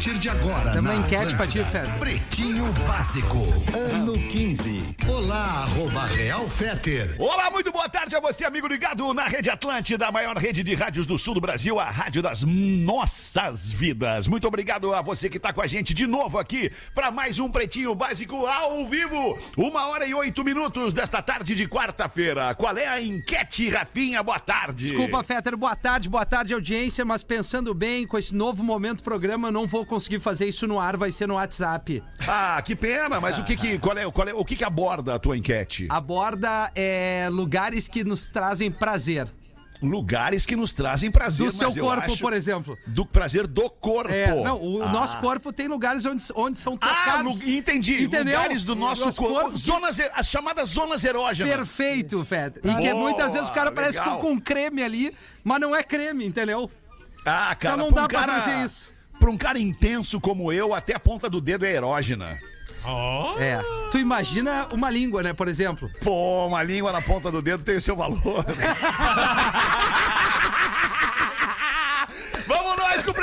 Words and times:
partir 0.00 0.18
de 0.18 0.30
agora. 0.30 0.70
Tem 0.72 0.80
uma 0.80 0.94
enquete 0.94 1.36
pra 1.36 1.46
ti, 1.46 1.62
Fed. 1.62 1.86
Pretinho 1.98 2.72
Básico, 2.88 3.36
ano 3.94 4.14
15. 4.14 4.96
Olá, 5.06 5.64
arroba 5.64 6.06
Real 6.06 6.48
Feter. 6.48 7.16
Olá, 7.18 7.50
muito 7.50 7.70
boa 7.70 7.86
tarde 7.86 8.16
a 8.16 8.20
você, 8.20 8.46
amigo 8.46 8.66
ligado 8.66 9.12
na 9.12 9.26
Rede 9.26 9.50
Atlântida, 9.50 10.06
a 10.06 10.12
maior 10.12 10.38
rede 10.38 10.62
de 10.62 10.74
rádios 10.74 11.06
do 11.06 11.18
sul 11.18 11.34
do 11.34 11.40
Brasil, 11.40 11.78
a 11.78 11.90
rádio 11.90 12.22
das 12.22 12.42
nossas 12.42 13.70
vidas. 13.70 14.26
Muito 14.26 14.48
obrigado 14.48 14.94
a 14.94 15.02
você 15.02 15.28
que 15.28 15.36
está 15.36 15.52
com 15.52 15.60
a 15.60 15.66
gente 15.66 15.92
de 15.92 16.06
novo 16.06 16.38
aqui 16.38 16.72
para 16.94 17.10
mais 17.10 17.38
um 17.38 17.50
Pretinho 17.50 17.94
Básico 17.94 18.46
ao 18.46 18.86
vivo. 18.86 19.36
Uma 19.54 19.86
hora 19.88 20.06
e 20.06 20.14
oito 20.14 20.42
minutos 20.42 20.94
desta 20.94 21.20
tarde 21.20 21.54
de 21.54 21.68
quarta-feira. 21.68 22.54
Qual 22.54 22.74
é 22.74 22.86
a 22.86 23.02
enquete, 23.02 23.68
Rafinha? 23.68 24.22
Boa 24.22 24.40
tarde. 24.40 24.88
Desculpa, 24.88 25.22
Fetter, 25.22 25.58
boa 25.58 25.76
tarde, 25.76 26.08
boa 26.08 26.24
tarde, 26.24 26.54
audiência, 26.54 27.04
mas 27.04 27.22
pensando 27.22 27.74
bem, 27.74 28.06
com 28.06 28.16
esse 28.16 28.34
novo 28.34 28.64
momento 28.64 29.02
programa, 29.02 29.48
eu 29.48 29.52
não 29.52 29.66
vou 29.66 29.89
conseguir 29.90 30.20
fazer 30.20 30.46
isso 30.48 30.66
no 30.66 30.78
ar, 30.80 30.96
vai 30.96 31.12
ser 31.12 31.26
no 31.26 31.34
WhatsApp. 31.34 32.02
Ah, 32.26 32.62
que 32.64 32.74
pena, 32.74 33.20
mas 33.20 33.38
o 33.38 33.44
que 33.44 33.56
que, 33.56 33.78
qual 33.78 33.98
é, 33.98 34.10
qual 34.10 34.28
é, 34.28 34.32
o 34.32 34.44
que 34.44 34.56
que 34.56 34.64
aborda 34.64 35.14
a 35.14 35.18
tua 35.18 35.36
enquete? 35.36 35.86
Aborda 35.90 36.70
é, 36.74 37.28
lugares 37.30 37.86
que 37.88 38.02
nos 38.04 38.24
trazem 38.26 38.70
prazer. 38.70 39.28
Lugares 39.82 40.44
que 40.44 40.54
nos 40.54 40.74
trazem 40.74 41.10
prazer. 41.10 41.46
Do 41.46 41.52
seu 41.52 41.68
mas 41.68 41.76
eu 41.78 41.84
corpo, 41.84 42.12
acho- 42.12 42.20
por 42.20 42.32
exemplo. 42.34 42.76
Do 42.86 43.06
prazer 43.06 43.46
do 43.46 43.70
corpo. 43.70 44.12
É, 44.12 44.26
não, 44.44 44.60
o 44.62 44.82
Ah. 44.82 44.90
nosso 44.90 45.16
corpo 45.20 45.50
tem 45.54 45.68
lugares 45.68 46.04
onde, 46.04 46.22
onde 46.34 46.58
são 46.58 46.76
Ah, 46.82 46.86
tocados. 46.86 47.42
lu- 47.42 47.50
entendi. 47.50 48.02
Entendeu? 48.04 48.36
Lugares 48.38 48.62
do 48.62 48.76
nosso, 48.76 49.06
Nosso 49.06 49.16
corpo. 49.18 49.40
corpo. 49.40 49.56
Zonas, 49.56 49.98
e- 49.98 50.10
as 50.14 50.26
chamadas 50.28 50.68
zonas 50.68 51.02
erógenas. 51.02 51.50
Perfeito, 51.56 52.22
Fetter. 52.26 52.60
E 52.62 52.74
que 52.82 52.90
Boa, 52.92 53.02
muitas 53.04 53.32
vezes 53.32 53.48
o 53.48 53.52
cara 53.52 53.72
parece 53.72 53.96
com, 53.98 54.04
legal. 54.04 54.18
com 54.18 54.38
creme 54.38 54.82
ali, 54.82 55.14
mas 55.42 55.58
não 55.58 55.74
é 55.74 55.82
creme, 55.82 56.26
entendeu? 56.26 56.70
Ah, 57.24 57.54
cara, 57.54 57.76
Então 57.76 57.86
não 57.86 57.92
pra 57.92 58.02
dá 58.02 58.04
um 58.04 58.08
pra 58.08 58.20
cara, 58.26 58.42
trazer 58.42 58.64
isso. 58.66 58.90
Pra 59.20 59.30
um 59.30 59.36
cara 59.36 59.58
intenso 59.58 60.20
como 60.20 60.52
eu, 60.52 60.74
até 60.74 60.96
a 60.96 60.98
ponta 60.98 61.30
do 61.30 61.40
dedo 61.40 61.64
é 61.64 61.72
erógena. 61.72 62.40
É. 63.38 63.60
Tu 63.90 63.98
imagina 63.98 64.66
uma 64.72 64.90
língua, 64.90 65.22
né, 65.22 65.34
por 65.34 65.46
exemplo. 65.46 65.90
Pô, 66.02 66.46
uma 66.46 66.62
língua 66.62 66.90
na 66.90 67.02
ponta 67.02 67.30
do 67.30 67.42
dedo 67.42 67.62
tem 67.62 67.76
o 67.76 67.80
seu 67.80 67.94
valor. 67.94 68.18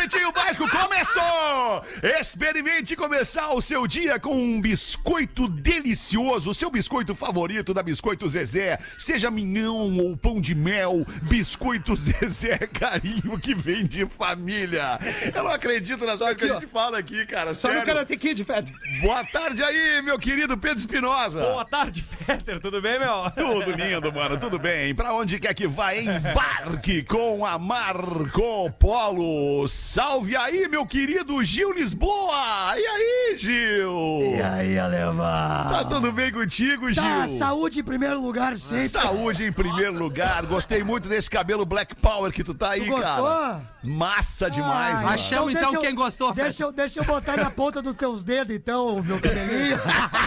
Pretinho 0.07 0.31
Básico. 0.31 0.69
Começou! 0.69 1.83
Experimente 2.17 2.95
começar 2.95 3.51
o 3.51 3.61
seu 3.61 3.85
dia 3.85 4.17
com 4.17 4.33
um 4.33 4.61
biscoito 4.61 5.49
delicioso, 5.49 6.49
o 6.49 6.53
seu 6.53 6.71
biscoito 6.71 7.13
favorito 7.13 7.73
da 7.73 7.83
Biscoito 7.83 8.25
Zezé. 8.29 8.79
Seja 8.97 9.29
minhão 9.29 9.97
ou 9.97 10.15
pão 10.15 10.39
de 10.39 10.55
mel, 10.55 11.05
Biscoito 11.23 11.93
Zezé 11.93 12.57
é 12.61 12.67
carinho 12.67 13.37
que 13.37 13.53
vem 13.53 13.85
de 13.85 14.05
família. 14.05 14.97
Eu 15.35 15.43
não 15.43 15.51
acredito 15.51 16.05
nas 16.05 16.19
coisas 16.19 16.37
que 16.37 16.45
a 16.45 16.53
gente 16.53 16.67
fala 16.67 16.99
aqui, 16.99 17.25
cara. 17.25 17.53
Só 17.53 17.67
Sério. 17.67 17.81
no 17.81 17.85
Karate 17.85 18.15
Kid, 18.15 18.45
Fetter. 18.45 18.73
Boa 19.01 19.25
tarde 19.25 19.61
aí, 19.61 20.01
meu 20.01 20.17
querido 20.17 20.57
Pedro 20.57 20.79
Espinosa. 20.79 21.41
Boa 21.41 21.65
tarde, 21.65 22.01
Fetter, 22.01 22.61
tudo 22.61 22.81
bem, 22.81 22.97
meu? 22.97 23.29
Tudo 23.31 23.71
lindo, 23.71 24.13
mano, 24.13 24.37
tudo 24.37 24.57
bem. 24.57 24.95
Pra 24.95 25.13
onde 25.13 25.37
quer 25.37 25.53
que 25.53 25.67
vá, 25.67 25.93
embarque 25.93 27.03
com 27.03 27.45
a 27.45 27.59
Marco 27.59 28.71
Polo. 28.79 29.67
Salve 29.97 30.37
aí, 30.37 30.67
meu 30.67 30.85
querido 30.85 31.43
Gil 31.43 31.73
Lisboa. 31.73 32.35
E 32.77 32.85
aí, 32.85 33.35
Gil? 33.35 34.35
E 34.37 34.39
aí, 34.43 34.77
alemão? 34.77 35.17
Tá 35.25 35.83
tudo 35.89 36.11
bem 36.11 36.31
contigo, 36.31 36.93
Gil? 36.93 37.01
Tá, 37.01 37.27
saúde 37.29 37.79
em 37.79 37.83
primeiro 37.83 38.21
lugar 38.21 38.55
sempre. 38.59 38.89
Saúde 38.89 39.43
em 39.45 39.51
primeiro 39.51 39.97
lugar. 39.97 40.45
Gostei 40.45 40.83
muito 40.83 41.09
desse 41.09 41.27
cabelo 41.27 41.65
Black 41.65 41.95
Power 41.95 42.31
que 42.31 42.43
tu 42.43 42.53
tá 42.53 42.73
aí, 42.73 42.81
Tu 42.81 42.91
gostou? 42.91 43.25
cara. 43.25 43.61
Massa 43.83 44.51
demais, 44.51 44.97
Ai, 44.97 45.03
mano. 45.03 45.09
Achamos, 45.09 45.49
então, 45.51 45.61
deixa 45.63 45.77
eu- 45.77 45.81
quem 45.81 45.95
gostou, 45.95 46.31
Deixa 46.31 46.63
eu, 46.63 46.71
deixa 46.71 46.99
eu 46.99 47.03
botar 47.03 47.35
na 47.35 47.49
ponta 47.49 47.81
dos 47.81 47.95
teus 47.95 48.21
dedos, 48.23 48.55
então, 48.55 49.01
meu 49.01 49.19
cabelinho. 49.19 49.79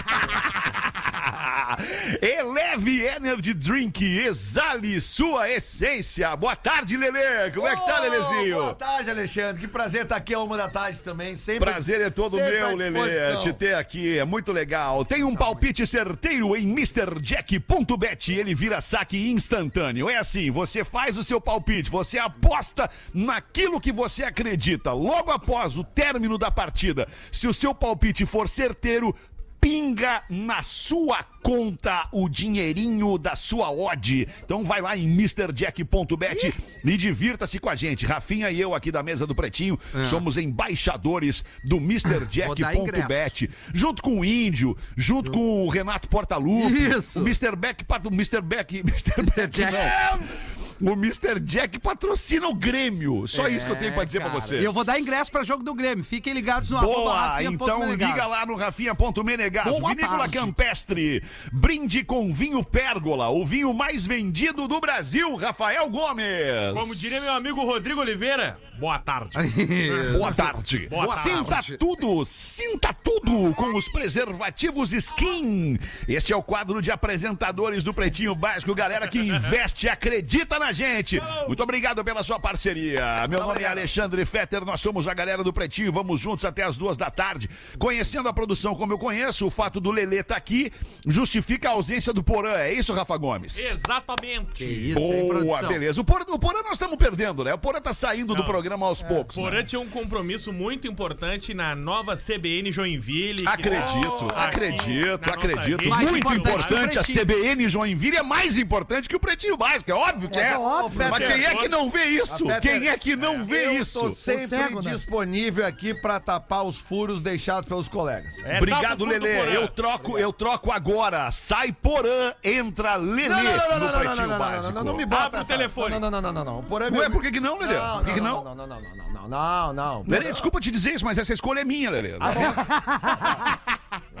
Eleve 2.21 3.03
Energy 3.03 3.51
Drink, 3.51 4.05
exale 4.05 5.01
sua 5.01 5.49
essência. 5.49 6.35
Boa 6.35 6.55
tarde, 6.55 6.95
Lelê. 6.95 7.49
Como 7.49 7.65
é 7.65 7.75
que 7.75 7.83
tá, 7.83 7.99
Lelezinho? 7.99 8.57
Boa 8.57 8.75
tarde, 8.75 9.09
Alexandre. 9.09 9.59
Que 9.59 9.67
prazer 9.67 10.03
estar 10.03 10.17
aqui 10.17 10.31
a 10.31 10.39
uma 10.39 10.55
da 10.55 10.69
tarde 10.69 11.01
também. 11.01 11.35
Sempre, 11.35 11.71
Prazer 11.71 11.99
é 11.99 12.11
todo 12.11 12.37
meu, 12.37 12.77
disposição. 12.77 13.39
te 13.41 13.53
ter 13.53 13.73
aqui, 13.73 14.19
é 14.19 14.23
muito 14.23 14.51
legal. 14.51 15.03
Tem 15.03 15.23
um 15.23 15.35
palpite 15.35 15.87
certeiro 15.87 16.55
em 16.55 16.69
MrJack.bet, 16.69 18.33
ele 18.33 18.53
vira 18.53 18.79
saque 18.81 19.31
instantâneo. 19.31 20.07
É 20.07 20.17
assim, 20.17 20.51
você 20.51 20.85
faz 20.85 21.17
o 21.17 21.23
seu 21.23 21.41
palpite, 21.41 21.89
você 21.89 22.19
aposta 22.19 22.87
naquilo 23.11 23.81
que 23.81 23.91
você 23.91 24.23
acredita. 24.23 24.93
Logo 24.93 25.31
após 25.31 25.75
o 25.75 25.83
término 25.83 26.37
da 26.37 26.51
partida, 26.51 27.07
se 27.31 27.47
o 27.47 27.53
seu 27.53 27.73
palpite 27.73 28.27
for 28.27 28.47
certeiro, 28.47 29.15
pinga 29.61 30.23
na 30.27 30.63
sua 30.63 31.23
conta 31.43 32.07
o 32.11 32.27
dinheirinho 32.27 33.17
da 33.17 33.35
sua 33.35 33.71
odd. 33.71 34.27
Então 34.43 34.65
vai 34.65 34.81
lá 34.81 34.97
em 34.97 35.05
MrJack.bet 35.05 36.53
e 36.83 36.97
divirta-se 36.97 37.59
com 37.59 37.69
a 37.69 37.75
gente. 37.75 38.05
Rafinha 38.05 38.49
e 38.49 38.59
eu 38.59 38.73
aqui 38.73 38.91
da 38.91 39.03
mesa 39.03 39.27
do 39.27 39.35
Pretinho 39.35 39.79
somos 40.03 40.35
embaixadores 40.35 41.45
do 41.63 41.77
MrJack.bet. 41.77 43.49
Junto 43.73 44.01
com 44.01 44.19
o 44.19 44.25
Índio, 44.25 44.75
junto 44.97 45.31
com 45.31 45.65
o 45.65 45.69
Renato 45.69 46.09
Portaluppi. 46.09 46.89
Isso. 46.97 47.19
O 47.19 47.23
Mr. 47.23 47.55
Beck, 47.55 47.85
o 48.03 48.07
Mr. 48.13 48.41
Beck, 48.41 48.79
Mr. 48.79 49.21
Beck, 49.35 49.51
Jack. 49.51 49.71
não. 49.71 50.70
O 50.81 50.93
Mr. 50.93 51.39
Jack 51.39 51.79
patrocina 51.79 52.47
o 52.47 52.53
Grêmio. 52.53 53.27
Só 53.27 53.47
isso 53.47 53.65
que 53.65 53.71
eu 53.71 53.75
tenho 53.75 53.93
pra 53.93 54.03
dizer 54.03 54.19
pra 54.19 54.27
É, 54.27 54.31
Cara, 54.31 54.41
vocês. 54.41 54.61
E 54.61 54.65
eu 54.65 54.73
vou 54.73 54.83
dar 54.83 54.99
ingresso 54.99 55.31
pra 55.31 55.43
jogo 55.43 55.63
do 55.63 55.73
Grêmio. 55.73 56.03
Fiquem 56.03 56.33
ligados 56.33 56.69
no 56.69 56.79
Boa, 56.79 57.43
então 57.43 57.91
liga 57.91 58.25
lá 58.25 58.45
no 58.45 58.55
Rafinha.menegasso. 58.55 59.79
Boa 59.79 59.89
Vinícola 59.89 60.19
tarde. 60.19 60.37
Campestre. 60.37 61.23
Brinde 61.51 62.03
com 62.03 62.33
vinho 62.33 62.63
Pérgola, 62.63 63.29
o 63.29 63.45
vinho 63.45 63.73
mais 63.73 64.05
vendido 64.05 64.67
do 64.67 64.79
Brasil, 64.79 65.35
Rafael 65.35 65.89
Gomes. 65.89 66.25
Como 66.73 66.95
diria 66.95 67.21
meu 67.21 67.33
amigo 67.33 67.63
Rodrigo 67.63 68.01
Oliveira, 68.01 68.57
boa 68.79 68.97
tarde. 68.99 69.37
Boa 70.11 70.33
tarde. 70.33 70.87
Boa 70.89 71.13
sinta 71.15 71.43
tarde. 71.43 71.77
tudo, 71.77 72.25
sinta 72.25 72.93
tudo 72.93 73.53
com 73.55 73.75
os 73.75 73.87
preservativos 73.89 74.93
Skin. 74.93 75.77
Este 76.07 76.33
é 76.33 76.35
o 76.35 76.41
quadro 76.43 76.81
de 76.81 76.91
apresentadores 76.91 77.83
do 77.83 77.93
Pretinho 77.93 78.35
Básico, 78.35 78.73
galera 78.73 79.07
que 79.07 79.19
investe 79.19 79.85
e 79.85 79.89
acredita 79.89 80.59
na 80.59 80.70
gente. 80.73 81.21
Muito 81.47 81.61
obrigado 81.63 82.03
pela 82.03 82.23
sua 82.23 82.39
parceria. 82.39 83.27
Meu 83.29 83.39
nome 83.41 83.63
é 83.63 83.67
Alexandre 83.67 84.25
Fetter, 84.25 84.63
nós 84.65 84.79
somos 84.81 85.07
a 85.07 85.13
galera 85.13 85.43
do 85.43 85.51
Pretinho, 85.53 85.91
vamos 85.91 86.19
juntos 86.19 86.45
até 86.45 86.63
as 86.63 86.77
duas 86.77 86.97
da 86.97 87.09
tarde. 87.11 87.49
Conhecendo 87.77 88.27
a 88.29 88.33
produção 88.33 88.75
como 88.75 88.93
eu 88.93 88.97
conheço, 88.97 89.45
o 89.45 89.49
fato 89.49 89.79
do 89.79 89.91
Lelê 89.91 90.19
estar 90.19 90.35
aqui 90.35 90.71
justifica 91.05 91.69
a 91.69 91.71
ausência 91.73 92.13
do 92.13 92.23
Porã. 92.23 92.53
É 92.53 92.73
isso, 92.73 92.93
Rafa 92.93 93.17
Gomes? 93.17 93.57
Exatamente. 93.57 94.63
Isso, 94.63 94.99
hein, 94.99 95.21
Boa, 95.27 95.35
produção. 95.39 95.67
beleza. 95.69 96.01
O 96.01 96.03
Porã, 96.03 96.23
o 96.29 96.39
Porã 96.39 96.61
nós 96.63 96.73
estamos 96.73 96.97
perdendo, 96.97 97.43
né? 97.43 97.53
O 97.53 97.57
Porã 97.57 97.79
tá 97.81 97.93
saindo 97.93 98.33
do 98.33 98.39
Não. 98.39 98.45
programa 98.45 98.85
aos 98.85 99.01
poucos. 99.03 99.37
né? 99.37 99.43
Porã 99.43 99.63
tinha 99.63 99.79
um 99.79 99.89
compromisso 99.89 100.51
muito 100.53 100.87
importante 100.87 101.53
na 101.53 101.75
nova 101.75 102.15
CBN 102.15 102.71
Joinville. 102.71 103.41
que- 103.43 103.47
Acredito, 103.47 104.27
Oh, 104.27 104.39
acredito, 104.39 105.25
na 105.27 105.33
acredito. 105.33 105.83
Muito 105.87 106.17
importante 106.17 106.65
importante, 106.65 106.91
que 106.91 106.97
o 106.97 106.99
a. 106.99 107.03
CBN 107.03 107.69
Joinville 107.69 108.17
é 108.17 108.23
mais 108.23 108.57
importante 108.57 109.07
que 109.09 109.15
o 109.15 109.19
Pretinho 109.19 109.57
Básico, 109.57 109.89
é 109.91 109.93
óbvio 109.93 110.29
que 110.29 110.39
é. 110.39 110.53
É 110.61 110.83
óbvio. 110.83 111.09
Mas 111.09 111.27
quem 111.27 111.45
é 111.45 111.55
que 111.55 111.67
não 111.67 111.89
vê 111.89 112.05
isso? 112.05 112.45
Quem 112.61 112.87
é 112.87 112.97
que 112.97 113.15
não 113.15 113.43
vê 113.43 113.65
eu 113.65 113.73
isso? 113.77 113.99
tô 113.99 114.11
sempre 114.11 114.47
cego, 114.47 114.81
né? 114.81 114.91
disponível 114.91 115.65
aqui 115.65 115.93
pra 115.93 116.19
tapar 116.19 116.63
os 116.63 116.77
furos 116.77 117.21
deixados 117.21 117.67
pelos 117.67 117.87
colegas. 117.87 118.37
É, 118.45 118.57
Obrigado, 118.57 119.05
Lelê. 119.05 119.37
Porã. 119.39 119.51
Eu 119.51 119.67
troco, 119.67 120.17
eu 120.17 120.31
troco 120.31 120.71
agora. 120.71 121.31
Sai 121.31 121.71
Porã, 121.71 122.33
entra 122.43 122.95
Lelê 122.95 123.29
Não, 123.29 123.37
não, 123.37 123.43
não, 123.43 123.51
no 123.51 123.85
não, 123.85 123.91
não, 123.91 123.99
Pretinho 123.99 124.27
não, 124.27 124.27
não, 124.27 124.39
Básico. 124.39 124.63
não, 124.63 124.71
não, 124.71 124.83
não 124.91 124.97
me 124.97 125.05
bota 125.05 125.25
Abre 125.25 125.41
o 125.41 125.45
telefone. 125.45 125.99
Não, 125.99 125.99
não, 125.99 126.11
não, 126.11 126.21
não, 126.21 126.33
não, 126.33 126.45
não. 126.45 126.63
Porém, 126.63 126.91
Ué, 126.91 127.09
por 127.09 127.21
que 127.21 127.31
que 127.31 127.39
não, 127.39 127.57
Lelê? 127.57 127.75
Por 127.75 128.05
que 128.05 128.13
que 128.13 128.21
não? 128.21 128.43
Não, 128.43 128.55
não, 128.55 128.67
não, 128.67 128.81
não, 128.81 128.95
não, 128.95 129.27
não, 129.27 129.27
não, 129.29 129.73
não. 129.73 130.05
Lelê, 130.07 130.31
desculpa 130.31 130.59
te 130.59 130.69
dizer 130.71 130.93
isso, 130.93 131.05
mas 131.05 131.17
essa 131.17 131.33
escolha 131.33 131.61
é 131.61 131.65
minha, 131.65 131.89
Lelê. 131.89 132.11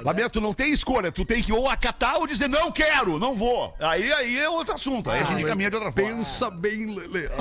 Lamento, 0.03 0.41
não 0.41 0.53
tem 0.53 0.71
escolha. 0.71 1.11
Tu 1.11 1.25
tem 1.25 1.41
que 1.41 1.51
ou 1.51 1.69
acatar 1.69 2.17
ou 2.17 2.27
dizer 2.27 2.47
não 2.47 2.71
quero, 2.71 3.19
não 3.19 3.35
vou. 3.35 3.75
Aí, 3.79 4.11
aí 4.13 4.39
é 4.39 4.49
outro 4.49 4.73
assunto. 4.73 5.09
Aí 5.09 5.21
a 5.21 5.25
gente 5.25 5.43
caminha 5.43 5.69
de 5.69 5.75
outra 5.75 5.91
forma. 5.91 6.09
Pensa 6.09 6.49
bem, 6.49 6.95
Lelê. 6.95 7.29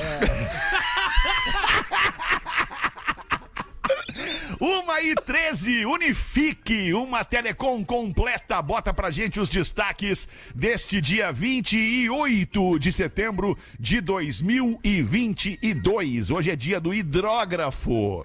Uma 4.60 5.00
e 5.00 5.14
13, 5.14 5.86
unifique, 5.86 6.92
uma 6.92 7.24
telecom 7.24 7.82
completa. 7.82 8.60
Bota 8.60 8.92
pra 8.92 9.10
gente 9.10 9.40
os 9.40 9.48
destaques 9.48 10.28
deste 10.54 11.00
dia 11.00 11.32
28 11.32 12.78
de 12.78 12.92
setembro 12.92 13.56
de 13.78 14.02
2022. 14.02 16.30
Hoje 16.30 16.50
é 16.50 16.56
dia 16.56 16.78
do 16.78 16.92
hidrógrafo. 16.92 18.22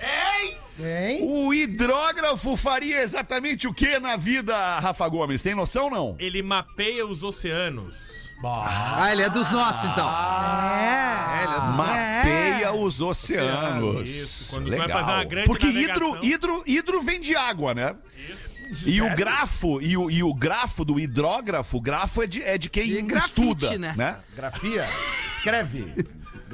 Hein? 0.80 1.19
O 1.24 1.54
hidrógrafo 1.54 2.57
faria 2.57 3.01
exatamente 3.01 3.68
o 3.68 3.74
que 3.74 3.98
na 4.00 4.18
vida, 4.18 4.80
Rafa 4.80 5.07
Gomes? 5.07 5.42
Tem 5.42 5.56
noção 5.56 5.89
não? 5.89 6.16
Ele 6.19 6.42
mapeia 6.44 7.06
os 7.06 7.24
oceanos. 7.24 8.25
Ah, 8.44 9.12
ele 9.12 9.24
é 9.24 9.30
dos 9.30 9.50
nossos, 9.50 9.89
então. 9.89 10.07
É. 10.07 11.39
É, 11.39 11.44
ele 11.44 11.54
é 11.54 11.60
dos 11.62 11.77
nossos. 11.77 11.77
Mapeia 11.77 12.74
os 12.74 13.01
oceanos. 13.01 14.10
Isso, 14.10 14.54
quando 14.54 14.66
tu 14.66 14.69
Legal. 14.72 14.88
vai 14.88 14.98
fazer 15.00 15.12
uma 15.12 15.24
grande 15.24 15.48
Porque 15.48 15.66
navegação. 15.66 16.07
hidro, 16.18 16.25
hidro, 16.25 16.63
hidro 16.68 17.01
vem 17.01 17.21
de 17.21 17.36
água, 17.36 17.74
né? 17.74 17.95
E 18.86 19.01
o 19.01 19.16
grafo, 19.16 19.81
e 19.81 19.95
o, 19.95 20.12
e 20.12 20.21
o 20.24 20.33
grafo 20.33 20.83
do 20.83 21.00
hidrógrafo, 21.00 21.78
o 21.78 21.81
grafo 21.81 22.21
é 22.21 22.28
de, 22.28 22.44
é 22.44 22.57
de 22.57 22.69
quem 22.69 22.88
De 22.88 23.01
grafite, 23.04 23.42
estuda, 23.42 23.78
né? 23.78 23.94
né? 23.95 24.18
Grafia. 24.36 24.86
Escreve. 25.38 25.94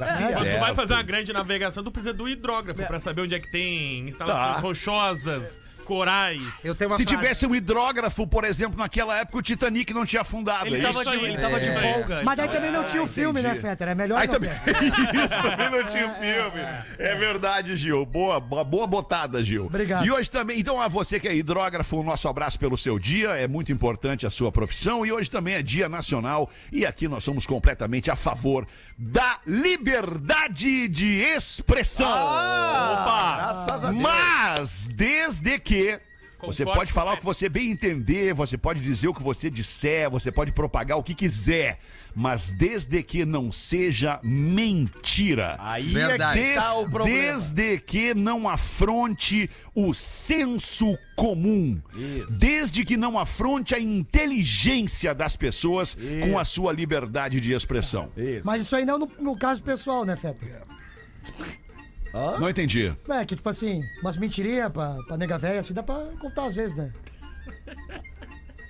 Grafia. 0.06 0.28
Quando 0.38 0.52
tu 0.54 0.60
vai 0.60 0.76
fazer 0.76 0.94
uma 0.94 1.04
grande 1.04 1.34
navegação, 1.34 1.84
tu 1.84 1.92
precisa 1.92 2.14
do 2.14 2.28
hidrógrafo 2.28 2.84
pra 2.86 3.00
saber 3.00 3.22
onde 3.22 3.36
é 3.36 3.40
que 3.40 3.52
tem 3.52 4.08
instalações 4.08 4.56
Tá. 4.56 4.62
rochosas, 4.62 5.62
corais. 5.82 6.42
Eu 6.64 6.74
tenho 6.76 6.90
uma 6.92 6.98
Se 6.98 7.04
frase. 7.04 7.18
tivesse 7.18 7.46
um 7.46 7.54
hidrógrafo, 7.56 8.26
por 8.28 8.44
exemplo, 8.44 8.78
naquela 8.78 9.18
época 9.20 9.38
o 9.38 9.42
Titanic 9.42 9.94
não 9.94 10.06
tinha 10.06 10.22
afundado. 10.22 10.68
Ele 10.68 10.78
é 10.78 10.82
tava 10.82 11.02
isso? 11.02 11.12
de, 11.12 11.18
ele 11.26 11.38
tava 11.38 11.60
de 11.60 11.68
É. 11.68 11.94
folga. 11.94 12.22
Mas 12.24 12.38
daí 12.38 12.48
também 12.50 12.72
não 12.72 12.84
tinha 12.84 13.02
o 13.02 13.06
Ah, 13.06 13.10
filme, 13.10 13.42
né. 13.42 13.56
Fetter? 13.56 13.88
É 13.90 13.96
melhor 13.96 14.20
Aí 14.22 14.28
também, 14.28 14.50
isso, 14.52 15.42
também 15.42 15.70
não 15.70 15.84
tinha 15.86 16.08
o 16.08 16.14
filme. 16.16 16.62
É 17.00 17.16
verdade, 17.16 17.76
Gil. 17.78 18.06
Boa, 18.06 18.40
boa, 18.40 18.88
botada, 18.88 19.44
Gil. 19.44 19.66
Obrigado. 19.66 20.06
E 20.06 20.12
hoje 20.12 20.30
também, 20.30 20.60
então, 20.60 20.80
a 20.82 20.88
você 20.88 21.20
que 21.20 21.28
é 21.28 21.36
hidrógrafo, 21.36 21.98
o 21.98 22.04
nosso 22.04 22.28
abraço 22.28 22.60
pelo 22.60 22.78
seu 22.78 22.98
dia. 23.00 23.30
É 23.32 23.48
muito 23.48 23.72
importante 23.72 24.26
a 24.26 24.30
sua 24.30 24.52
profissão. 24.52 25.06
E 25.06 25.12
hoje 25.12 25.30
também 25.30 25.56
é 25.56 25.62
Dia 25.64 25.90
Nacional. 25.90 26.50
E 26.72 26.86
aqui 26.86 27.08
nós 27.08 27.24
somos 27.24 27.46
completamente 27.46 28.10
a 28.12 28.16
favor 28.16 28.68
da 28.98 29.40
liberdade 29.46 30.88
de 30.88 31.22
expressão. 31.22 32.08
Graças 32.08 33.84
a 33.86 33.92
Deus. 33.92 34.02
Mas, 34.02 34.88
desde 34.94 35.60
que. 35.60 35.71
Você 36.48 36.64
Concordo 36.64 36.80
pode 36.80 36.92
falar 36.92 37.14
o 37.14 37.18
que 37.18 37.24
você 37.24 37.48
bem 37.48 37.70
entender, 37.70 38.34
você 38.34 38.58
pode 38.58 38.80
dizer 38.80 39.08
o 39.08 39.14
que 39.14 39.22
você 39.22 39.48
disser, 39.48 40.10
você 40.10 40.32
pode 40.32 40.52
propagar 40.52 40.98
o 40.98 41.04
que 41.04 41.14
quiser, 41.14 41.78
mas 42.16 42.50
desde 42.50 43.04
que 43.04 43.24
não 43.24 43.52
seja 43.52 44.20
mentira. 44.24 45.56
Aí 45.60 45.94
Verdade. 45.94 46.40
é 46.40 46.44
que 46.44 46.54
Des- 46.56 46.64
tá 46.64 46.74
o 46.80 46.90
problema. 46.90 47.16
desde 47.16 47.78
que 47.80 48.16
não 48.16 48.50
afronte 48.50 49.48
o 49.76 49.94
senso 49.94 50.98
comum. 51.16 51.80
Desde 52.28 52.84
que 52.84 52.98
não 52.98 53.20
afronte 53.20 53.76
a 53.76 53.80
inteligência 53.80 55.14
das 55.14 55.36
pessoas 55.36 55.96
com 56.24 56.40
a 56.40 56.44
sua 56.44 56.74
liberdade 56.74 57.40
de 57.40 57.54
expressão. 57.54 58.12
Isso. 58.18 58.42
Mas 58.48 58.64
isso 58.64 58.76
aí 58.76 58.84
não 58.84 58.98
no, 58.98 59.12
no 59.20 59.38
caso 59.38 59.62
pessoal, 59.62 60.04
né, 60.06 60.18
Fetter? 62.12 62.40
Não 62.40 62.50
entendi. 62.50 62.94
É, 63.10 63.26
que 63.26 63.36
tipo 63.36 63.48
assim, 63.50 63.82
umas 64.02 64.18
mentirinhas 64.18 64.72
pra, 64.72 64.98
pra 65.08 65.18
nega 65.18 65.38
velha, 65.38 65.60
assim, 65.60 65.74
dá 65.74 65.84
pra 65.84 65.96
contar 66.20 66.46
às 66.46 66.56
vezes, 66.56 66.76
né? 66.76 66.92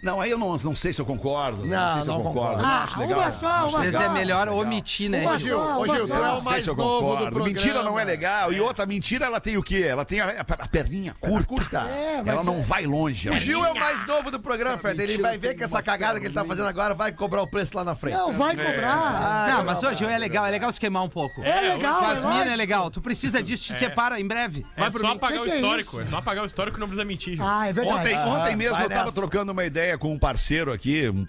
Não, 0.01 0.19
aí 0.19 0.31
eu 0.31 0.37
não, 0.37 0.55
não 0.57 0.75
sei 0.75 0.91
se 0.93 0.99
eu 0.99 1.05
concordo. 1.05 1.65
Não, 1.65 1.77
Não, 1.79 1.93
sei 1.93 2.01
se 2.03 2.07
eu 2.09 2.13
não 2.15 2.23
concordo. 2.23 2.57
concordo. 2.57 2.63
não 2.63 2.69
Ah, 2.69 2.83
acho 2.83 2.99
legal. 2.99 3.19
uma 3.19 3.31
só, 3.31 3.47
uma 3.67 3.77
Às 3.77 3.83
vezes 3.85 3.99
é 3.99 4.05
só. 4.05 4.11
melhor 4.11 4.49
omitir, 4.49 5.09
né? 5.09 5.21
Uma 5.21 5.37
Gil? 5.37 5.57
só, 5.59 5.63
Ô, 5.79 5.83
uma 5.83 5.95
Gil, 5.95 6.07
só. 6.07 6.13
tu 6.15 6.19
é 6.19 6.19
o 6.19 6.25
Não 6.31 6.37
sei 6.37 6.51
mais 6.51 6.63
se 6.63 6.69
eu 6.69 6.75
novo 6.75 6.89
do 6.91 6.99
concordo. 7.01 7.21
programa. 7.25 7.45
Mentira 7.47 7.83
não 7.83 7.99
é 7.99 8.03
legal. 8.03 8.51
E 8.53 8.59
outra 8.61 8.85
mentira, 8.85 9.25
ela 9.27 9.39
tem 9.39 9.57
o 9.57 9.63
quê? 9.63 9.85
Ela 9.87 10.03
tem 10.03 10.19
a, 10.19 10.25
a- 10.29 10.63
a 10.63 10.67
perninha 10.67 11.15
curta. 11.19 11.47
Curta. 11.47 11.77
É, 11.81 12.17
mas 12.17 12.27
Ela 12.27 12.43
não 12.43 12.59
é- 12.59 12.61
vai 12.63 12.85
longe. 12.85 13.29
O 13.29 13.31
ela- 13.31 13.39
Gil 13.39 13.63
é 13.65 13.71
o 13.71 13.75
mais 13.79 14.07
novo 14.07 14.31
do 14.31 14.39
programa, 14.39 14.77
Fred. 14.77 15.01
Ele 15.01 15.21
vai 15.21 15.37
ver 15.37 15.53
que 15.55 15.63
essa 15.63 15.81
cagada 15.83 16.19
que 16.19 16.25
ele 16.25 16.33
tá 16.33 16.43
fazendo 16.45 16.67
agora 16.67 16.93
vai 16.93 17.11
cobrar 17.11 17.41
o 17.43 17.47
preço 17.47 17.75
lá 17.77 17.83
na 17.83 17.93
frente. 17.93 18.15
Não, 18.15 18.31
vai 18.31 18.55
cobrar. 18.55 19.47
Não, 19.49 19.63
mas 19.65 19.83
hoje 19.83 20.03
é 20.05 20.17
legal, 20.17 20.45
é 20.45 20.51
legal 20.51 20.71
se 20.71 20.79
queimar 20.79 21.03
um 21.03 21.09
pouco. 21.09 21.43
É 21.43 21.61
legal, 21.61 21.99
Com 22.01 22.05
é 22.09 22.13
as 22.13 22.23
minas 22.23 22.47
é 22.51 22.55
legal. 22.55 22.89
Tu 22.89 23.01
precisa 23.01 23.41
disso, 23.43 23.65
te 23.65 23.73
separa 23.73 24.19
em 24.19 24.27
breve. 24.27 24.65
É 24.75 24.89
só 24.91 25.07
apagar 25.11 25.41
o 25.41 25.45
é 25.49 25.55
histórico. 25.55 25.99
É 25.99 26.05
só 26.05 26.17
apagar 26.17 26.43
o 26.43 26.47
histórico 26.47 26.75
que 26.75 26.79
não 26.79 26.87
precisa 26.87 27.05
mentir. 27.05 27.35
Gil. 27.35 27.45
Ah, 27.45 27.67
é 27.67 27.73
verdade. 27.73 27.99
Ontem, 27.99 28.17
ontem 28.17 28.55
mesmo 28.55 28.81
eu 28.81 28.89
tava 28.89 29.11
trocando 29.11 29.51
uma 29.51 29.63
ideia 29.63 29.90
com 29.97 30.13
um 30.13 30.19
parceiro 30.19 30.71
aqui. 30.71 31.09
Um, 31.09 31.25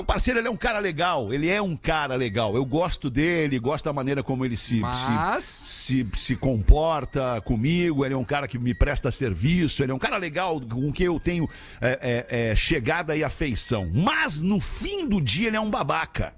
um 0.00 0.04
parceiro, 0.04 0.38
ele 0.40 0.48
é 0.48 0.50
um 0.50 0.56
cara 0.56 0.78
legal. 0.78 1.32
Ele 1.32 1.48
é 1.48 1.60
um 1.60 1.76
cara 1.76 2.14
legal. 2.14 2.54
Eu 2.56 2.64
gosto 2.64 3.08
dele, 3.10 3.58
gosto 3.58 3.84
da 3.84 3.92
maneira 3.92 4.22
como 4.22 4.44
ele 4.44 4.56
se, 4.56 4.80
Mas- 4.80 5.44
se, 5.44 6.06
se, 6.14 6.18
se 6.26 6.36
comporta 6.36 7.40
comigo. 7.42 8.04
Ele 8.04 8.14
é 8.14 8.18
um 8.18 8.24
cara 8.24 8.46
que 8.48 8.58
me 8.58 8.74
presta 8.74 9.10
serviço. 9.10 9.82
Ele 9.82 9.92
é 9.92 9.94
um 9.94 9.98
cara 9.98 10.16
legal 10.16 10.60
com 10.60 10.92
quem 10.92 11.06
eu 11.06 11.18
tenho 11.20 11.48
é, 11.80 12.26
é, 12.30 12.50
é, 12.50 12.56
chegada 12.56 13.16
e 13.16 13.22
afeição. 13.24 13.90
Mas 13.94 14.40
no 14.40 14.60
fim 14.60 15.08
do 15.08 15.20
dia, 15.20 15.48
ele 15.48 15.56
é 15.56 15.60
um 15.60 15.70
babaca. 15.70 16.34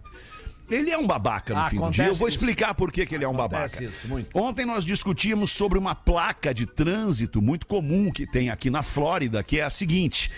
Ele 0.69 0.90
é 0.90 0.99
um 0.99 1.06
babaca 1.06 1.54
no 1.54 1.60
Ah, 1.60 1.70
fim 1.70 1.78
do 1.78 1.90
dia. 1.90 2.06
Eu 2.08 2.14
vou 2.16 2.26
isso. 2.26 2.38
explicar 2.38 2.75
por 2.75 2.90
que, 2.90 3.06
que 3.06 3.14
ele 3.14 3.22
é 3.25 3.28
um 3.28 3.40
Acontece 3.40 3.84
babaca. 3.84 4.20
isso. 4.20 4.26
Ontem 4.34 4.66
nós 4.66 4.84
discutimos 4.84 5.52
sobre 5.52 5.78
uma 5.78 5.94
placa 5.94 6.52
de 6.52 6.66
trânsito 6.66 7.40
muito 7.40 7.66
comum 7.69 8.10
que 8.10 8.26
tem 8.26 8.50
aqui 8.50 8.69
na 8.69 8.82
Flórida, 8.82 9.44
que 9.44 9.60
é 9.60 9.62
a 9.62 9.70
seguinte: 9.70 10.28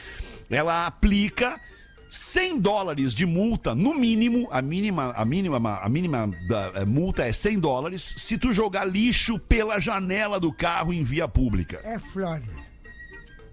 ela 0.50 0.86
aplica 0.86 1.60
100 2.08 2.60
dólares 2.60 3.14
de 3.14 3.26
multa, 3.26 3.74
no 3.74 3.94
mínimo, 3.94 4.48
a 4.50 4.62
mínima, 4.62 5.12
a 5.14 5.24
mínima, 5.24 5.78
a 5.78 5.88
mínima 5.88 6.30
da 6.48 6.72
eh, 6.74 6.84
multa 6.84 7.26
é 7.26 7.32
100 7.32 7.60
dólares 7.60 8.14
se 8.16 8.38
tu 8.38 8.52
jogar 8.52 8.86
lixo 8.86 9.38
pela 9.38 9.78
janela 9.78 10.40
do 10.40 10.52
carro 10.52 10.92
em 10.92 11.02
via 11.02 11.28
pública. 11.28 11.80
É 11.84 11.98
Flórida. 11.98 12.68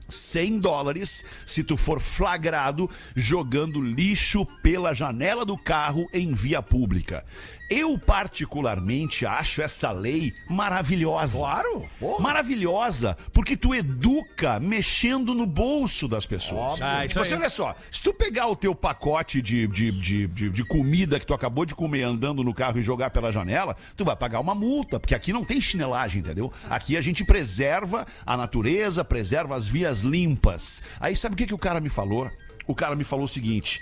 100 0.07 0.59
dólares 0.59 1.25
se 1.45 1.63
tu 1.63 1.75
for 1.75 1.99
flagrado 1.99 2.89
jogando 3.15 3.81
lixo 3.81 4.45
pela 4.61 4.93
janela 4.93 5.43
do 5.43 5.57
carro 5.57 6.07
em 6.13 6.31
via 6.31 6.61
pública. 6.61 7.25
Eu, 7.69 7.97
particularmente, 7.97 9.25
acho 9.25 9.61
essa 9.61 9.91
lei 9.91 10.33
maravilhosa. 10.47 11.37
Claro, 11.37 11.85
porra. 11.99 12.21
Maravilhosa, 12.21 13.17
porque 13.33 13.57
tu 13.57 13.73
educa 13.73 14.59
mexendo 14.59 15.33
no 15.33 15.47
bolso 15.47 16.07
das 16.07 16.25
pessoas. 16.25 16.79
Ah, 16.81 16.99
isso 16.99 17.09
tipo 17.09 17.21
assim, 17.21 17.33
aí. 17.33 17.39
olha 17.39 17.49
só, 17.49 17.75
se 17.91 18.03
tu 18.03 18.13
pegar 18.13 18.47
o 18.47 18.55
teu 18.55 18.75
pacote 18.75 19.41
de, 19.41 19.67
de, 19.67 19.91
de, 19.91 20.27
de, 20.27 20.49
de 20.51 20.63
comida 20.65 21.19
que 21.19 21.25
tu 21.25 21.33
acabou 21.33 21.65
de 21.65 21.73
comer 21.73 22.03
andando 22.03 22.43
no 22.43 22.53
carro 22.53 22.77
e 22.77 22.83
jogar 22.83 23.09
pela 23.09 23.31
janela, 23.31 23.75
tu 23.97 24.05
vai 24.05 24.15
pagar 24.15 24.39
uma 24.39 24.53
multa, 24.53 24.99
porque 24.99 25.15
aqui 25.15 25.33
não 25.33 25.43
tem 25.43 25.59
chinelagem, 25.59 26.21
entendeu? 26.21 26.53
Aqui 26.69 26.95
a 26.95 27.01
gente 27.01 27.23
preserva 27.23 28.05
a 28.25 28.37
natureza, 28.37 29.03
preserva 29.03 29.55
as 29.55 29.67
vias 29.67 30.01
limpas. 30.01 30.83
Aí 30.99 31.15
sabe 31.15 31.33
o 31.33 31.37
que, 31.37 31.47
que 31.47 31.53
o 31.53 31.57
cara 31.57 31.79
me 31.79 31.89
falou? 31.89 32.29
O 32.67 32.75
cara 32.75 32.95
me 32.95 33.03
falou 33.03 33.25
o 33.25 33.29
seguinte, 33.29 33.81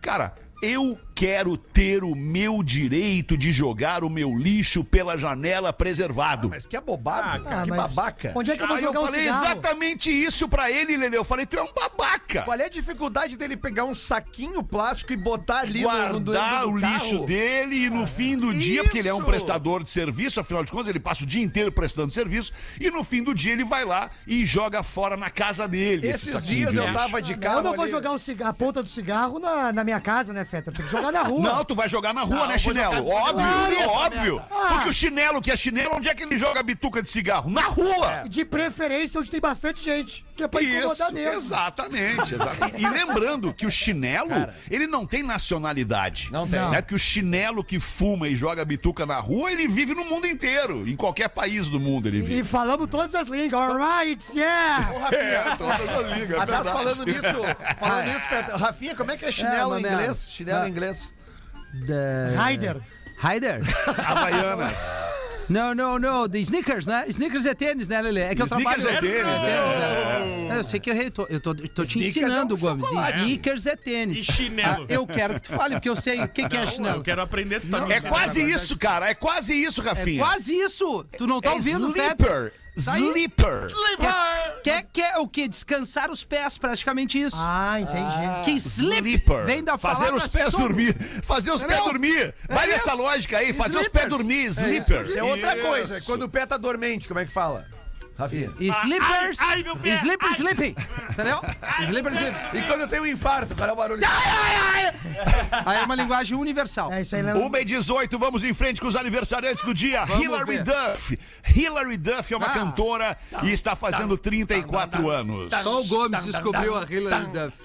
cara, 0.00 0.34
eu 0.64 0.98
quero 1.14 1.56
ter 1.56 2.02
o 2.02 2.14
meu 2.16 2.60
direito 2.60 3.38
de 3.38 3.52
jogar 3.52 4.02
o 4.02 4.10
meu 4.10 4.36
lixo 4.36 4.82
pela 4.82 5.16
janela 5.16 5.72
preservado. 5.72 6.48
Mas 6.48 6.66
que 6.66 6.76
abobado, 6.76 7.44
Ah, 7.48 7.62
que 7.62 7.70
mas 7.70 7.94
babaca. 7.94 8.32
Onde 8.34 8.50
é 8.50 8.56
que 8.56 8.62
eu 8.62 8.66
vou 8.66 8.76
eu 8.76 8.82
jogar 8.82 9.00
o 9.00 9.04
falei 9.06 9.20
cigarro? 9.22 9.44
exatamente 9.44 10.10
isso 10.10 10.48
pra 10.48 10.70
ele, 10.72 10.96
Lele. 10.96 11.16
Eu 11.16 11.22
falei, 11.22 11.46
tu 11.46 11.56
é 11.56 11.62
um 11.62 11.72
babaca. 11.72 12.42
Qual 12.42 12.58
é 12.58 12.64
a 12.64 12.68
dificuldade 12.68 13.36
dele 13.36 13.56
pegar 13.56 13.84
um 13.84 13.94
saquinho 13.94 14.60
plástico 14.62 15.12
e 15.12 15.16
botar 15.16 15.60
ali 15.60 15.82
no- 15.82 15.88
no, 15.88 16.20
Guardar 16.20 16.50
dentro 16.52 16.68
o 16.70 16.74
do 16.74 16.80
carro? 16.80 16.94
lixo 17.04 17.24
dele 17.26 17.76
e 17.86 17.90
no 17.90 18.06
fim 18.08 18.36
do 18.36 18.52
dia, 18.52 18.82
porque 18.82 18.98
ele 18.98 19.08
é 19.08 19.14
um 19.14 19.18
Isso. 19.18 19.26
prestador 19.26 19.84
de 19.84 19.90
serviço, 19.90 20.40
afinal 20.40 20.64
de 20.64 20.72
contas, 20.72 20.88
ele 20.88 20.98
passa 21.00 21.22
o 21.22 21.26
dia 21.26 21.42
inteiro 21.44 21.70
prestando 21.70 22.12
serviço, 22.12 22.50
e 22.80 22.90
no 22.90 23.04
fim 23.04 23.22
do 23.22 23.32
dia 23.32 23.52
ele 23.52 23.64
vai 23.64 23.84
lá 23.84 24.10
e 24.26 24.44
joga 24.44 24.82
fora 24.82 25.16
na 25.16 25.30
casa 25.30 25.68
dele. 25.68 26.08
esse 26.08 26.28
Esses 26.28 26.30
saquinho 26.32 26.56
dias 26.58 26.72
de 26.72 26.78
eu 26.78 26.84
lixo. 26.84 26.94
tava 26.98 27.22
de 27.22 27.36
carro 27.36 27.58
eu 27.58 27.62
não 27.62 27.72
vou 27.74 27.82
ali- 27.82 27.90
jogar 27.90 28.10
o 28.12 28.18
cigarro- 28.18 28.50
a 28.50 28.54
ponta 28.54 28.82
do 28.82 28.88
cigarro 28.88 29.38
na, 29.38 29.72
na 29.72 29.84
minha 29.84 30.00
casa, 30.00 30.32
né, 30.32 30.44
Tem 30.62 30.72
que 30.84 30.90
jogar 30.90 31.12
na 31.12 31.22
rua. 31.22 31.40
Não, 31.40 31.64
tu 31.64 31.74
vai 31.74 31.88
jogar 31.88 32.12
na 32.14 32.22
rua, 32.22 32.36
Não, 32.40 32.46
né, 32.48 32.58
chinelo? 32.58 33.06
Óbvio, 33.08 33.34
Claro, 33.34 33.74
essa 33.74 33.88
óbvio. 33.90 34.42
Ah. 34.50 34.68
Porque 34.74 34.88
o 34.88 34.92
chinelo, 34.92 35.40
que 35.40 35.50
é 35.50 35.56
chinelo, 35.56 35.96
onde 35.96 36.08
é 36.08 36.14
que 36.14 36.22
ele 36.22 36.36
joga 36.38 36.60
a 36.60 36.62
bituca 36.62 37.02
de 37.02 37.08
cigarro? 37.08 37.50
Na 37.50 37.62
rua. 37.62 38.24
De 38.28 38.44
preferência 38.44 39.20
onde 39.20 39.30
tem 39.30 39.40
bastante 39.40 39.82
gente, 39.84 40.24
que 40.36 40.42
é 40.42 40.48
pra 40.48 40.60
Isso, 40.62 40.78
incomodar 40.78 41.12
mesmo. 41.12 41.36
exatamente, 41.36 42.34
exatamente. 42.34 42.80
E 42.82 42.88
lembrando 42.88 43.52
que 43.52 43.66
o 43.66 43.70
chinelo, 43.70 44.48
ele 44.70 44.86
não 44.86 45.06
tem 45.06 45.22
nacionalidade. 45.22 46.28
Não 46.30 46.46
tem. 46.48 46.60
É 46.74 46.82
que 46.82 46.94
o 46.94 46.98
chinelo 46.98 47.62
que 47.64 47.78
fuma 47.80 48.28
e 48.28 48.36
joga 48.36 48.64
bituca 48.64 49.06
na 49.06 49.18
rua, 49.18 49.50
ele 49.52 49.66
vive 49.68 49.94
no 49.94 50.04
mundo 50.04 50.26
inteiro. 50.26 50.88
Em 50.88 50.96
qualquer 50.96 51.28
país 51.28 51.68
do 51.68 51.78
mundo 51.80 52.08
ele 52.08 52.18
E 52.18 52.22
vive. 52.22 52.44
falamos 52.44 52.88
todas 52.88 53.14
as 53.14 53.26
línguas. 53.26 53.54
Alright, 53.62 54.24
yeah! 54.36 54.90
É, 55.12 55.56
toda 55.56 55.72
a 55.74 56.02
liga, 56.16 56.36
é 56.36 56.40
Aliás, 56.40 56.64
verdade. 56.64 56.68
falando 56.70 57.04
nisso, 57.06 57.78
falando 57.78 58.04
nisso, 58.06 58.56
Rafinha, 58.58 58.94
como 58.94 59.10
é 59.12 59.16
que 59.16 59.24
é 59.24 59.32
chinelo 59.32 59.74
É, 59.76 59.80
em 59.80 59.84
inglês? 59.86 60.33
Chinelo 60.34 60.66
em 60.66 60.70
inglês. 60.70 61.12
The... 61.86 62.34
Rider. 62.48 62.76
Rider? 63.18 63.60
Havaianas. 64.06 65.14
Não, 65.48 65.74
não, 65.74 65.98
não. 65.98 66.26
The 66.28 66.38
sneakers, 66.38 66.86
né? 66.86 67.04
Sneakers 67.08 67.44
é 67.46 67.54
tênis, 67.54 67.86
né, 67.86 68.00
Lelê? 68.00 68.22
É 68.22 68.34
que 68.34 68.40
eu 68.42 68.46
Sneakers 68.46 68.84
trabalho... 68.84 69.06
é 69.06 69.12
tênis, 69.12 69.42
né? 69.42 70.48
É, 70.50 70.58
Eu 70.58 70.64
sei 70.64 70.80
que 70.80 70.90
eu, 70.90 70.94
errei, 70.94 71.10
tô, 71.10 71.26
eu 71.28 71.38
tô, 71.38 71.50
eu 71.50 71.68
tô 71.68 71.84
te 71.84 71.98
Sneakers 71.98 72.16
ensinando, 72.16 72.54
é 72.54 72.56
um 72.56 72.60
Gomes. 72.60 72.86
chocolate. 72.86 73.18
Sneakers 73.20 73.66
é 73.66 73.76
tênis. 73.76 74.18
E 74.18 74.24
chinelo? 74.24 74.86
Ah, 74.88 74.92
eu 74.92 75.06
quero 75.06 75.34
que 75.34 75.42
tu 75.42 75.52
fale, 75.52 75.74
porque 75.74 75.88
eu 75.90 75.96
sei 75.96 76.22
o 76.22 76.28
que, 76.28 76.48
que 76.48 76.56
é 76.56 76.60
Não, 76.64 76.66
chinelo. 76.72 76.96
eu 76.98 77.02
quero 77.02 77.20
aprender, 77.22 77.60
tu 77.60 77.68
tá 77.68 77.80
me 77.82 77.92
É 77.92 78.00
quase 78.00 78.40
agora. 78.40 78.54
isso, 78.56 78.78
cara. 78.78 79.10
É 79.10 79.14
quase 79.14 79.54
isso, 79.54 79.80
É 79.82 79.84
Rafinha. 79.84 80.18
quase 80.24 80.54
isso. 80.56 81.04
Tu 81.18 81.26
não 81.26 81.40
tá 81.42 81.50
É 81.50 81.52
ouvindo, 81.52 81.88
sleeper. 81.88 82.52
Tá 82.84 82.92
aí. 82.94 83.02
Sleeper. 83.04 83.68
Quer, 84.64 84.82
quer, 84.92 85.18
o 85.18 85.28
quê? 85.28 85.46
Descansar 85.46 86.10
os 86.10 86.24
pés, 86.24 86.56
praticamente 86.58 87.20
isso. 87.20 87.36
Ah, 87.38 87.78
entendi. 87.80 88.44
que 88.44 88.50
sleep 88.58 88.96
Sleeper. 89.06 89.44
vem 89.44 89.62
da 89.62 89.76
Fazer 89.78 89.96
palavra 89.98 90.16
os 90.18 90.26
pés 90.26 90.50
sono. 90.52 90.64
dormir. 90.68 90.96
Fazer 91.22 91.50
os 91.50 91.62
pés 91.62 91.78
dormir. 91.84 92.34
Vai 92.48 92.64
É 92.64 92.68
nessa 92.72 92.88
isso. 92.94 92.96
lógica 93.02 93.38
aí. 93.38 93.52
Fazer 93.52 93.78
os 93.78 93.88
pés 93.88 94.06
Sleepers. 94.06 94.10
dormir. 94.10 94.46
É. 94.46 94.48
Sleeper. 94.50 95.18
É 95.18 95.22
outra 95.22 95.56
coisa, 95.60 96.00
quando 96.00 96.22
o 96.22 96.28
pé 96.28 96.46
tá 96.46 96.56
dormente, 96.56 97.06
como 97.06 97.20
é 97.20 97.26
que 97.26 97.32
fala? 97.32 97.66
Rafinha. 98.16 98.50
E 98.60 98.68
slippers, 98.68 99.40
Ai, 99.40 99.56
ai, 99.56 99.62
meu 99.64 99.76
pé, 99.76 99.94
slipper, 99.94 100.28
ai. 100.28 100.34
sleeping. 100.34 100.74
Entendeu? 101.10 101.40
Slipper, 101.80 102.12
sleeping. 102.12 102.58
E 102.58 102.62
quando 102.62 102.80
eu 102.82 102.88
tenho 102.88 103.02
um 103.02 103.06
infarto, 103.06 103.54
qual 103.56 103.68
é 103.68 103.72
o 103.72 103.76
barulho? 103.76 104.02
Aí 105.66 105.76
é 105.78 105.82
uma 105.82 105.94
linguagem 105.94 106.36
universal. 106.36 106.92
É 106.92 107.02
isso 107.02 107.14
aí, 107.16 107.22
lembra? 107.22 107.42
Uma 107.44 107.60
e 107.60 107.64
18, 107.64 108.16
vamos 108.18 108.44
em 108.44 108.52
frente 108.54 108.80
com 108.80 108.86
os 108.86 108.96
aniversariantes 108.96 109.64
do 109.64 109.74
dia. 109.74 110.04
Vamos 110.04 110.24
Hilary 110.24 110.58
ver. 110.58 110.64
Duff. 110.64 111.18
Hilary 111.56 111.96
Duff 111.96 112.32
é 112.32 112.36
uma 112.36 112.46
Ah. 112.46 112.50
cantora 112.54 113.16
e 113.42 113.50
está 113.52 113.74
fazendo 113.74 114.16
34 114.16 115.10
anos. 115.10 115.52
Só 115.62 115.80
o 115.80 115.84
Gomes 115.86 116.24
descobriu 116.24 116.76
a 116.76 116.84
Hilary 116.88 117.26
Duff. 117.26 117.56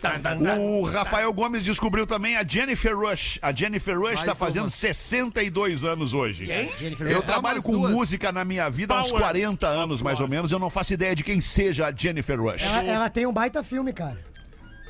O 0.60 0.84
Rafael 0.86 1.32
Gomes 1.34 1.64
descobriu 1.64 2.08
também 2.08 2.36
a 2.38 2.44
Jennifer 2.48 2.98
Rush. 2.98 3.38
A 3.42 3.52
Jennifer 3.54 3.98
Rush 4.00 4.20
está 4.20 4.34
fazendo 4.36 4.64
uma. 4.64 4.70
62 4.70 5.84
anos 5.86 6.14
hoje. 6.14 6.46
Jennifer 6.80 7.08
Eu 7.08 7.22
trabalho 7.22 7.62
com 7.62 7.74
duas. 7.74 7.92
música 7.92 8.32
na 8.32 8.44
minha 8.46 8.70
vida 8.70 8.94
há 8.96 9.02
uns 9.02 9.10
Power 9.10 9.22
40 9.24 9.68
anos, 9.68 10.02
mais 10.02 10.20
ou 10.20 10.28
menos. 10.28 10.39
Eu 10.52 10.60
não 10.60 10.70
faço 10.70 10.94
ideia 10.94 11.16
de 11.16 11.24
quem 11.24 11.42
seja 11.42 11.88
a 11.88 11.92
Jennifer 11.96 12.40
Rush. 12.40 12.64
Ela, 12.64 12.84
ela 12.84 13.10
tem 13.10 13.26
um 13.26 13.34
baita 13.34 13.64
filme, 13.64 13.92
cara. 13.94 14.30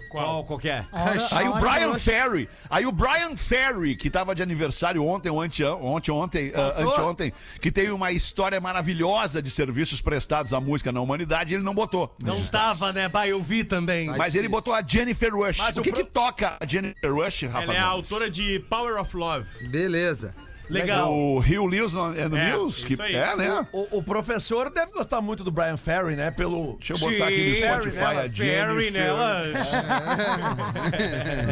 Qual? 0.09 0.43
Qual 0.43 0.57
que 0.57 0.67
é? 0.67 0.83
Hora- 0.91 1.27
Aí 1.33 1.47
o 1.47 1.53
Brian. 1.59 1.93
Ferry, 1.99 2.49
aí 2.67 2.83
o 2.87 2.91
Brian 2.91 3.37
Ferry, 3.37 3.95
que 3.95 4.09
tava 4.09 4.33
de 4.33 4.41
aniversário 4.41 5.05
ontem, 5.05 5.29
ou 5.29 5.39
ante, 5.39 5.63
ontem, 5.63 6.11
ontem, 6.11 6.49
Passou? 6.49 6.89
anteontem, 6.93 7.33
que 7.61 7.71
tem 7.71 7.91
uma 7.91 8.11
história 8.11 8.59
maravilhosa 8.59 9.39
de 9.39 9.51
serviços 9.51 10.01
prestados 10.01 10.51
à 10.51 10.59
música 10.59 10.91
na 10.91 10.99
humanidade, 10.99 11.53
ele 11.53 11.61
não 11.61 11.75
botou. 11.75 12.15
Não 12.23 12.43
tava, 12.43 12.91
né? 12.91 13.07
Bah, 13.07 13.27
eu 13.27 13.39
vi 13.39 13.63
também. 13.63 14.07
Mas 14.07 14.33
ele 14.33 14.47
botou 14.47 14.73
a 14.73 14.81
Jennifer 14.81 15.31
Rush. 15.31 15.57
Mas 15.59 15.77
o 15.77 15.81
que 15.83 15.91
pro- 15.91 16.03
que 16.03 16.09
toca 16.09 16.57
a 16.59 16.65
Jennifer 16.65 17.13
Rush, 17.13 17.43
Rafa? 17.43 17.63
Ela 17.65 17.75
é 17.75 17.77
a 17.77 17.85
autora 17.85 18.31
de 18.31 18.59
Power 18.67 18.99
of 18.99 19.15
Love. 19.15 19.67
Beleza. 19.67 20.33
Legal. 20.69 21.11
O 21.11 21.39
Rio 21.39 21.65
Lewis 21.65 21.93
é 22.15 22.27
no 22.29 22.37
É, 22.37 22.51
News? 22.51 22.77
isso 22.77 22.87
Que, 22.87 23.01
aí. 23.01 23.15
é, 23.15 23.35
né? 23.35 23.67
O, 23.71 23.97
o 23.97 24.03
professor 24.03 24.69
deve 24.69 24.91
gostar 24.91 25.19
muito 25.19 25.43
do 25.43 25.51
Brian 25.51 25.77
Ferry, 25.77 26.15
né? 26.15 26.29
Pelo. 26.31 26.77
Deixa 26.77 26.93
eu 26.93 26.97
botar 26.99 27.25
aqui 27.25 27.49
no 27.49 27.55
Spotify 27.55 27.97
nela, 27.97 28.09
a 28.25 28.29
Ferry 28.29 28.91
Jennifer, 28.91 28.91
nela. 28.93 29.43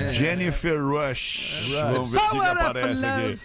Jennifer 0.14 0.78
Rush. 0.84 1.70
Vamos 1.94 2.12
ver 2.12 2.18
o 2.18 2.30
que, 2.30 2.38
aparece 2.62 3.06
aqui. 3.06 3.40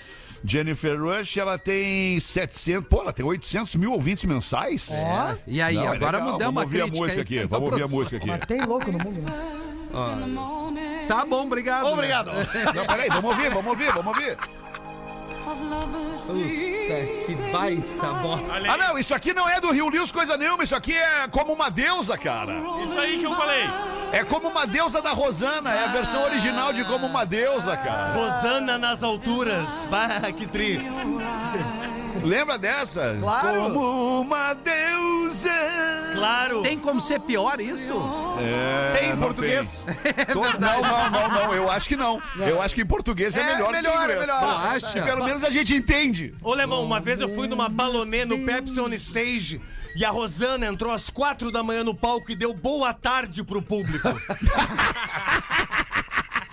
Jennifer 0.44 1.00
Rush, 1.00 1.36
ela 1.36 1.56
tem 1.56 2.18
700, 2.18 2.88
pô, 2.88 3.00
ela 3.02 3.12
tem 3.12 3.24
800 3.24 3.76
mil 3.76 3.92
ouvintes 3.92 4.24
mensais. 4.24 4.90
Ó, 5.04 5.34
E 5.46 5.62
aí, 5.62 5.76
Não, 5.76 5.84
é 5.84 5.88
agora 5.88 6.18
legal. 6.18 6.32
mudamos 6.32 6.54
Vamos 6.54 6.62
ouvir 6.64 6.80
a 6.82 6.86
música 6.88 7.12
aí 7.12 7.20
aqui. 7.20 7.44
Vamos 7.46 7.70
ouvir 7.70 7.82
a 7.84 7.88
música 7.88 8.16
aqui. 8.16 8.26
mas 8.26 8.44
tem 8.46 8.60
louco 8.64 8.90
no 8.90 8.98
mundo, 8.98 9.20
né? 9.22 11.04
Tá 11.06 11.24
bom, 11.24 11.44
obrigado. 11.46 11.86
Obrigado. 11.86 12.32
Não, 12.74 12.86
peraí, 12.86 13.08
vamos 13.08 13.30
ouvir, 13.30 13.50
vamos 13.50 13.66
ouvir, 13.66 13.92
vamos 13.92 14.06
ouvir. 14.06 14.36
Puta, 16.26 17.24
que 17.26 17.34
baita 17.52 18.12
bosta. 18.14 18.54
Ah, 18.68 18.76
não, 18.76 18.98
isso 18.98 19.14
aqui 19.14 19.32
não 19.32 19.48
é 19.48 19.60
do 19.60 19.70
Rio 19.70 19.88
Lewis 19.88 20.12
coisa 20.12 20.36
nenhuma, 20.36 20.64
isso 20.64 20.74
aqui 20.74 20.94
é 20.94 21.28
como 21.28 21.52
uma 21.52 21.70
deusa, 21.70 22.16
cara. 22.16 22.54
Isso 22.84 22.98
aí 22.98 23.18
que 23.18 23.24
eu 23.24 23.34
falei. 23.34 23.68
É 24.12 24.22
como 24.24 24.48
uma 24.48 24.66
deusa 24.66 25.00
da 25.00 25.10
Rosana, 25.10 25.72
é 25.72 25.84
a 25.84 25.88
versão 25.88 26.22
original 26.24 26.72
de 26.72 26.84
como 26.84 27.06
uma 27.06 27.24
deusa, 27.24 27.76
cara. 27.76 28.12
Rosana 28.12 28.78
nas 28.78 29.02
alturas. 29.02 29.66
Bah, 29.90 30.30
que 30.36 30.46
tri. 30.46 30.80
Lembra 32.22 32.58
dessa? 32.58 33.16
Claro. 33.20 33.60
Como 33.62 34.20
uma 34.20 34.54
deusa. 34.54 35.50
Claro. 36.14 36.62
Tem 36.62 36.78
como 36.78 37.00
ser 37.00 37.20
pior 37.20 37.60
isso? 37.60 37.92
É, 38.40 38.92
Tem 38.98 39.08
em 39.10 39.12
não 39.14 39.18
português? 39.28 39.84
tem. 39.84 40.12
Não, 40.34 40.42
não, 40.58 41.10
não, 41.10 41.28
não, 41.28 41.54
eu 41.54 41.70
acho 41.70 41.88
que 41.88 41.96
não. 41.96 42.20
Eu 42.38 42.60
acho 42.62 42.74
que 42.74 42.80
em 42.82 42.86
português 42.86 43.36
é, 43.36 43.40
É, 43.40 43.46
melhor, 43.54 43.72
melhor, 43.72 43.92
que 43.92 43.98
em 43.98 44.00
é 44.00 44.02
inglês. 44.04 44.20
melhor. 44.20 44.66
Acha? 44.66 45.02
Pelo 45.02 45.24
menos 45.24 45.44
a 45.44 45.50
gente 45.50 45.74
entende. 45.74 46.34
Ô, 46.42 46.54
Lemão, 46.54 46.82
uma 46.84 47.00
vez 47.00 47.20
eu 47.20 47.28
fui 47.28 47.46
numa 47.48 47.68
balonê 47.68 48.24
no 48.24 48.38
Pepsi 48.44 48.80
On 48.80 48.88
Stage 48.94 49.60
e 49.96 50.04
a 50.04 50.10
Rosana 50.10 50.66
entrou 50.66 50.92
às 50.92 51.10
quatro 51.10 51.50
da 51.50 51.62
manhã 51.62 51.84
no 51.84 51.94
palco 51.94 52.30
e 52.30 52.36
deu 52.36 52.52
boa 52.54 52.92
tarde 52.94 53.42
pro 53.42 53.60
público. 53.62 54.08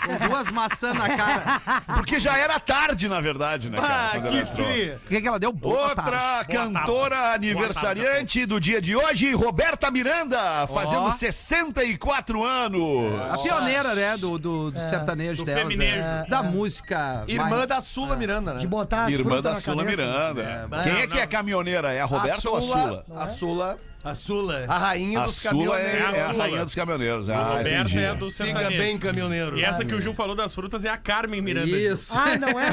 Com 0.06 0.28
duas 0.30 0.50
maçãs 0.52 0.96
na 0.96 1.10
cara. 1.16 1.62
Porque 1.96 2.20
já 2.20 2.38
era 2.38 2.60
tarde, 2.60 3.08
na 3.08 3.20
verdade, 3.20 3.70
né, 3.70 3.78
cara? 3.78 3.94
Ah, 3.94 4.10
quando 4.14 4.28
ela 4.28 4.32
que 4.32 4.38
entrou. 4.52 4.68
tri. 4.68 4.90
O 4.92 5.08
que, 5.10 5.22
que 5.22 5.28
ela 5.28 5.40
deu? 5.40 5.52
Boa 5.54 5.96
tarde. 5.96 6.12
Outra 6.12 6.46
cantora 6.46 7.34
aniversariante 7.34 8.46
do 8.46 8.60
dia 8.60 8.82
de 8.82 8.96
hoje, 8.96 9.34
Roberta 9.34 9.92
Miranda, 9.92 10.66
fazendo 10.68 11.04
Ó. 11.04 11.12
64 11.12 12.44
anos. 12.44 13.20
A 13.32 13.38
pioneira, 13.38 13.94
né, 13.96 14.18
do, 14.18 14.38
do, 14.38 14.72
do 14.72 14.80
sertanejo 14.80 15.44
Do 15.44 15.46
delas. 15.46 15.62
feminejo. 15.64 16.00
é. 16.00 16.26
Da 16.30 16.44
música. 16.44 17.24
Irmã 17.28 17.50
mais- 17.50 17.70
da 17.70 17.82
Sula 17.82 18.16
Miranda, 18.16 18.54
né? 18.54 18.60
De 18.60 18.68
botar 18.68 19.06
as 19.06 19.12
Irmã 19.12 19.24
frutas 19.26 19.44
da 19.44 19.50
na 19.52 19.56
Sula 19.58 19.84
cabeça. 19.84 20.02
Miranda. 20.02 20.70
Quem 20.84 20.94
é 21.02 21.08
que 21.08 21.20
é 21.20 21.28
caminhoneira? 21.28 21.92
É 21.94 22.02
a 22.02 22.06
Roberta 22.06 22.50
ou 22.50 22.58
a 22.58 22.62
Sula? 22.62 23.06
A 23.16 23.28
Sula. 23.28 23.78
A 24.02 24.16
Sula. 24.16 24.64
A 24.68 24.78
rainha 24.78 25.20
A 25.20 25.26
dos 25.26 25.36
Sula 25.36 25.78
é, 25.78 25.84
caminhoneiros. 25.92 26.14
é 26.18 26.22
a 26.24 26.32
Sula. 26.32 26.44
rainha 26.44 26.64
dos 26.66 26.76
caminhoneiros. 26.76 27.30
A 27.30 27.38
Ah, 27.38 27.48
Roberta 27.50 27.70
entendi. 27.82 28.00
é 28.00 28.08
a 28.08 28.14
do 28.14 28.32
Siga 28.32 28.46
sertanejo. 28.46 28.78
bem, 28.82 28.98
caminhoneiro. 28.98 29.60
E 29.60 29.64
essa 29.66 29.84
que 29.84 29.94
o 29.94 30.02
Gil 30.02 30.14
falou 30.14 30.36
das 30.38 30.56
frutas 30.56 30.86
é 30.86 30.90
a 30.90 30.96
Carmen 30.98 31.42
Miranda. 31.42 31.68
Isso. 31.68 32.18
Ah, 32.18 32.38
não 32.38 32.58
é? 32.58 32.72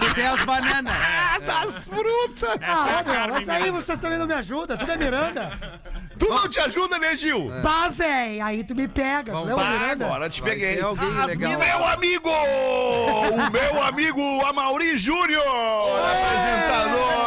Que 0.00 0.14
tem 0.14 0.26
as 0.28 0.44
bananas. 0.44 0.94
Das 1.44 1.88
frutas. 1.88 2.50
Ah, 2.62 3.02
meu, 3.04 3.14
Carmen 3.14 3.30
mas 3.32 3.48
aí 3.48 3.62
Miranda. 3.64 3.82
vocês 3.82 3.98
também 3.98 4.18
não 4.18 4.26
me 4.28 4.34
ajudam. 4.34 4.76
Tudo 4.76 4.92
é 4.92 4.96
Miranda. 4.96 5.52
Tu 6.18 6.28
não 6.28 6.48
te 6.48 6.60
ajuda, 6.60 6.98
né, 7.00 7.16
Gil? 7.16 7.50
Bah, 7.62 7.88
véi, 7.90 8.40
aí 8.40 8.62
tu 8.64 8.74
me 8.76 8.86
pega. 8.86 9.32
Vamos, 9.32 9.50
Ah, 9.58 9.70
Miranda? 9.70 10.06
agora 10.06 10.30
te 10.30 10.40
peguei. 10.40 10.80
alguém 10.80 11.08
As 11.18 11.26
legal. 11.26 11.58
Meu 11.58 11.84
amigo! 11.88 12.30
O 12.30 13.50
meu 13.50 13.82
amigo 13.82 14.46
Amauri 14.46 14.96
Júnior! 14.96 15.42
Apresentador! 15.44 17.26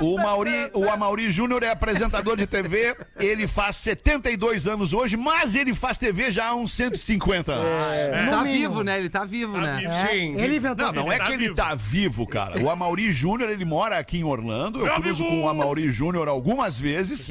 O, 0.00 0.16
Mauri, 0.16 0.70
o 0.74 0.88
Amauri 0.90 1.30
Júnior 1.32 1.62
é 1.62 1.70
apresentador 1.70 2.36
de 2.36 2.46
TV. 2.46 2.94
Ele 3.18 3.46
faz 3.46 3.76
72 3.76 4.66
anos 4.66 4.92
hoje, 4.92 5.16
mas 5.16 5.54
ele 5.54 5.74
faz 5.74 5.96
TV 5.98 6.30
já 6.30 6.48
há 6.48 6.54
uns 6.54 6.72
150 6.72 7.52
anos. 7.52 8.24
No 8.24 8.30
Tá 8.30 8.44
mínimo. 8.44 8.60
vivo, 8.68 8.82
né? 8.82 8.98
Ele 8.98 9.08
tá 9.08 9.24
vivo, 9.24 9.58
né? 9.60 9.78
vivo. 9.80 9.92
É, 9.92 10.06
Sim. 10.08 10.34
ele 10.38 10.56
inventou. 10.56 10.86
Não, 10.86 10.92
não 10.92 11.06
Ele 11.06 11.14
é 11.14 11.18
tá 11.18 11.26
que 11.26 11.32
ele 11.32 11.42
vivo. 11.44 11.54
tá 11.54 11.74
vivo, 11.74 12.26
cara. 12.26 12.60
O 12.62 12.68
Amauri 12.70 13.10
Júnior, 13.12 13.48
ele 13.50 13.64
mora 13.64 13.98
aqui 13.98 14.18
em 14.18 14.24
Orlando. 14.24 14.86
Eu 14.86 14.94
cruzo 15.00 15.24
com 15.24 15.42
o 15.44 15.48
Amauri 15.48 15.90
Júnior 15.90 16.28
algumas 16.28 16.78
vezes. 16.78 17.28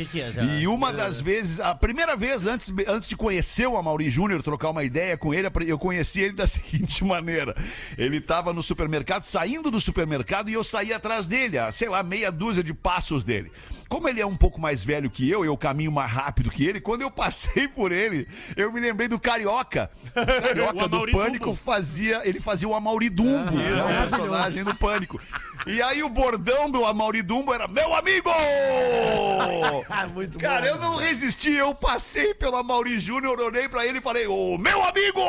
E 0.59 0.67
uma 0.67 0.91
das 0.91 1.21
vezes, 1.21 1.59
a 1.59 1.75
primeira 1.75 2.15
vez 2.15 2.47
antes, 2.47 2.73
antes 2.87 3.07
de 3.07 3.15
conhecer 3.15 3.67
o 3.67 3.77
Amauri 3.77 4.09
Júnior, 4.09 4.41
trocar 4.41 4.69
uma 4.69 4.83
ideia 4.83 5.17
com 5.17 5.33
ele, 5.33 5.47
eu 5.67 5.77
conheci 5.77 6.21
ele 6.21 6.33
da 6.33 6.47
seguinte 6.47 7.03
maneira. 7.03 7.55
Ele 7.97 8.19
tava 8.19 8.51
no 8.53 8.63
supermercado, 8.63 9.21
saindo 9.23 9.69
do 9.69 9.79
supermercado, 9.79 10.49
e 10.49 10.53
eu 10.53 10.63
saí 10.63 10.91
atrás 10.93 11.27
dele, 11.27 11.57
a, 11.57 11.71
sei 11.71 11.89
lá, 11.89 12.01
meia 12.01 12.31
dúzia 12.31 12.54
de 12.63 12.73
passos 12.73 13.23
dele. 13.23 13.51
Como 13.87 14.09
ele 14.09 14.19
é 14.19 14.25
um 14.25 14.35
pouco 14.35 14.59
mais 14.59 14.83
velho 14.83 15.09
que 15.09 15.29
eu, 15.29 15.45
eu 15.45 15.55
caminho 15.55 15.91
mais 15.91 16.11
rápido 16.11 16.49
que 16.49 16.65
ele, 16.65 16.81
quando 16.81 17.03
eu 17.03 17.11
passei 17.11 17.67
por 17.67 17.91
ele, 17.91 18.27
eu 18.55 18.71
me 18.73 18.79
lembrei 18.79 19.07
do 19.07 19.19
Carioca. 19.19 19.91
O 20.07 20.25
Carioca 20.41 20.85
O 20.85 20.87
do 20.87 21.11
Pânico 21.11 21.53
fazia, 21.53 22.21
ele 22.27 22.39
fazia 22.39 22.67
o 22.67 22.73
Amauri 22.73 23.09
Dumbo, 23.09 23.51
né, 23.51 23.83
o 23.83 24.09
personagem 24.09 24.63
do 24.63 24.75
Pânico. 24.75 25.19
E 25.67 25.81
aí 25.81 26.03
o 26.03 26.09
bordão 26.09 26.69
do 26.69 26.85
Amauri 26.85 27.21
Dumbo 27.21 27.53
era 27.53 27.67
meu 27.67 27.93
amigo! 27.95 28.29
Muito 30.13 30.37
Cara, 30.39 30.61
bom. 30.61 30.67
eu 30.67 30.77
não 30.79 30.95
resisti, 30.95 31.51
eu 31.51 31.73
passei 31.73 32.33
pelo 32.33 32.55
Amauri 32.55 32.99
Júnior, 32.99 33.39
olhei 33.39 33.67
pra 33.67 33.85
ele 33.85 33.97
e 33.99 34.01
falei, 34.01 34.27
ô, 34.27 34.57
meu 34.57 34.83
amigo! 34.83 35.21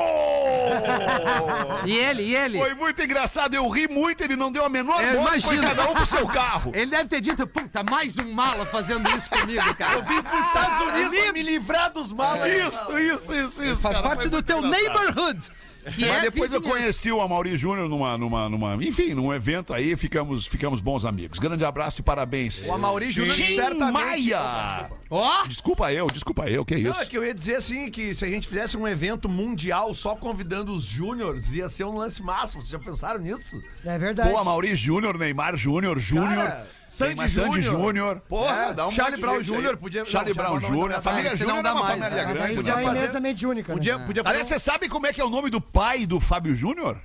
E 1.84 1.96
ele, 1.96 2.22
e 2.22 2.36
ele? 2.36 2.58
Foi 2.58 2.74
muito 2.74 3.02
engraçado, 3.02 3.54
eu 3.54 3.68
ri 3.68 3.88
muito, 3.88 4.22
ele 4.22 4.36
não 4.36 4.50
deu 4.52 4.64
a 4.64 4.68
menor 4.68 5.02
Eu 5.02 5.18
bola, 5.20 5.40
foi 5.40 5.58
cada 5.58 5.88
um 5.90 5.94
pro 5.94 6.06
seu 6.06 6.26
carro. 6.26 6.72
Ele 6.74 6.86
deve 6.90 7.08
ter 7.08 7.20
dito, 7.20 7.46
puta, 7.46 7.82
mais 7.88 8.18
um 8.18 8.32
mala 8.32 8.64
fazendo 8.66 9.08
isso 9.16 9.28
comigo, 9.30 9.74
cara. 9.74 9.94
Eu 9.94 10.02
vim 10.04 10.22
pros 10.22 10.46
Estados 10.46 10.88
Unidos 10.88 11.12
Lindo. 11.12 11.22
pra 11.24 11.32
me 11.32 11.42
livrar 11.42 11.92
dos 11.92 12.12
malas. 12.12 12.46
Isso, 12.52 12.98
isso, 12.98 13.34
isso, 13.34 13.64
isso. 13.64 13.80
Faz 13.80 13.96
cara, 13.96 14.08
parte 14.08 14.28
do 14.28 14.42
teu 14.42 14.58
engraçado. 14.58 14.82
neighborhood. 14.82 15.50
Que 15.94 16.04
Mas 16.06 16.18
é 16.18 16.20
depois 16.22 16.52
eu 16.52 16.60
conheci 16.60 17.12
o 17.12 17.20
Amauri 17.20 17.56
Júnior 17.56 17.88
numa, 17.88 18.18
numa, 18.18 18.48
numa, 18.48 18.74
enfim, 18.84 19.14
num 19.14 19.32
evento 19.32 19.72
aí, 19.72 19.96
ficamos, 19.96 20.46
ficamos 20.46 20.80
bons 20.80 21.04
amigos. 21.04 21.38
Grande 21.38 21.64
abraço 21.64 22.00
e 22.00 22.02
parabéns. 22.02 22.68
O 22.68 22.74
Amauri 22.74 23.10
Júnior 23.12 23.34
certamente... 23.34 23.92
Maia! 23.92 24.90
Ó, 25.08 25.44
Desculpa 25.46 25.92
eu, 25.92 26.06
desculpa 26.08 26.48
eu, 26.50 26.64
que 26.64 26.76
Não, 26.76 26.90
isso? 26.90 27.02
é 27.02 27.06
que 27.06 27.16
eu 27.16 27.24
ia 27.24 27.32
dizer 27.32 27.56
assim, 27.56 27.90
que 27.90 28.14
se 28.14 28.24
a 28.24 28.28
gente 28.28 28.48
fizesse 28.48 28.76
um 28.76 28.86
evento 28.88 29.28
mundial 29.28 29.94
só 29.94 30.16
convidando 30.16 30.72
os 30.72 30.84
júniors, 30.84 31.52
ia 31.52 31.68
ser 31.68 31.84
um 31.84 31.96
lance 31.96 32.22
máximo. 32.22 32.60
Vocês 32.60 32.70
já 32.72 32.78
pensaram 32.78 33.20
nisso? 33.20 33.62
É 33.84 33.96
verdade. 33.98 34.30
Pô, 34.30 34.38
Amauri 34.38 34.74
Júnior, 34.74 35.16
Neymar 35.16 35.56
Júnior, 35.56 35.98
Júnior. 35.98 36.46
Cara, 36.46 36.66
Sandy 36.88 37.28
Júnior. 37.28 37.62
Júnior. 37.62 38.20
Porra, 38.28 38.54
É, 38.56 38.72
dá 38.74 38.86
um 38.86 38.90
Charlie 38.90 39.20
Brown. 39.20 39.42
Júnior 39.42 39.76
podia- 39.76 40.04
Charlie 40.06 40.32
Brown 40.34 40.46
Charlie 40.46 40.60
Brown 40.68 40.80
Júnior. 40.82 40.98
A 40.98 41.00
família 41.00 41.30
Júnior 41.36 41.48
não 41.54 41.58
é 41.58 41.62
dá 41.62 41.72
uma 41.74 41.82
mais, 41.82 42.00
família 42.00 42.24
né? 42.24 42.32
Grande, 42.32 42.62
já 42.62 42.72
é 42.80 42.84
né? 42.84 42.90
imensamente 42.98 43.46
única. 43.46 43.72
Podia, 43.72 43.98
né? 43.98 44.06
podia 44.06 44.22
fazer 44.24 44.34
Aliás, 44.34 44.48
você 44.48 44.58
sabe 44.58 44.88
como 44.88 45.06
é 45.06 45.12
que 45.12 45.20
é 45.20 45.24
o 45.24 45.30
nome 45.30 45.50
do 45.50 45.60
pai 45.60 46.06
do 46.06 46.18
Fábio 46.20 46.54
Júnior? 46.54 46.98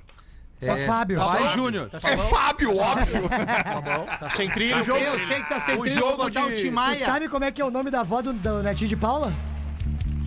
é, 0.60 0.86
Fábio. 0.86 1.18
Vai, 1.18 1.48
Júnior. 1.48 1.90
É 2.04 2.16
Fábio, 2.16 2.76
óbvio. 2.78 3.28
Tá 4.20 4.30
sem 4.36 4.48
trilho. 4.50 4.76
Eu 4.78 4.84
sei, 4.84 5.08
eu 5.08 5.18
sei 5.26 5.42
que 5.42 5.48
tá 5.48 5.60
sem 5.60 5.74
o 5.76 5.80
trilho, 5.82 6.00
vou 6.00 6.10
jogo 6.10 6.24
botar 6.24 6.46
de- 6.48 6.54
Tim 6.56 6.68
Tu 6.68 6.72
Maia. 6.72 7.04
sabe 7.04 7.28
como 7.28 7.44
é 7.44 7.50
que 7.50 7.60
é 7.60 7.64
o 7.64 7.70
nome 7.70 7.90
da 7.90 8.00
avó 8.00 8.22
do, 8.22 8.32
do 8.32 8.62
netinho 8.62 8.88
de 8.88 8.96
Paula? 8.96 9.32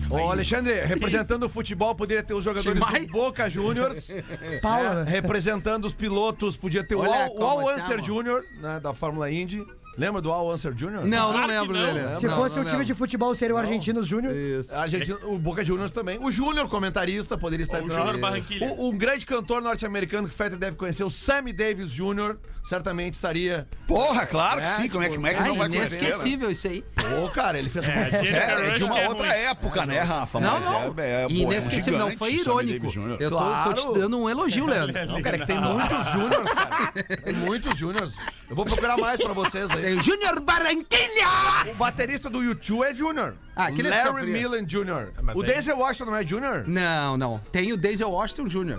Ô, 0.08 0.30
Alexandre, 0.30 0.72
representando 0.84 1.44
o 1.44 1.48
futebol, 1.48 1.94
poderia 1.94 2.22
ter 2.22 2.34
os 2.34 2.44
jogadores 2.44 2.80
do 3.06 3.12
Boca 3.12 3.48
Juniors. 3.50 4.10
Paula. 4.62 5.04
né? 5.04 5.10
Representando 5.10 5.84
os 5.84 5.92
pilotos, 5.92 6.56
podia 6.56 6.84
ter 6.86 6.94
o 6.94 7.00
Olha 7.00 7.24
Al, 7.24 7.30
o 7.32 7.34
como 7.34 7.68
Al 7.68 7.74
Unser 7.76 7.86
chama. 7.96 8.02
Júnior, 8.02 8.44
né, 8.60 8.78
da 8.80 8.94
Fórmula 8.94 9.30
Indy. 9.30 9.64
Lembra 9.98 10.20
do 10.20 10.30
Al 10.30 10.50
Answer 10.52 10.74
Jr.? 10.74 11.06
Não, 11.06 11.32
não 11.32 11.46
lembro 11.46 11.72
não. 11.74 11.86
dele. 11.94 12.16
Se 12.20 12.26
Não, 12.26 12.36
fosse 12.36 12.56
não 12.56 12.64
um 12.64 12.68
time 12.68 12.84
de 12.84 12.92
futebol, 12.92 13.34
seria 13.34 13.54
o 13.54 13.58
Argentinos 13.58 14.06
Júnior. 14.06 14.34
Isso. 14.36 14.70
A 14.74 14.84
o 15.26 15.38
Boca 15.38 15.64
Juniors 15.64 15.90
também. 15.90 16.18
O 16.20 16.30
Júnior, 16.30 16.68
comentarista, 16.68 17.38
poderia 17.38 17.64
estar 17.64 17.78
o 17.78 17.84
entre 17.84 17.94
Júnior 17.94 18.12
nós. 18.12 18.20
Barranquilha. 18.20 18.72
O- 18.74 18.90
Um 18.90 18.98
grande 18.98 19.24
cantor 19.24 19.62
norte-americano 19.62 20.28
que 20.28 20.34
o 20.34 20.36
Feta 20.36 20.54
deve 20.54 20.76
conhecer, 20.76 21.02
o 21.02 21.08
Sammy 21.10 21.50
Davis 21.50 21.90
Jr., 21.90 22.36
certamente 22.68 23.14
estaria. 23.14 23.66
Porra, 23.86 24.26
claro 24.26 24.60
que 24.60 24.66
É, 24.66 24.70
sim. 24.70 24.88
Como 24.88 25.02
é, 25.02 25.06
tipo, 25.06 25.16
como 25.16 25.26
é 25.26 25.34
que 25.34 25.40
Ah, 25.40 25.46
não 25.46 25.54
vai 25.56 25.68
conhecer? 25.68 25.96
né? 25.96 26.02
inesquecível 26.02 26.50
isso 26.50 26.66
aí. 26.68 26.84
Pô, 26.94 27.28
cara, 27.30 27.58
ele 27.58 27.68
fez 27.70 27.86
um. 27.86 27.90
É, 27.90 28.10
É, 28.26 28.68
é 28.68 28.70
de 28.72 28.82
uma 28.84 28.94
que 28.96 29.00
é 29.00 29.08
outra 29.08 29.28
época, 29.34 29.86
né, 29.86 30.00
Rafa? 30.00 30.40
Não, 30.40 30.54
Mas 30.60 30.64
não. 30.64 30.94
É, 30.98 31.08
é, 31.22 31.24
é 31.24 31.28
Inesquecível, 31.30 31.98
não 31.98 32.10
foi 32.16 32.34
irônico. 32.34 32.86
Eu 33.20 33.30
tô, 33.30 33.36
tô 33.36 33.42
Claro. 33.42 33.74
te 33.74 33.92
dando 34.00 34.18
um 34.18 34.28
elogio, 34.28 34.66
Leandro. 34.66 35.06
Não, 35.06 35.22
cara, 35.22 35.36
é 35.36 35.38
que 35.40 35.46
tem 35.46 35.60
muitos 35.60 36.06
Júniors, 36.12 36.50
cara. 36.52 36.92
Tem 37.24 37.34
muitos 37.34 37.78
Júniors. 37.78 38.14
Eu 38.48 38.56
vou 38.56 38.64
procurar 38.64 38.96
mais 38.96 39.22
pra 39.22 39.32
vocês 39.32 39.70
aí. 39.70 39.82
Tem 39.82 39.94
o 39.98 40.02
Júnior 40.02 40.40
Barranquilha! 40.40 41.26
O 41.70 41.74
baterista 41.74 42.28
do 42.28 42.42
YouTube 42.42 42.82
é 42.84 42.94
Júnior. 42.94 43.34
Ah, 43.54 43.66
aquele 43.66 43.88
é 43.88 44.04
Larry. 44.04 44.30
Millen 44.32 44.64
Jr. 44.64 45.12
mas 45.22 45.36
O 45.36 45.42
Denzel 45.42 45.78
Washington 45.78 46.10
não 46.10 46.16
é 46.16 46.26
Júnior? 46.26 46.64
Não, 46.66 47.16
não. 47.16 47.38
Tem 47.52 47.72
o 47.72 47.76
Denzel 47.76 48.10
Washington 48.10 48.46
Jr. 48.46 48.78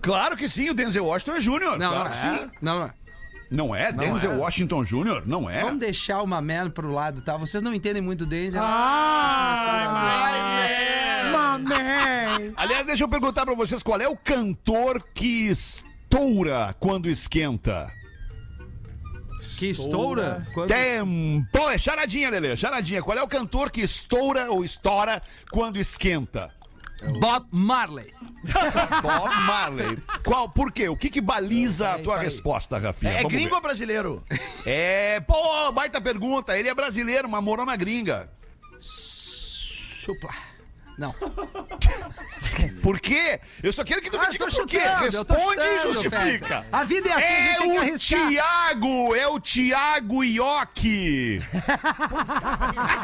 Claro 0.00 0.36
que 0.36 0.48
sim, 0.48 0.70
o 0.70 0.74
Denzel 0.74 1.04
Washington 1.06 1.32
é 1.36 1.40
Júnior. 1.40 1.78
Não, 1.78 1.90
claro 1.92 2.04
não 2.04 2.10
que 2.10 2.16
é. 2.16 2.20
sim. 2.38 2.50
Não, 2.60 2.80
não 2.80 2.90
é. 3.50 3.54
Não 3.54 3.74
é? 3.74 3.92
Denzel 3.92 4.32
é? 4.32 4.36
Washington 4.36 4.82
Jr.? 4.84 5.22
Não 5.26 5.48
é? 5.48 5.62
Vamos 5.62 5.80
deixar 5.80 6.22
o 6.22 6.26
Mamel 6.26 6.70
pro 6.70 6.90
lado, 6.90 7.20
tá? 7.22 7.36
Vocês 7.36 7.62
não 7.62 7.72
entendem 7.74 8.02
muito 8.02 8.22
o 8.22 8.26
Denzel. 8.26 8.62
Mamãe! 11.32 12.52
Aliás, 12.56 12.86
deixa 12.86 13.04
eu 13.04 13.08
perguntar 13.08 13.44
pra 13.44 13.54
vocês 13.54 13.82
qual 13.82 14.00
é 14.00 14.08
o 14.08 14.16
cantor 14.16 15.02
que 15.14 15.48
estoura 15.48 16.74
quando 16.78 17.08
esquenta? 17.08 17.90
que 19.58 19.70
estoura? 19.70 20.42
Quando- 20.54 20.68
Tempo! 20.68 21.68
É 21.70 21.78
charadinha, 21.78 22.30
Lelê, 22.30 22.56
charadinha. 22.56 23.02
Qual 23.02 23.16
é 23.16 23.22
o 23.22 23.28
cantor 23.28 23.70
que 23.70 23.80
estoura 23.80 24.50
ou 24.50 24.64
estoura 24.64 25.20
quando 25.50 25.78
esquenta? 25.78 26.50
Bob 27.20 27.46
Marley. 27.50 28.12
Bob 29.02 29.34
Marley. 29.46 29.98
Qual? 30.24 30.48
Por 30.48 30.72
quê? 30.72 30.88
O 30.88 30.96
que 30.96 31.08
que 31.10 31.20
baliza 31.20 31.92
a 31.92 31.98
tua 31.98 32.18
resposta, 32.18 32.78
Rafinha? 32.78 33.12
É, 33.12 33.16
Vamos 33.18 33.32
gringo 33.32 33.50
ver. 33.50 33.54
ou 33.56 33.60
brasileiro? 33.60 34.24
É, 34.66 35.20
pô, 35.20 35.70
baita 35.72 36.00
pergunta. 36.00 36.58
Ele 36.58 36.68
é 36.68 36.74
brasileiro, 36.74 37.28
mas 37.28 37.42
morou 37.42 37.64
na 37.64 37.76
gringa. 37.76 38.30
Chupla. 38.80 40.30
Não. 40.98 41.14
Por 42.82 42.98
quê? 42.98 43.40
Eu 43.62 43.72
só 43.72 43.84
quero 43.84 44.02
que 44.02 44.10
tu 44.10 44.18
me 44.18 44.26
Ah, 44.26 44.30
diga 44.30 44.46
tô 44.46 44.56
por 44.56 44.66
quê. 44.66 44.80
chutando, 44.80 45.04
Responde 45.04 45.60
e 45.60 45.78
chutando, 45.78 45.92
justifica. 45.92 46.62
Feta. 46.62 46.66
A 46.72 46.84
vida 46.84 47.08
é 47.08 47.12
assim, 47.12 47.24
a 47.24 47.36
gente 47.36 47.46
É 47.46 47.58
tem 47.58 47.84
que 47.88 47.92
o. 47.94 47.98
Tiago, 47.98 49.14
é 49.14 49.26
o 49.28 49.40
Tiago 49.40 50.24
Ioki. 50.24 51.42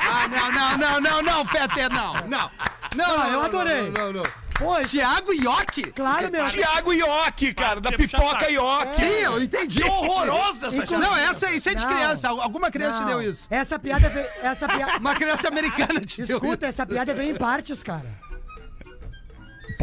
Ah, 0.06 0.28
não, 0.28 0.52
não, 0.52 0.76
não, 0.78 1.00
não, 1.00 1.22
não, 1.22 1.46
Fetter, 1.46 1.90
não, 1.90 2.14
não. 2.14 2.28
Não, 2.28 2.50
não, 2.96 3.22
Ah, 3.22 3.26
eu 3.28 3.32
não, 3.32 3.42
adorei. 3.44 3.90
Não, 3.90 4.12
não, 4.12 4.12
não. 4.12 4.43
Pô, 4.58 4.80
Tiago 4.84 5.32
Ioki? 5.32 5.82
claro, 5.92 6.30
meu. 6.30 6.46
Tiago 6.46 6.92
Ioki, 6.92 7.52
cara, 7.52 7.80
da 7.80 7.90
pipoca 7.92 8.38
saco. 8.40 8.50
Ioki. 8.52 8.94
Sim, 8.96 9.04
eu 9.24 9.42
entendi. 9.42 9.82
Horrorosa 9.82 10.68
essa 10.68 10.76
Inclu- 10.76 10.98
Não, 10.98 11.16
essa 11.16 11.48
aí, 11.48 11.56
isso 11.56 11.68
é 11.68 11.74
de 11.74 11.84
Não. 11.84 11.92
criança. 11.92 12.28
Alguma 12.28 12.70
criança 12.70 12.98
te 12.98 13.00
Não. 13.00 13.08
deu 13.08 13.22
isso. 13.22 13.46
Essa 13.50 13.78
piada 13.78 14.08
veio. 14.08 14.26
Essa 14.42 14.68
piada. 14.68 14.98
Uma 14.98 15.14
criança 15.14 15.48
americana 15.48 16.00
te 16.00 16.22
deu 16.22 16.36
Escuta, 16.36 16.54
isso. 16.56 16.64
essa 16.66 16.86
piada 16.86 17.12
veio 17.14 17.32
em 17.34 17.38
partes, 17.38 17.82
cara. 17.82 18.06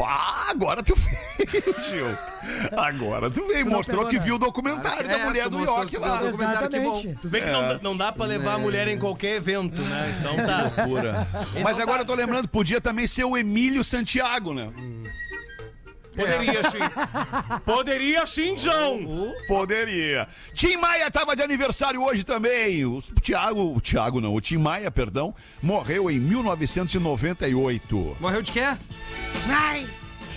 Pá, 0.02 0.48
agora 0.50 0.82
tu 0.82 0.96
veio, 0.96 1.76
Gil. 1.90 2.18
Agora 2.76 3.30
tu 3.30 3.46
veio. 3.46 3.68
Mostrou 3.68 4.08
que 4.08 4.18
né? 4.18 4.24
viu 4.24 4.36
o 4.36 4.40
documentário 4.40 5.08
da 5.08 5.20
É, 5.20 5.26
mulher 5.26 5.44
tu 5.44 5.52
do 5.52 5.86
que 5.86 5.98
lá. 5.98 6.18
viu 6.18 6.28
o 6.28 6.32
documentário, 6.32 6.70
que 6.70 6.80
bom. 6.80 6.94
Exatamente. 6.96 7.22
Tu 7.22 7.30
vê 7.30 7.42
que 7.42 7.52
não, 7.52 7.80
não 7.84 7.98
dá 7.98 8.12
pra 8.12 8.26
levar 8.26 8.56
a 8.56 8.58
mulher 8.58 8.88
em 8.88 8.98
qualquer 8.98 9.36
evento, 9.36 9.80
né? 9.80 10.18
Então 10.20 10.36
tá. 10.38 10.72
Loucura. 10.84 11.28
Mas 11.62 11.80
agora 11.80 12.02
eu 12.02 12.06
tô 12.06 12.16
lembrando, 12.16 12.48
podia 12.48 12.82
também 12.82 13.06
ser 13.06 13.26
o 13.26 13.38
Emílio 13.38 13.84
Santiago, 13.84 14.54
né? 14.56 14.72
Poderia 16.16 16.64
sim. 16.72 16.80
Poderia 17.66 18.28
sim, 18.28 18.58
João. 18.58 19.34
Poderia. 19.48 20.28
Tim 20.54 20.78
Maia 20.78 21.10
tava 21.10 21.36
de 21.36 21.42
aniversário 21.42 22.04
hoje 22.04 22.24
também. 22.24 22.86
O 22.86 23.02
Thiago, 23.22 23.76
o 23.76 23.82
Thiago 23.82 24.20
não, 24.20 24.34
o 24.34 24.42
Tim 24.42 24.58
Maia, 24.58 24.92
perdão, 24.92 25.34
morreu 25.62 26.12
em 26.12 26.20
1998. 26.20 28.18
Morreu 28.20 28.42
de 28.42 28.52
quê? 28.52 28.66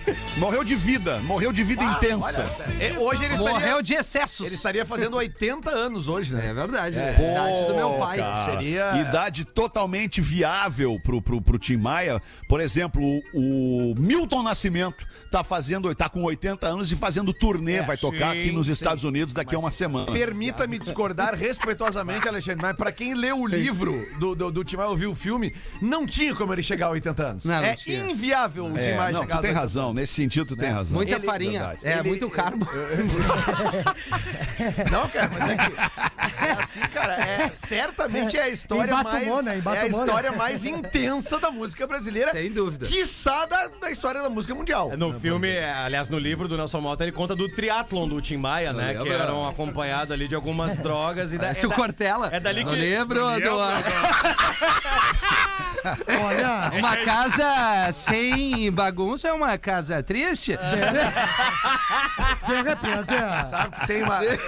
Morreu 0.38 0.62
de 0.64 0.74
vida, 0.74 1.18
morreu 1.20 1.52
de 1.52 1.62
vida 1.64 1.82
intensa. 1.84 2.44
É, 2.80 2.98
hoje 2.98 3.24
ele 3.24 3.36
Morreu 3.36 3.56
estaria, 3.56 3.82
de 3.82 3.94
excessos. 3.94 4.46
ele 4.46 4.54
estaria 4.54 4.84
fazendo 4.84 5.16
80 5.16 5.70
anos 5.70 6.08
hoje, 6.08 6.34
né? 6.34 6.48
É 6.50 6.54
verdade, 6.54 6.98
é. 6.98 7.10
a 7.10 7.12
idade 7.12 7.66
do 7.66 7.74
meu 7.74 7.90
pai. 7.94 8.18
Seria- 8.50 8.96
Idade 9.08 9.44
totalmente 9.44 10.20
viável 10.20 10.98
pro, 11.02 11.22
pro, 11.22 11.40
pro 11.40 11.58
Tim 11.58 11.76
Maia. 11.76 12.20
Por 12.48 12.60
exemplo, 12.60 13.02
o, 13.32 13.94
Milton 13.96 14.42
Nascimento 14.42 15.06
tá 15.30 15.42
fazendo, 15.42 15.92
tá 15.94 16.08
com 16.08 16.22
80 16.22 16.66
anos 16.66 16.92
e 16.92 16.96
fazendo 16.96 17.32
turnê, 17.32 17.82
vai 17.82 17.96
tocar 17.96 18.32
sim, 18.32 18.40
aqui 18.40 18.52
nos 18.52 18.66
sim. 18.66 18.72
Estados 18.72 19.04
Unidos 19.04 19.32
daqui 19.34 19.54
a 19.54 19.58
uma 19.58 19.70
semana. 19.70 20.12
Permita-me 20.12 20.78
discordar 20.78 21.34
respeitosamente, 21.34 22.28
Alexandre, 22.28 22.62
mas 22.62 22.76
pra 22.76 22.92
quem 22.92 23.14
leu 23.14 23.38
o 23.40 23.46
livro 23.46 23.94
do, 24.18 24.34
do, 24.34 24.50
do 24.50 24.64
Tim 24.64 24.76
Maia, 24.76 24.88
ouviu 24.90 25.12
o 25.12 25.14
filme, 25.14 25.54
não 25.80 26.06
tinha 26.06 26.34
como 26.34 26.52
ele 26.52 26.62
chegar 26.62 26.86
a 26.86 26.90
80 26.90 27.26
anos. 27.26 27.44
Não, 27.44 27.54
não 27.56 27.64
é 27.64 27.74
tinha. 27.74 28.10
inviável 28.10 28.66
o 28.66 28.72
Tim 28.72 28.78
É, 28.80 28.96
Maia 28.96 29.12
não, 29.12 29.22
chegar 29.22 29.36
tu 29.38 29.40
tem 29.42 29.50
aos 29.50 29.54
80 29.56 29.60
razão, 29.60 29.93
nesse 29.94 30.12
sentido 30.14 30.46
tu 30.46 30.56
tem 30.56 30.70
razão. 30.70 30.94
Muita 30.96 31.14
Ele- 31.16 31.26
farinha. 31.26 31.60
Verdade. 31.60 31.78
É, 31.82 31.98
Ele- 32.00 32.08
muito 32.08 32.28
carbo. 32.30 32.66
Não, 34.90 35.08
cara, 35.08 35.30
mas 35.32 35.50
é 35.50 35.56
que. 35.56 35.72
É 36.44 36.52
assim, 36.62 36.80
cara, 36.92 37.14
é, 37.14 37.50
certamente 37.66 38.36
é 38.36 38.42
a 38.42 38.48
história 38.48 38.90
Embatumou, 38.92 39.42
mais. 39.42 39.44
né? 39.44 39.52
É 39.52 39.54
a 39.54 39.58
Embatumou, 39.58 40.00
né? 40.00 40.06
história 40.06 40.32
mais 40.32 40.64
intensa 40.64 41.38
da 41.38 41.50
música 41.50 41.86
brasileira. 41.86 42.30
Sem 42.32 42.50
dúvida. 42.52 42.86
Quiçá 42.86 43.46
da, 43.46 43.68
da 43.80 43.90
história 43.90 44.20
da 44.22 44.28
música 44.30 44.54
mundial. 44.54 44.96
No 44.96 45.12
filme, 45.12 45.48
é, 45.50 45.72
aliás, 45.72 46.08
no 46.08 46.18
livro 46.18 46.46
do 46.48 46.56
Nelson 46.56 46.80
Mota, 46.80 47.02
ele 47.04 47.12
conta 47.12 47.34
do 47.34 47.48
triatlon 47.48 48.08
do 48.08 48.20
Tim 48.20 48.36
Maia, 48.36 48.72
né? 48.72 48.88
lembro. 48.88 49.04
Que 49.04 49.12
eram 49.12 49.48
acompanhados 49.48 50.12
ali 50.12 50.28
de 50.28 50.34
algumas 50.34 50.76
drogas. 50.78 51.32
E 51.32 51.36
da, 51.36 51.44
Parece 51.44 51.64
é 51.64 51.68
o 51.68 51.70
da- 51.70 51.76
Cortella. 51.76 52.28
É 52.32 52.40
dali 52.40 52.64
que... 52.64 52.70
No 52.70 52.74
livro 52.76 53.20
do... 53.40 53.54
Olha, 56.24 56.70
Uma 56.78 56.96
casa 56.96 57.92
sem 57.92 58.70
bagunça 58.72 59.28
é 59.28 59.32
uma 59.32 59.58
casa 59.58 60.02
triste? 60.02 60.56
de 62.46 62.54
repente, 62.62 63.14
é, 63.14 63.44
Sabe 63.44 63.76
que 63.76 63.86
tem 63.86 64.02
uma. 64.02 64.24
eu. 64.24 64.38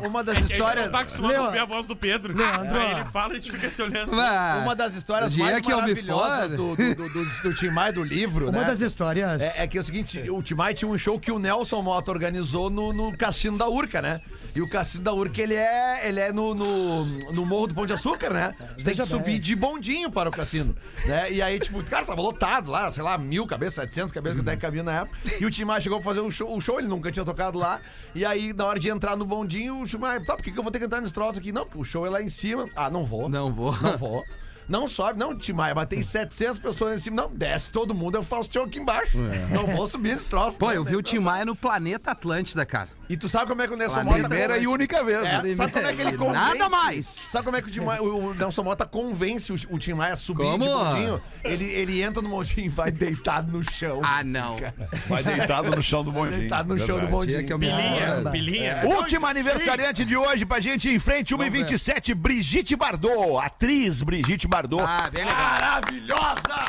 tem 0.00 0.08
uma 0.08 0.24
das 0.24 0.38
histórias. 0.38 0.89
Tá 0.90 1.00
acostumado 1.00 1.36
a 1.36 1.42
ouvir 1.42 1.58
a 1.58 1.64
voz 1.64 1.86
do 1.86 1.96
Pedro. 1.96 2.36
Leandro. 2.36 2.78
Aí 2.78 2.90
ele 2.92 3.04
fala 3.06 3.28
e 3.28 3.32
a 3.32 3.34
gente 3.36 3.52
fica 3.52 3.68
se 3.68 3.82
olhando. 3.82 4.12
Ah, 4.20 4.60
Uma 4.62 4.74
das 4.74 4.94
histórias 4.94 5.32
o 5.32 5.34
dia 5.36 5.44
mais 5.44 5.60
que 5.60 5.72
eu 5.72 5.76
me 5.76 5.82
maravilhosas 5.82 6.50
do, 6.52 6.76
do, 6.76 6.94
do, 6.94 7.08
do, 7.08 7.42
do 7.42 7.54
Tim 7.54 7.68
Maia, 7.68 7.92
do 7.92 8.02
livro, 8.02 8.48
Uma 8.48 8.60
né? 8.60 8.64
das 8.64 8.80
histórias. 8.80 9.40
É, 9.40 9.54
é 9.58 9.66
que 9.66 9.78
é 9.78 9.80
o 9.80 9.84
seguinte, 9.84 10.22
o 10.30 10.42
Tim 10.42 10.54
Maia 10.54 10.74
tinha 10.74 10.90
um 10.90 10.98
show 10.98 11.18
que 11.18 11.30
o 11.30 11.38
Nelson 11.38 11.82
Mota 11.82 12.10
organizou 12.10 12.68
no, 12.70 12.92
no 12.92 13.16
Cassino 13.16 13.56
da 13.56 13.68
Urca, 13.68 14.02
né? 14.02 14.20
E 14.54 14.60
o 14.60 14.68
Cassino 14.68 15.04
da 15.04 15.12
Urca, 15.12 15.40
ele 15.40 15.54
é, 15.54 16.08
ele 16.08 16.20
é 16.20 16.32
no, 16.32 16.54
no, 16.54 17.04
no 17.32 17.46
Morro 17.46 17.68
do 17.68 17.74
Pão 17.74 17.86
de 17.86 17.92
Açúcar, 17.92 18.30
né? 18.30 18.54
Você 18.76 18.84
tem 18.84 18.94
que 18.94 19.06
subir 19.06 19.38
de 19.38 19.54
bondinho 19.54 20.10
para 20.10 20.28
o 20.28 20.32
cassino, 20.32 20.74
né? 21.06 21.30
E 21.32 21.40
aí, 21.40 21.58
tipo, 21.60 21.82
cara, 21.84 22.04
tava 22.04 22.20
lotado 22.20 22.70
lá, 22.70 22.92
sei 22.92 23.02
lá, 23.02 23.16
mil 23.16 23.46
cabeças, 23.46 23.74
700 23.74 24.12
cabeças 24.12 24.40
que 24.40 24.48
até 24.48 24.56
cabia 24.56 24.82
na 24.82 25.00
época. 25.00 25.18
E 25.40 25.44
o 25.46 25.50
Tim 25.50 25.64
Maia 25.64 25.80
chegou 25.80 25.98
a 25.98 26.02
fazer 26.02 26.20
um 26.20 26.30
show, 26.30 26.54
um 26.54 26.60
show, 26.60 26.78
ele 26.78 26.88
nunca 26.88 27.10
tinha 27.10 27.24
tocado 27.24 27.58
lá. 27.58 27.80
E 28.14 28.24
aí, 28.24 28.52
na 28.52 28.66
hora 28.66 28.78
de 28.78 28.88
entrar 28.88 29.16
no 29.16 29.24
bondinho, 29.24 29.80
o 29.80 29.86
Tim 29.86 29.98
Maia, 29.98 30.24
tá, 30.24 30.34
por 30.34 30.42
que, 30.42 30.50
que 30.50 30.58
eu 30.58 30.62
vou 30.62 30.72
ter 30.72 30.78
que 30.78 30.84
entrar 30.84 31.00
nesse 31.00 31.12
troço 31.12 31.38
aqui? 31.38 31.52
Não, 31.52 31.64
porque 31.64 31.78
o 31.78 31.84
show 31.84 32.06
é 32.06 32.10
lá 32.10 32.22
em 32.22 32.28
cima. 32.28 32.68
Ah, 32.74 32.90
não 32.90 33.04
vou. 33.04 33.28
Não 33.28 33.52
vou. 33.52 33.76
Não 33.80 33.96
vou. 33.96 34.24
Não 34.70 34.86
sobe, 34.86 35.18
não, 35.18 35.36
Tim 35.36 35.52
Maia, 35.52 35.74
mas 35.74 35.88
tem 35.88 36.00
700 36.00 36.60
pessoas 36.60 36.90
lá 36.90 36.96
em 36.96 37.00
cima. 37.00 37.22
Não, 37.22 37.28
desce 37.28 37.72
todo 37.72 37.92
mundo, 37.92 38.14
eu 38.14 38.22
faço 38.22 38.48
show 38.52 38.62
aqui 38.62 38.78
embaixo. 38.78 39.18
Não 39.52 39.66
vou 39.66 39.84
subir 39.88 40.12
nesse 40.12 40.28
troço. 40.28 40.58
Pô, 40.58 40.70
eu 40.70 40.84
vi 40.84 40.94
o 40.94 41.02
tem 41.02 41.18
Tim 41.18 41.24
Maia 41.24 41.44
no 41.44 41.56
Planeta 41.56 42.12
Atlântida, 42.12 42.64
cara. 42.64 42.88
E 43.10 43.16
tu 43.16 43.28
sabe 43.28 43.48
como 43.48 43.60
é 43.60 43.66
que 43.66 43.74
o 43.74 43.76
Nelson 43.76 44.04
Mota... 44.04 44.20
Primeira 44.28 44.56
e 44.56 44.68
única 44.68 45.02
vez, 45.02 45.20
né? 45.24 45.42
É, 45.50 45.54
sabe 45.56 45.72
como 45.72 45.84
é 45.86 45.92
que 45.92 46.00
ele 46.00 46.16
convence? 46.16 46.38
nada 46.58 46.68
mais. 46.68 47.06
Sabe 47.06 47.44
como 47.44 47.56
é 47.56 47.60
que 47.62 47.80
o, 47.80 47.84
Maia- 47.84 48.02
o- 48.04 48.32
Nelson 48.34 48.62
Mota 48.62 48.86
convence 48.86 49.52
o, 49.52 49.56
o 49.70 49.78
Tim 49.80 49.94
Maia 49.94 50.12
a 50.14 50.16
subir 50.16 50.44
Como? 50.44 50.62
de 50.64 50.70
bondinho? 50.70 51.22
Ele, 51.42 51.64
ele 51.64 52.00
entra 52.02 52.22
no 52.22 52.28
bondinho 52.28 52.66
e 52.66 52.68
vai 52.68 52.92
deitado 52.92 53.50
no 53.50 53.68
chão. 53.68 54.00
Ah, 54.04 54.20
assim, 54.20 54.30
não. 54.30 54.54
cara. 54.54 54.74
Vai 55.08 55.24
deitado 55.24 55.70
no 55.72 55.82
chão 55.82 56.04
do 56.04 56.12
bondinho. 56.12 56.38
Deitado 56.38 56.72
no 56.72 56.78
chão 56.86 57.00
do 57.00 57.08
bondinho. 57.08 57.44
Que 57.44 57.52
eu 57.52 57.58
me 57.58 57.66
Pilinha, 57.66 58.20
for- 58.22 58.30
pilinha. 58.30 58.80
Última 58.84 59.28
aniversariante 59.28 60.04
de 60.04 60.16
hoje 60.16 60.46
pra 60.46 60.60
gente 60.60 60.88
em 60.88 61.00
frente, 61.00 61.34
1h27, 61.34 62.14
Brigitte 62.14 62.76
Bardot, 62.76 63.38
atriz 63.44 64.02
Brigitte 64.02 64.46
Bardot, 64.46 64.84
Ah, 64.86 65.10
bem 65.12 65.24
legal. 65.24 65.40
Maravilhosa! 65.50 66.64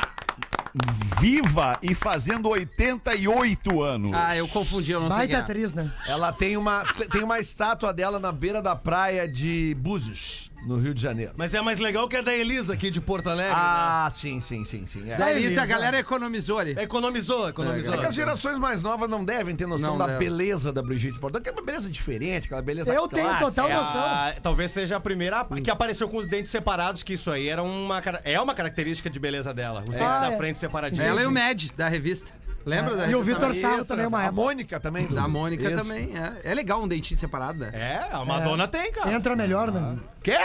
Viva 1.20 1.78
e 1.82 1.94
fazendo 1.94 2.48
88 2.48 3.82
anos. 3.82 4.12
Ah, 4.14 4.36
eu 4.36 4.48
confundi, 4.48 4.92
eu 4.92 5.00
não 5.00 5.08
sei 5.08 5.16
Baita 5.18 5.28
quem 5.28 5.36
é. 5.36 5.40
atriz, 5.40 5.74
né? 5.74 5.92
Ela 6.06 6.32
tem 6.32 6.56
uma, 6.56 6.84
tem 7.10 7.22
uma 7.22 7.38
estátua 7.38 7.92
dela 7.92 8.18
na 8.18 8.32
beira 8.32 8.62
da 8.62 8.74
praia 8.74 9.28
de 9.28 9.76
Búzios. 9.78 10.51
No 10.66 10.78
Rio 10.78 10.94
de 10.94 11.02
Janeiro. 11.02 11.32
Mas 11.36 11.52
é 11.54 11.60
mais 11.60 11.78
legal 11.78 12.06
que 12.08 12.16
a 12.16 12.22
da 12.22 12.32
Elisa 12.34 12.72
aqui 12.74 12.90
de 12.90 13.00
Porto 13.00 13.28
Alegre. 13.28 13.52
Ah, 13.56 14.10
sim, 14.14 14.40
sim, 14.40 14.64
sim, 14.64 14.86
sim. 14.86 15.10
É. 15.10 15.16
Daí 15.16 15.44
Elisa. 15.44 15.62
a 15.62 15.66
galera 15.66 15.98
economizou 15.98 16.58
ali. 16.58 16.74
né? 16.74 16.82
Economizou, 16.84 17.48
economizou. 17.48 17.94
É 17.94 17.98
que 17.98 18.06
as 18.06 18.14
gerações 18.14 18.58
mais 18.58 18.82
novas 18.82 19.08
não 19.10 19.24
devem 19.24 19.56
ter 19.56 19.66
noção 19.66 19.98
Não 19.98 20.06
da 20.06 20.18
beleza 20.18 20.72
da 20.72 20.80
Brigitte 20.82 21.18
Bardot, 21.18 21.42
que 21.42 21.48
é 21.48 21.52
uma 21.52 21.62
beleza 21.62 21.90
diferente, 21.90 22.46
aquela 22.46 22.62
beleza 22.62 22.92
Eu 22.92 23.08
tenho 23.08 23.26
clássica. 23.26 23.50
total 23.50 23.70
É 23.70 23.74
noção. 23.74 24.00
a- 24.00 24.34
talvez 24.40 24.70
seja 24.70 24.96
a 24.96 25.00
primeira 25.00 25.44
que 25.64 25.70
apareceu 25.70 26.08
com 26.08 26.16
os 26.18 26.28
dentes 26.28 26.50
separados, 26.50 27.02
que 27.02 27.14
isso 27.14 27.30
aí 27.30 27.48
era 27.48 27.62
uma, 27.62 28.00
é 28.24 28.40
uma 28.40 28.54
característica 28.54 29.10
de 29.10 29.18
beleza 29.18 29.52
dela. 29.52 29.80
Os 29.80 29.96
dentes 29.96 30.02
Ah, 30.16 30.20
da 30.20 30.32
é. 30.32 30.36
frente 30.36 30.58
separadinhos. 30.58 31.06
Ela 31.06 31.22
e 31.22 31.26
o 31.26 31.30
Mad, 31.32 31.70
da 31.76 31.88
revista. 31.88 32.30
Lembra 32.64 32.96
da 32.96 33.06
E 33.08 33.14
o? 33.14 33.22
Vitor 33.22 33.54
Sarro 33.54 33.84
também, 33.84 34.06
uma 34.06 34.18
A 34.20 34.22
época. 34.24 34.40
Mônica 34.42 34.80
também. 34.80 35.06
Da 35.08 35.26
Mônica 35.28 35.64
Isso. 35.70 35.76
também, 35.82 36.10
é. 36.16 36.50
É 36.50 36.54
legal 36.54 36.82
um 36.82 36.88
dentinho 36.88 37.18
separado, 37.18 37.58
né? 37.58 37.70
É, 37.72 38.08
a 38.14 38.24
Madonna 38.24 38.68
tem, 38.68 38.92
cara. 38.92 39.12
Entra 39.12 39.34
melhor, 39.36 39.70
né? 39.72 39.98
Quê? 40.22 40.38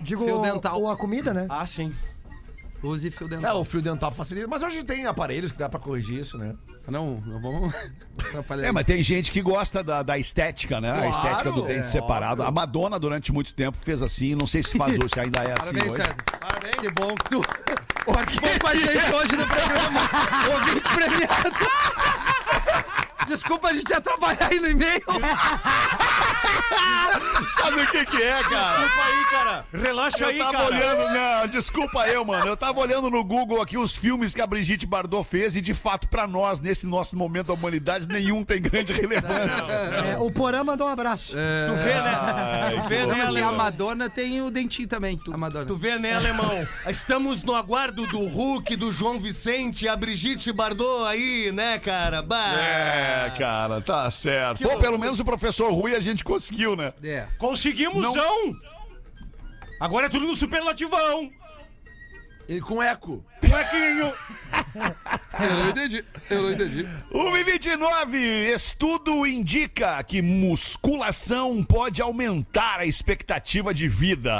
Digo, 0.00 0.24
Fio 0.24 0.40
dental. 0.42 0.80
o- 0.82 0.88
a 0.90 0.96
comida, 0.96 1.32
né? 1.32 1.46
Ah, 1.48 1.64
sim. 1.66 1.94
Use 2.84 3.12
fio 3.12 3.26
É, 3.28 3.30
dental. 3.30 3.60
o 3.60 3.64
fio 3.64 3.80
dental 3.80 4.10
facilita. 4.10 4.48
Mas 4.48 4.60
hoje 4.60 4.82
tem 4.82 5.06
aparelhos 5.06 5.52
que 5.52 5.58
dá 5.58 5.68
pra 5.68 5.78
corrigir 5.78 6.18
isso, 6.18 6.36
né? 6.36 6.52
Não, 6.88 7.22
não 7.24 7.40
vamos 7.40 7.72
atrapalhar. 8.18 8.66
É, 8.66 8.72
mas 8.72 8.84
tem 8.84 9.00
gente 9.04 9.30
que 9.30 9.40
gosta 9.40 9.84
da, 9.84 10.02
da 10.02 10.18
estética, 10.18 10.80
né? 10.80 10.90
a 10.90 10.94
Claro, 10.94 11.10
estética 11.10 11.52
do 11.52 11.62
dente 11.62 11.78
é, 11.80 11.82
separado. 11.84 12.42
A 12.42 12.50
Madonna, 12.50 12.98
durante 12.98 13.32
muito 13.32 13.54
tempo, 13.54 13.78
fez 13.78 14.02
assim. 14.02 14.34
Não 14.34 14.48
sei 14.48 14.64
se 14.64 14.76
faz 14.76 14.94
hoje, 14.98 15.10
se 15.14 15.20
ainda 15.20 15.44
é 15.44 15.52
assim 15.52 15.72
Parabéns, 15.72 15.92
hoje. 15.92 15.98
cara. 16.02 16.16
Parabéns. 16.40 16.74
Que 16.74 16.90
bom 16.90 17.14
que 17.14 17.30
tu 17.30 17.40
participou 18.04 18.50
com 18.60 18.66
a 18.66 18.74
gente 18.74 19.14
hoje 19.14 19.36
no 19.36 19.46
programa. 19.46 20.00
Ouvinte 20.52 20.88
premiado. 20.94 21.52
Desculpa 23.26 23.68
a 23.68 23.72
gente 23.72 23.92
atrapalhar 23.94 24.48
aí 24.50 24.60
no 24.60 24.68
e-mail. 24.68 25.02
Sabe 27.56 27.82
o 27.82 27.86
que 27.90 28.06
que 28.06 28.22
é, 28.22 28.42
cara? 28.44 28.78
Desculpa 28.78 29.04
aí, 29.04 29.24
cara. 29.30 29.64
Relaxa 29.72 30.18
Eu 30.20 30.28
aí, 30.28 30.38
tava 30.38 30.52
cara. 30.52 30.66
olhando, 30.66 31.12
não, 31.12 31.46
desculpa 31.48 32.06
eu, 32.08 32.24
mano. 32.24 32.46
Eu 32.46 32.56
tava 32.56 32.80
olhando 32.80 33.10
no 33.10 33.24
Google 33.24 33.60
aqui 33.60 33.76
os 33.76 33.96
filmes 33.96 34.34
que 34.34 34.40
a 34.40 34.46
Brigitte 34.46 34.86
Bardot 34.86 35.24
fez 35.28 35.56
e, 35.56 35.60
de 35.60 35.74
fato, 35.74 36.06
pra 36.08 36.26
nós, 36.26 36.60
nesse 36.60 36.86
nosso 36.86 37.16
momento 37.16 37.48
da 37.48 37.54
humanidade, 37.54 38.06
nenhum 38.06 38.44
tem 38.44 38.60
grande 38.62 38.92
relevância. 38.92 39.72
É, 39.72 40.16
o 40.18 40.30
Porã 40.30 40.62
mandou 40.64 40.86
um 40.86 40.90
abraço. 40.90 41.32
Tu 41.32 41.74
vê, 41.84 41.94
né? 41.94 42.80
Tu 42.82 42.88
vê, 42.88 43.00
Não, 43.00 43.08
né, 43.08 43.14
mas 43.16 43.24
a 43.24 43.28
alemão? 43.28 43.54
Madonna 43.56 44.08
tem 44.10 44.40
o 44.42 44.50
dentinho 44.50 44.88
também. 44.88 45.18
A 45.32 45.36
Madonna. 45.36 45.66
Tu 45.66 45.76
vê, 45.76 45.98
né, 45.98 46.14
alemão? 46.14 46.66
Estamos 46.88 47.42
no 47.42 47.54
aguardo 47.54 48.06
do 48.06 48.26
Hulk, 48.26 48.76
do 48.76 48.92
João 48.92 49.18
Vicente, 49.18 49.88
a 49.88 49.96
Brigitte 49.96 50.52
Bardot 50.52 51.06
aí, 51.06 51.50
né, 51.52 51.78
cara? 51.78 52.22
Bah. 52.22 52.54
É, 52.54 53.32
cara, 53.38 53.80
tá 53.80 54.10
certo. 54.10 54.62
Pô, 54.62 54.78
pelo 54.78 54.98
menos 54.98 55.18
o 55.20 55.24
professor 55.24 55.72
Rui 55.72 55.94
a 55.94 56.00
gente 56.00 56.22
conseguiu, 56.24 56.41
né? 56.76 56.92
É. 57.02 57.26
Conseguimos, 57.38 58.02
não. 58.02 58.56
Agora 59.80 60.06
é 60.06 60.08
tudo 60.08 60.26
no 60.26 60.34
superlativão. 60.36 61.30
E 62.48 62.60
com 62.60 62.82
eco. 62.82 63.24
Molequinho. 63.42 64.12
Eu 65.42 65.56
não 65.56 65.68
entendi. 65.70 66.04
Eu 66.30 66.42
não 66.42 66.52
entendi. 66.52 66.88
1,29. 67.10 68.54
Estudo 68.54 69.26
indica 69.26 70.02
que 70.02 70.20
musculação 70.20 71.64
pode 71.64 72.02
aumentar 72.02 72.80
a 72.80 72.86
expectativa 72.86 73.72
de 73.72 73.88
vida. 73.88 74.32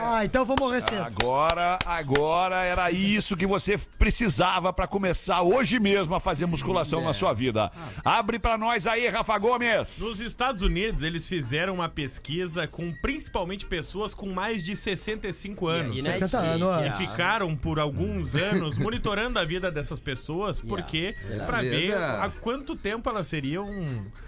Ah, 0.00 0.24
então 0.24 0.44
vou 0.44 0.56
morrer 0.58 0.80
cedo. 0.80 1.02
Agora, 1.02 1.78
agora 1.84 2.56
era 2.64 2.90
isso 2.90 3.36
que 3.36 3.46
você 3.46 3.78
precisava 3.98 4.72
pra 4.72 4.86
começar 4.86 5.42
hoje 5.42 5.78
mesmo 5.78 6.14
a 6.14 6.20
fazer 6.20 6.46
musculação 6.46 7.02
na 7.02 7.12
sua 7.12 7.32
vida. 7.32 7.70
Abre 8.04 8.38
pra 8.38 8.56
nós 8.56 8.86
aí, 8.86 9.08
Rafa 9.08 9.38
Gomes. 9.38 10.00
Nos 10.00 10.20
Estados 10.20 10.62
Unidos, 10.62 11.02
eles 11.02 11.28
fizeram 11.28 11.74
uma 11.74 11.88
pesquisa 11.88 12.66
com 12.66 12.92
principalmente 13.02 13.66
pessoas 13.66 14.14
com 14.14 14.28
mais 14.32 14.62
de 14.62 14.76
65 14.76 15.66
anos. 15.66 15.96
60 16.02 16.38
anos. 16.38 16.84
E 16.84 16.88
ó. 16.88 16.96
ficaram 16.96 17.54
por 17.54 17.78
alguns 18.16 18.34
anos 18.34 18.78
monitorando 18.78 19.38
a 19.38 19.44
vida 19.44 19.70
dessas 19.70 20.00
pessoas, 20.00 20.60
porque 20.60 21.14
pra 21.46 21.60
vida. 21.60 21.76
ver 21.76 21.96
há 21.96 22.30
quanto 22.40 22.74
tempo 22.74 23.08
elas 23.08 23.26
seriam 23.26 23.68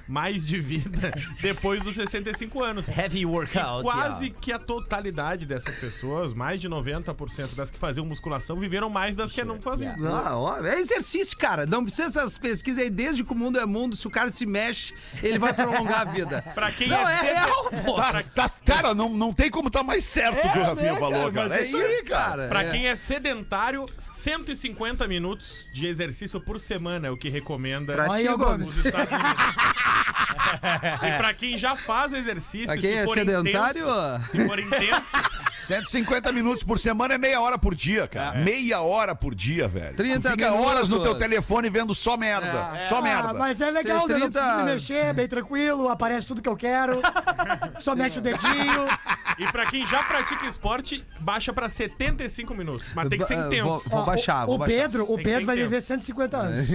mais 0.09 0.45
de 0.45 0.59
vida 0.61 1.13
depois 1.41 1.83
dos 1.83 1.95
65 1.95 2.63
anos. 2.63 2.89
Heavy 2.89 3.25
workout. 3.27 3.83
Quase 3.83 4.31
que 4.31 4.53
a 4.53 4.59
totalidade 4.59 5.47
dessas 5.47 5.77
pessoas, 5.77 6.33
mais 6.35 6.61
de 6.61 6.69
90% 6.69 7.55
das 7.55 7.71
que 7.71 7.79
faziam 7.79 8.07
musculação, 8.07 8.59
viveram 8.59 8.89
mais 8.89 9.15
das 9.15 9.33
que 9.33 9.45
não 9.45 9.61
faziam. 9.61 9.97
Não, 9.97 10.43
ó, 10.43 10.65
é 10.65 10.79
exercício, 10.79 11.37
cara. 11.37 11.67
Não 11.67 11.83
precisa 11.85 12.09
essas 12.09 12.39
pesquisas 12.39 12.83
aí, 12.83 12.91
desde 12.91 13.23
que 13.25 13.33
o 13.33 13.37
mundo 13.37 13.59
é 13.59 13.67
mundo, 13.67 13.97
se 13.97 14.07
o 14.07 14.11
cara 14.11 14.31
se 14.31 14.47
mexe, 14.47 14.95
ele 15.23 15.39
vai 15.39 15.53
prolongar 15.53 16.03
a 16.03 16.05
vida. 16.05 16.43
Pra 16.55 16.71
quem 16.71 16.89
não, 16.89 17.09
é 17.09 17.19
é 17.19 17.33
real, 17.35 17.71
pô. 17.85 17.95
Tá, 17.95 18.23
tá- 18.23 18.51
cara, 18.65 18.95
não, 18.95 19.11
não 19.11 19.33
tem 19.33 19.51
como 19.51 19.71
tá 19.71 19.83
mais 19.83 20.05
certo 20.05 20.39
o 20.47 20.53
que 20.53 20.59
o 20.59 20.63
Rafinha 20.63 20.93
né, 20.93 20.99
falou, 20.99 21.33
cara. 21.33 21.49
Mas 21.49 21.53
é, 21.53 21.65
isso, 21.65 22.05
cara. 22.05 22.49
Pra 22.49 22.63
É. 22.65 22.71
quem 22.71 22.87
é 22.87 22.97
sedentário, 22.97 23.78
150 23.87 25.07
minutos 25.07 25.67
de 25.73 25.87
exercício 25.87 26.41
por 26.41 26.59
semana 26.59 27.09
é 27.09 27.11
o 27.11 27.17
que 27.17 27.29
recomenda 27.29 27.95
Pra 27.95 28.17
ti, 28.19 28.29
Gomes. 28.29 28.69
os 28.69 28.85
Estados 28.87 29.13
Unidos. 29.13 29.55
e 31.03 31.19
pra 31.19 31.35
quem 31.35 31.57
já 31.59 31.77
faz 31.77 32.13
exercício, 32.13 32.67
Pra 32.67 32.77
quem 32.77 32.91
se 32.93 32.97
é 32.99 33.05
for 33.05 33.15
sedentário, 33.15 33.83
intenso, 33.83 34.31
se 34.31 34.47
for 34.47 34.59
intenso, 34.59 35.13
150 35.61 36.33
minutos 36.33 36.63
por 36.63 36.79
semana 36.79 37.15
é 37.15 37.19
meia 37.19 37.41
hora 37.41 37.59
por 37.59 37.75
dia, 37.75 38.07
cara. 38.07 38.39
Meia 38.39 38.81
hora 38.81 39.15
por 39.15 39.35
dia, 39.35 39.69
velho. 39.69 39.97
30 39.97 40.29
Tu 40.29 40.31
Fica 40.33 40.53
horas 40.53 40.89
no 40.89 40.97
teu 40.97 41.05
minutos. 41.07 41.19
telefone 41.23 41.69
vendo 41.71 41.95
só 41.95 42.17
merda. 42.17 42.73
É. 42.77 42.79
Só 42.81 42.99
Ah, 42.99 43.03
merda. 43.03 43.35
mas 43.35 43.61
é 43.61 43.71
legal, 43.71 44.07
Ser 44.07 44.15
né? 44.15 44.19
Não 44.21 44.31
30 44.31 44.41
preciso 44.41 44.59
me 44.65 44.73
mexer, 44.73 45.13
bem 45.15 45.29
tranquilo, 45.29 45.89
aparece 45.89 46.27
tudo 46.27 46.41
que 46.43 46.49
eu 46.49 46.57
quero. 46.57 47.01
Só 47.81 47.95
mexe 47.95 48.19
o 48.19 48.23
dedinho. 48.23 48.87
e 49.39 49.47
pra 49.53 49.67
quem 49.67 49.87
já 49.87 50.03
pratica 50.03 50.47
esporte, 50.47 51.05
baixa 51.21 51.53
pra 51.53 51.69
75 51.69 52.55
minutos. 52.55 52.93
Mas 52.95 53.09
tem 53.09 53.19
que 53.19 53.25
ser 53.27 53.35
intenso. 53.35 53.65
vou- 53.65 53.83
Vou 53.89 54.05
baixar, 54.05 54.45
o, 54.45 54.47
vou 54.47 54.55
o 54.55 54.59
baixar. 54.59 54.75
Pedro, 54.77 55.05
o 55.05 55.15
Tem 55.17 55.25
Pedro 55.25 55.47
vai 55.47 55.57
intenso. 55.57 55.71
viver 55.71 55.83
150 55.83 56.37
anos. 56.37 56.69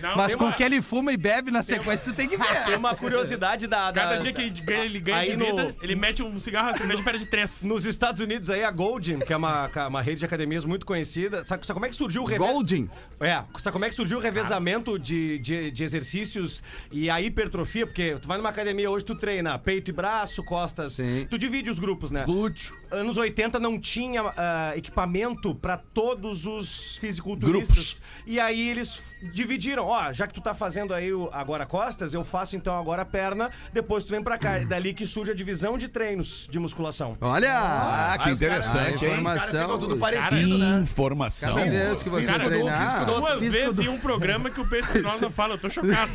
Não, 0.00 0.16
Mas 0.16 0.28
tem 0.28 0.36
com 0.36 0.44
uma- 0.44 0.50
o 0.52 0.54
que 0.54 0.62
ele 0.62 0.80
fuma 0.82 1.12
e 1.12 1.16
bebe 1.16 1.50
na 1.50 1.62
sequência, 1.62 2.10
tu 2.12 2.16
tem 2.16 2.28
que 2.28 2.36
Tem 2.38 2.64
ver. 2.64 2.76
uma 2.78 2.94
curiosidade 2.94 3.66
da. 3.66 3.90
da- 3.90 4.00
Cada 4.02 4.16
dia 4.18 4.32
que 4.32 4.40
ele 4.42 4.50
ganha, 4.60 4.84
ele 4.84 5.00
ganha 5.00 5.18
Aí 5.18 5.30
de 5.32 5.36
no- 5.36 5.44
vida, 5.46 5.76
ele 5.82 5.94
mete 5.94 6.22
um 6.22 6.38
cigarro, 6.38 6.70
a 6.70 6.74
cerveja 6.74 7.02
perde 7.02 7.26
três. 7.26 7.62
Nos 7.62 7.84
Estados 8.02 8.20
Unidos 8.20 8.50
aí, 8.50 8.64
a 8.64 8.70
Golden, 8.72 9.20
que 9.20 9.32
é 9.32 9.36
uma, 9.36 9.70
uma 9.86 10.02
rede 10.02 10.18
de 10.18 10.24
academias 10.24 10.64
muito 10.64 10.84
conhecida. 10.84 11.44
Sabe, 11.44 11.64
sabe 11.64 11.74
como 11.74 11.86
é 11.86 11.88
que 11.88 11.94
surgiu 11.94 12.22
o 12.22 12.24
reve- 12.24 12.40
Golding. 12.44 12.90
É, 13.20 13.44
sabe 13.60 13.72
como 13.72 13.84
é 13.84 13.88
que 13.88 13.94
surgiu 13.94 14.18
o 14.18 14.20
revezamento 14.20 14.98
de, 14.98 15.38
de, 15.38 15.70
de 15.70 15.84
exercícios 15.84 16.64
e 16.90 17.08
a 17.08 17.22
hipertrofia? 17.22 17.86
Porque 17.86 18.16
tu 18.20 18.26
vai 18.26 18.38
numa 18.38 18.48
academia 18.48 18.90
hoje, 18.90 19.04
tu 19.04 19.14
treina 19.14 19.56
peito 19.56 19.90
e 19.90 19.92
braço, 19.92 20.42
costas. 20.42 20.94
Sim. 20.94 21.28
Tu 21.30 21.38
divide 21.38 21.70
os 21.70 21.78
grupos, 21.78 22.10
né? 22.10 22.24
Glúteo. 22.24 22.74
Anos 22.90 23.16
80 23.16 23.60
não 23.60 23.78
tinha 23.78 24.20
ah, 24.36 24.72
equipamento 24.76 25.54
pra 25.54 25.76
todos 25.76 26.44
os 26.44 26.96
fisiculturistas. 26.96 27.76
Grupos. 27.76 28.02
E 28.26 28.40
aí 28.40 28.68
eles 28.68 29.00
dividiram. 29.32 29.86
Ó, 29.86 30.12
já 30.12 30.26
que 30.26 30.34
tu 30.34 30.40
tá 30.40 30.56
fazendo 30.56 30.92
aí 30.92 31.12
o- 31.12 31.30
agora 31.32 31.64
costas, 31.64 32.12
eu 32.12 32.24
faço 32.24 32.56
então 32.56 32.74
agora 32.76 33.04
perna, 33.04 33.48
depois 33.72 34.02
tu 34.02 34.10
vem 34.10 34.22
pra 34.24 34.36
cá. 34.36 34.56
É 34.58 34.64
dali 34.64 34.92
que 34.92 35.06
surge 35.06 35.30
a 35.30 35.34
divisão 35.34 35.78
de 35.78 35.86
treinos 35.86 36.48
de 36.50 36.58
musculação. 36.58 37.16
Olha! 37.20 37.91
Ah, 37.94 38.18
que 38.18 38.30
interessante, 38.30 39.04
a 39.04 39.08
hein? 39.08 39.14
informação. 39.14 39.78
tudo 39.78 39.96
parecido, 39.96 40.58
né? 40.58 40.80
Informação. 40.82 41.54
Cada 41.54 41.70
vez 41.70 42.02
que 42.02 42.08
você 42.08 42.26
Cara, 42.26 42.44
treinar. 42.44 43.04
Duas 43.04 43.40
vezes 43.40 43.78
em 43.80 43.88
um 43.88 43.98
programa 44.00 44.50
que 44.50 44.60
o 44.60 44.68
Pedro 44.68 44.86
Espinosa 44.86 45.30
fala, 45.30 45.54
eu 45.54 45.58
tô 45.58 45.68
chocado. 45.70 46.10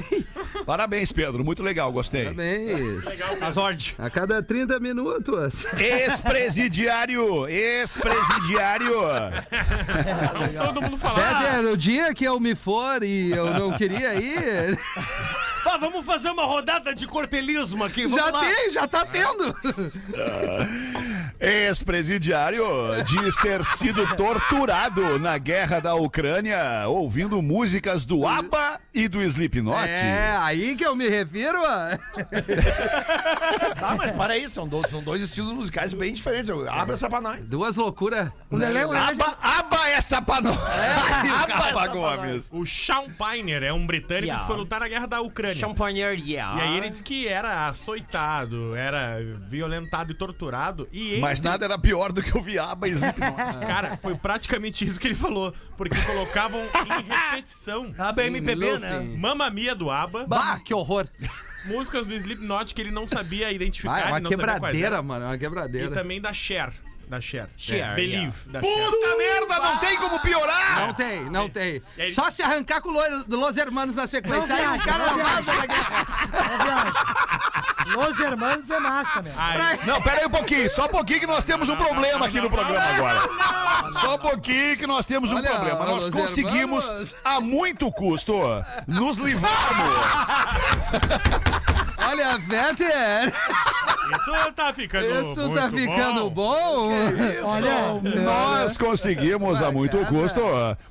Parabéns, 0.65 1.11
Pedro. 1.11 1.43
Muito 1.43 1.61
legal, 1.63 1.91
gostei. 1.91 2.23
Parabéns. 2.23 3.05
Azord. 3.41 3.95
A 3.97 4.09
cada 4.09 4.41
30 4.41 4.79
minutos. 4.79 5.65
Ex-presidiário, 5.77 7.47
ex-presidiário. 7.47 8.93
Todo 10.65 10.81
mundo 10.81 10.97
fala. 10.97 11.19
Peter, 11.19 11.61
no 11.63 11.77
dia 11.77 12.13
que 12.13 12.25
eu 12.25 12.39
me 12.39 12.55
for 12.55 13.03
e 13.03 13.31
eu 13.31 13.53
não 13.53 13.71
queria 13.73 14.15
ir, 14.15 14.77
Ah, 15.65 15.77
vamos 15.77 16.05
fazer 16.05 16.29
uma 16.29 16.45
rodada 16.45 16.95
de 16.95 17.05
cortelismo 17.05 17.83
aqui. 17.83 18.07
Vamos 18.07 18.23
já 18.23 18.31
lá. 18.31 18.39
tem, 18.39 18.71
já 18.71 18.87
tá 18.87 19.05
tendo. 19.05 19.53
Ex-presidiário 21.39 22.63
diz 23.05 23.35
ter 23.37 23.63
sido 23.63 24.05
torturado 24.15 25.19
na 25.19 25.37
guerra 25.37 25.79
da 25.79 25.93
Ucrânia 25.95 26.87
ouvindo 26.87 27.41
músicas 27.41 28.05
do 28.05 28.25
ABBA 28.27 28.79
e 28.93 29.07
do 29.07 29.21
Slipknot. 29.21 29.87
É, 29.87 30.35
aí 30.39 30.75
que 30.75 30.85
eu 30.85 30.95
me 30.95 31.07
refiro. 31.07 31.63
a- 31.65 31.97
Tá, 33.79 33.95
mas 33.95 34.11
para 34.11 34.33
aí, 34.33 34.49
são 34.49 34.67
dois, 34.67 34.89
são 34.89 35.01
dois 35.03 35.21
estilos 35.21 35.51
musicais 35.53 35.93
bem 35.93 36.13
diferentes. 36.13 36.49
Abre 36.69 36.95
essa 36.95 37.09
pra 37.09 37.21
nós. 37.21 37.47
Duas 37.47 37.75
loucuras. 37.75 38.29
O 38.49 38.55
ABBA, 38.57 39.37
ABBA 39.41 39.89
essa 39.89 40.21
pra 40.21 40.41
nós. 40.41 40.55
Rafa 40.57 41.87
Gomes. 41.87 42.49
O 42.51 42.65
Sean 42.65 43.05
Piner 43.09 43.63
é 43.63 43.71
um 43.73 43.85
britânico 43.85 44.17
Yeah. 44.27 44.41
que 44.41 44.47
foi 44.47 44.57
lutar 44.57 44.79
na 44.79 44.87
guerra 44.87 45.05
da 45.05 45.21
Ucrânia. 45.21 45.55
Champagne, 45.55 45.99
yeah. 45.99 46.57
E 46.57 46.61
aí 46.67 46.77
ele 46.77 46.89
disse 46.89 47.03
que 47.03 47.27
era 47.27 47.67
açoitado, 47.67 48.75
era 48.75 49.19
violentado 49.47 50.11
e 50.11 50.15
torturado. 50.15 50.87
E 50.91 51.11
ele, 51.11 51.21
Mas 51.29 51.41
nada 51.41 51.65
era 51.65 51.77
pior 51.77 52.11
do 52.11 52.21
que 52.23 52.35
ouvir 52.35 52.59
ABBA 52.59 52.87
e 52.87 52.91
Slipknot. 52.97 53.35
cara, 53.67 53.97
foi 54.01 54.15
praticamente 54.15 54.85
isso 54.85 54.99
que 54.99 55.07
ele 55.07 55.15
falou. 55.15 55.53
Porque 55.77 55.99
colocavam 56.03 56.59
em 56.61 57.03
repetição 57.31 57.93
A 57.97 58.11
BMPB, 58.11 58.79
né? 58.79 58.99
Mamma 59.17 59.49
Mia 59.49 59.75
do 59.75 59.89
ABBA 59.91 60.25
Bah, 60.27 60.59
que 60.59 60.73
horror. 60.73 61.07
músicas 61.65 62.07
do 62.07 62.13
Slipknot 62.15 62.73
que 62.73 62.81
ele 62.81 62.91
não 62.91 63.07
sabia 63.07 63.51
identificar. 63.51 63.93
Ah, 63.93 63.99
é 63.99 64.05
uma 64.05 64.17
ele 64.17 64.23
não 64.23 64.31
sabia 64.31 64.45
quais 64.45 64.57
quebradeira, 64.59 64.95
eram. 64.95 65.03
mano. 65.03 65.25
É 65.25 65.27
uma 65.27 65.35
E 65.35 65.39
quebradeira. 65.39 65.91
também 65.93 66.19
da 66.21 66.33
Cher. 66.33 66.73
Da 67.07 67.21
Cher. 67.21 67.47
Cher, 67.55 67.95
Believe. 67.95 68.33
Da 68.47 68.61
Cher. 68.61 68.69
Puta 68.69 69.15
merda, 69.17 69.59
não 69.59 69.77
tem 69.77 69.95
como 69.97 70.19
piorar! 70.19 70.79
Não 70.87 70.93
tem, 70.93 71.23
não 71.29 71.49
tem. 71.49 71.81
E 71.97 72.01
aí- 72.01 72.09
Só 72.11 72.29
se 72.29 72.43
arrancar 72.43 72.81
com 72.81 72.89
o 72.89 72.91
Lo- 72.91 73.23
do 73.25 73.37
Los 73.39 73.55
Hermanos 73.55 73.95
na 73.95 74.05
sequência. 74.07 74.53
Não 74.53 74.71
Aí 74.73 74.77
o 74.77 74.83
cara 74.83 75.05
não 75.05 75.17
vaza 75.17 75.53
da 75.55 75.65
guerra. 75.65 76.07
Los 77.95 78.19
Hermanos 78.19 78.69
é 78.69 78.79
massa, 78.79 79.21
meu. 79.21 79.31
Aí, 79.37 79.79
Não, 79.85 80.01
pera 80.01 80.19
aí 80.19 80.25
um 80.25 80.29
pouquinho, 80.29 80.69
só 80.69 80.85
um 80.85 80.89
pouquinho 80.89 81.21
que 81.21 81.27
nós 81.27 81.45
temos 81.45 81.69
um 81.69 81.77
problema 81.77 82.25
aqui 82.25 82.41
no 82.41 82.49
programa 82.49 82.83
agora. 82.83 83.21
Só 83.93 84.15
um 84.15 84.19
pouquinho 84.19 84.75
que 84.77 84.85
nós 84.85 85.05
temos 85.05 85.31
um 85.31 85.37
Olha, 85.37 85.49
problema. 85.49 85.85
Nós 85.85 86.03
Los 86.03 86.13
conseguimos, 86.13 86.83
Hermanos. 86.85 87.15
a 87.23 87.39
muito 87.39 87.89
custo, 87.89 88.33
nos 88.85 89.15
livrarmos. 89.17 90.27
Olha, 92.07 92.37
Vetter, 92.37 93.33
isso 94.15 94.53
tá 94.55 94.71
ficando 94.71 95.21
isso 95.21 95.49
tá 95.51 95.67
muito 95.67 95.77
ficando 95.77 96.29
bom. 96.29 96.89
Olha, 97.43 98.21
Nós 98.23 98.77
conseguimos, 98.77 99.61
a 99.61 99.73
muito 99.73 99.97
custo, 100.05 100.39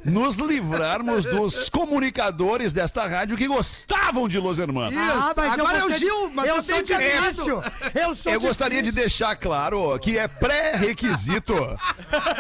nos 0.05 0.37
livrarmos 0.37 1.24
dos 1.24 1.70
comunicadores 1.70 2.74
desta 2.74 3.07
rádio 3.07 3.35
que 3.35 3.46
gostavam 3.48 4.29
de 4.29 4.38
Los 4.38 4.59
Hermanos. 4.59 4.92
Isso. 4.92 5.18
ah, 5.18 5.33
mas 5.35 5.52
Agora 5.55 5.79
é 5.79 5.81
eu 5.81 5.87
o 5.87 5.92
Gil, 5.92 6.31
mas 6.35 6.48
eu 6.48 6.62
sou 6.62 6.83
difícil. 6.83 7.62
Eu 7.94 8.14
sou 8.14 8.33
Eu 8.33 8.40
gostaria 8.40 8.83
de 8.83 8.92
deixar 8.92 9.37
claro 9.37 9.98
que 9.98 10.18
é 10.18 10.29
pré-requisito 10.29 11.55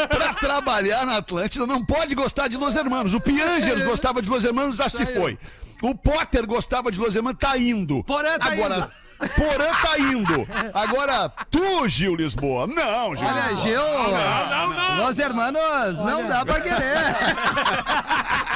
pra 0.08 0.34
trabalhar 0.34 1.06
na 1.06 1.16
Atlântida. 1.16 1.66
Não 1.66 1.82
pode 1.82 2.14
gostar 2.14 2.48
de 2.48 2.58
Los 2.58 2.76
Hermanos. 2.76 3.14
O 3.14 3.20
Piangers 3.20 3.82
gostava 3.82 4.20
de 4.20 4.28
Los 4.28 4.44
Hermanos, 4.44 4.76
já 4.76 4.90
se 4.90 5.06
foi. 5.06 5.38
O 5.82 5.94
Potter 5.94 6.46
gostava 6.46 6.90
de 6.90 6.98
Los 6.98 7.14
Hermanos, 7.14 7.38
tá 7.40 7.56
indo. 7.56 8.02
Porã 8.04 8.38
tá 8.38 8.52
Agora, 8.52 8.90
Porã 9.18 9.70
tá 9.82 9.98
indo. 9.98 10.48
Agora, 10.74 11.28
tu, 11.50 11.88
Gil 11.88 12.16
Lisboa. 12.16 12.66
Não, 12.66 13.14
Gil. 13.14 13.26
Olha, 13.26 13.40
Lisboa. 13.48 13.62
Gil. 13.62 13.82
Não, 13.82 14.72
não. 14.74 15.06
Los 15.06 15.18
Hermanos, 15.18 15.98
não 16.00 16.26
dá 16.26 16.44
pra 16.44 16.60
querer. 16.60 17.16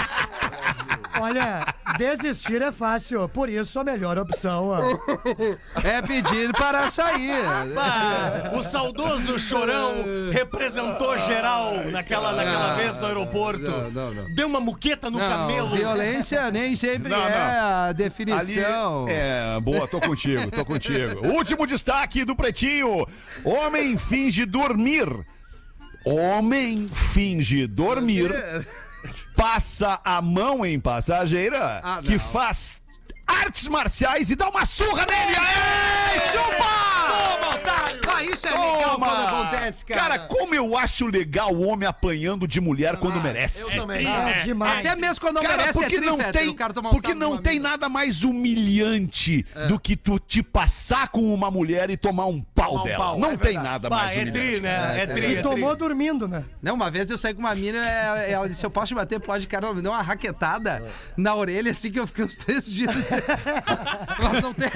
Olha, 1.21 1.67
desistir 1.99 2.63
é 2.63 2.73
fácil, 2.73 3.29
por 3.29 3.49
isso 3.49 3.79
a 3.79 3.85
melhor 3.85 4.19
opção. 4.19 4.69
ó. 4.69 4.81
É 5.85 6.01
pedir 6.03 6.53
para 6.53 6.89
sair. 6.89 7.45
Ah, 7.79 8.51
o 8.55 8.63
saudoso 8.63 9.39
Chorão 9.39 9.93
representou 10.33 11.17
geral 11.19 11.75
naquela, 11.91 12.33
naquela 12.33 12.73
Ah, 12.73 12.77
vez 12.77 12.97
no 12.99 13.07
aeroporto. 13.07 13.61
não, 13.61 13.91
não, 13.91 14.15
não. 14.15 14.35
Deu 14.35 14.47
uma 14.49 14.61
muqueta 14.61 15.11
no 15.11 15.19
Não, 15.19 15.29
camelo. 15.29 15.69
violência 15.77 16.51
nem 16.51 16.75
sempre 16.77 17.11
Não, 17.11 17.19
não. 17.19 17.27
é 17.27 17.59
a 17.59 17.85
Ali, 17.87 17.95
definição. 17.95 19.07
é, 19.09 19.59
boa, 19.61 19.87
tô 19.87 20.01
contigo, 20.01 20.51
tô 20.51 20.65
contigo. 20.65 21.27
Último 21.29 21.67
destaque 21.67 22.25
do 22.25 22.35
Pretinho. 22.35 23.07
Homem 23.45 23.97
finge 23.97 24.45
dormir. 24.47 25.07
Homem 26.05 26.89
finge 26.93 27.67
dormir. 27.67 28.31
Passa 29.41 29.99
a 30.05 30.21
mão 30.21 30.67
em 30.67 30.79
passageira 30.79 31.81
Ah, 31.83 32.03
que 32.05 32.19
faz 32.19 32.79
artes 33.27 33.69
marciais 33.69 34.31
e 34.31 34.37
dá 34.37 34.51
uma 34.51 34.67
surra 34.67 35.07
nele. 35.07 35.35
Aê, 35.35 36.21
chupa! 36.31 38.10
Ah, 38.21 38.25
isso 38.25 38.47
é 38.47 38.51
legal 38.51 38.91
Toma! 38.91 39.07
quando 39.07 39.27
acontece, 39.27 39.85
cara. 39.85 40.01
Cara, 40.01 40.19
como 40.21 40.55
eu 40.55 40.77
acho 40.77 41.07
legal 41.07 41.55
o 41.55 41.67
homem 41.67 41.89
apanhando 41.89 42.47
de 42.47 42.61
mulher 42.61 42.97
quando 42.99 43.21
merece. 43.21 43.77
Eu 43.77 43.83
também. 43.83 44.07
Ah, 44.07 44.33
demais. 44.45 44.79
Até 44.79 44.97
mesmo 44.97 45.21
quando 45.21 45.37
não 45.37 45.43
Cara, 45.43 45.57
merece 45.57 45.79
porque 45.79 45.97
é 45.97 46.01
não 46.01 46.19
tem, 46.19 46.49
o 46.49 46.55
cara 46.55 46.73
tomar 46.73 46.91
um 46.91 46.93
porque 46.93 47.15
não 47.15 47.39
tem 47.39 47.59
nada 47.59 47.89
mais 47.89 48.23
humilhante 48.25 49.45
do 49.69 49.79
que 49.79 49.97
tu 49.97 50.19
te 50.19 50.43
passar 50.43 51.09
com 51.09 51.33
uma 51.35 51.51
mulher 51.51 51.91
e 51.91 51.97
tomar 51.97 52.27
um 52.27 52.41
pau 52.41 52.71
Tomar 52.71 52.81
um 52.83 52.85
dela. 52.85 52.99
pau, 53.05 53.19
não 53.19 53.31
é 53.33 53.37
tem 53.37 53.53
verdade. 53.53 53.65
nada 53.69 53.89
Bah, 53.89 53.97
mais 53.97 54.11
é 54.19 54.21
humilhante. 54.23 54.39
tri, 54.51 54.61
né? 54.61 54.99
É, 54.99 55.03
É, 55.03 55.07
tri. 55.07 55.27
E 55.27 55.37
é 55.37 55.43
tomou 55.43 55.71
tri. 55.71 55.79
dormindo, 55.79 56.29
né? 56.29 56.45
Não, 56.63 56.75
uma 56.75 56.91
vez 56.91 57.09
eu 57.11 57.17
saí 57.19 57.33
com 57.35 57.41
uma 57.41 57.55
mina, 57.55 57.79
ela, 57.79 58.19
ela 58.23 58.49
disse, 58.49 58.65
eu 58.65 58.71
posso 58.71 58.89
te 58.89 58.95
bater? 58.95 59.19
Pode, 59.21 59.47
cara, 59.47 59.67
ela 59.67 59.75
me 59.75 59.83
deu 59.83 59.93
uma 59.93 60.03
raquetada 60.03 60.83
na 61.17 61.35
orelha, 61.35 61.71
assim, 61.71 61.91
que 61.91 61.99
eu 61.99 62.07
fiquei 62.07 62.25
uns 62.25 62.37
três 62.37 62.67
dias. 62.67 62.91
Mas 64.21 64.43
não 64.43 64.53
tem... 64.55 64.69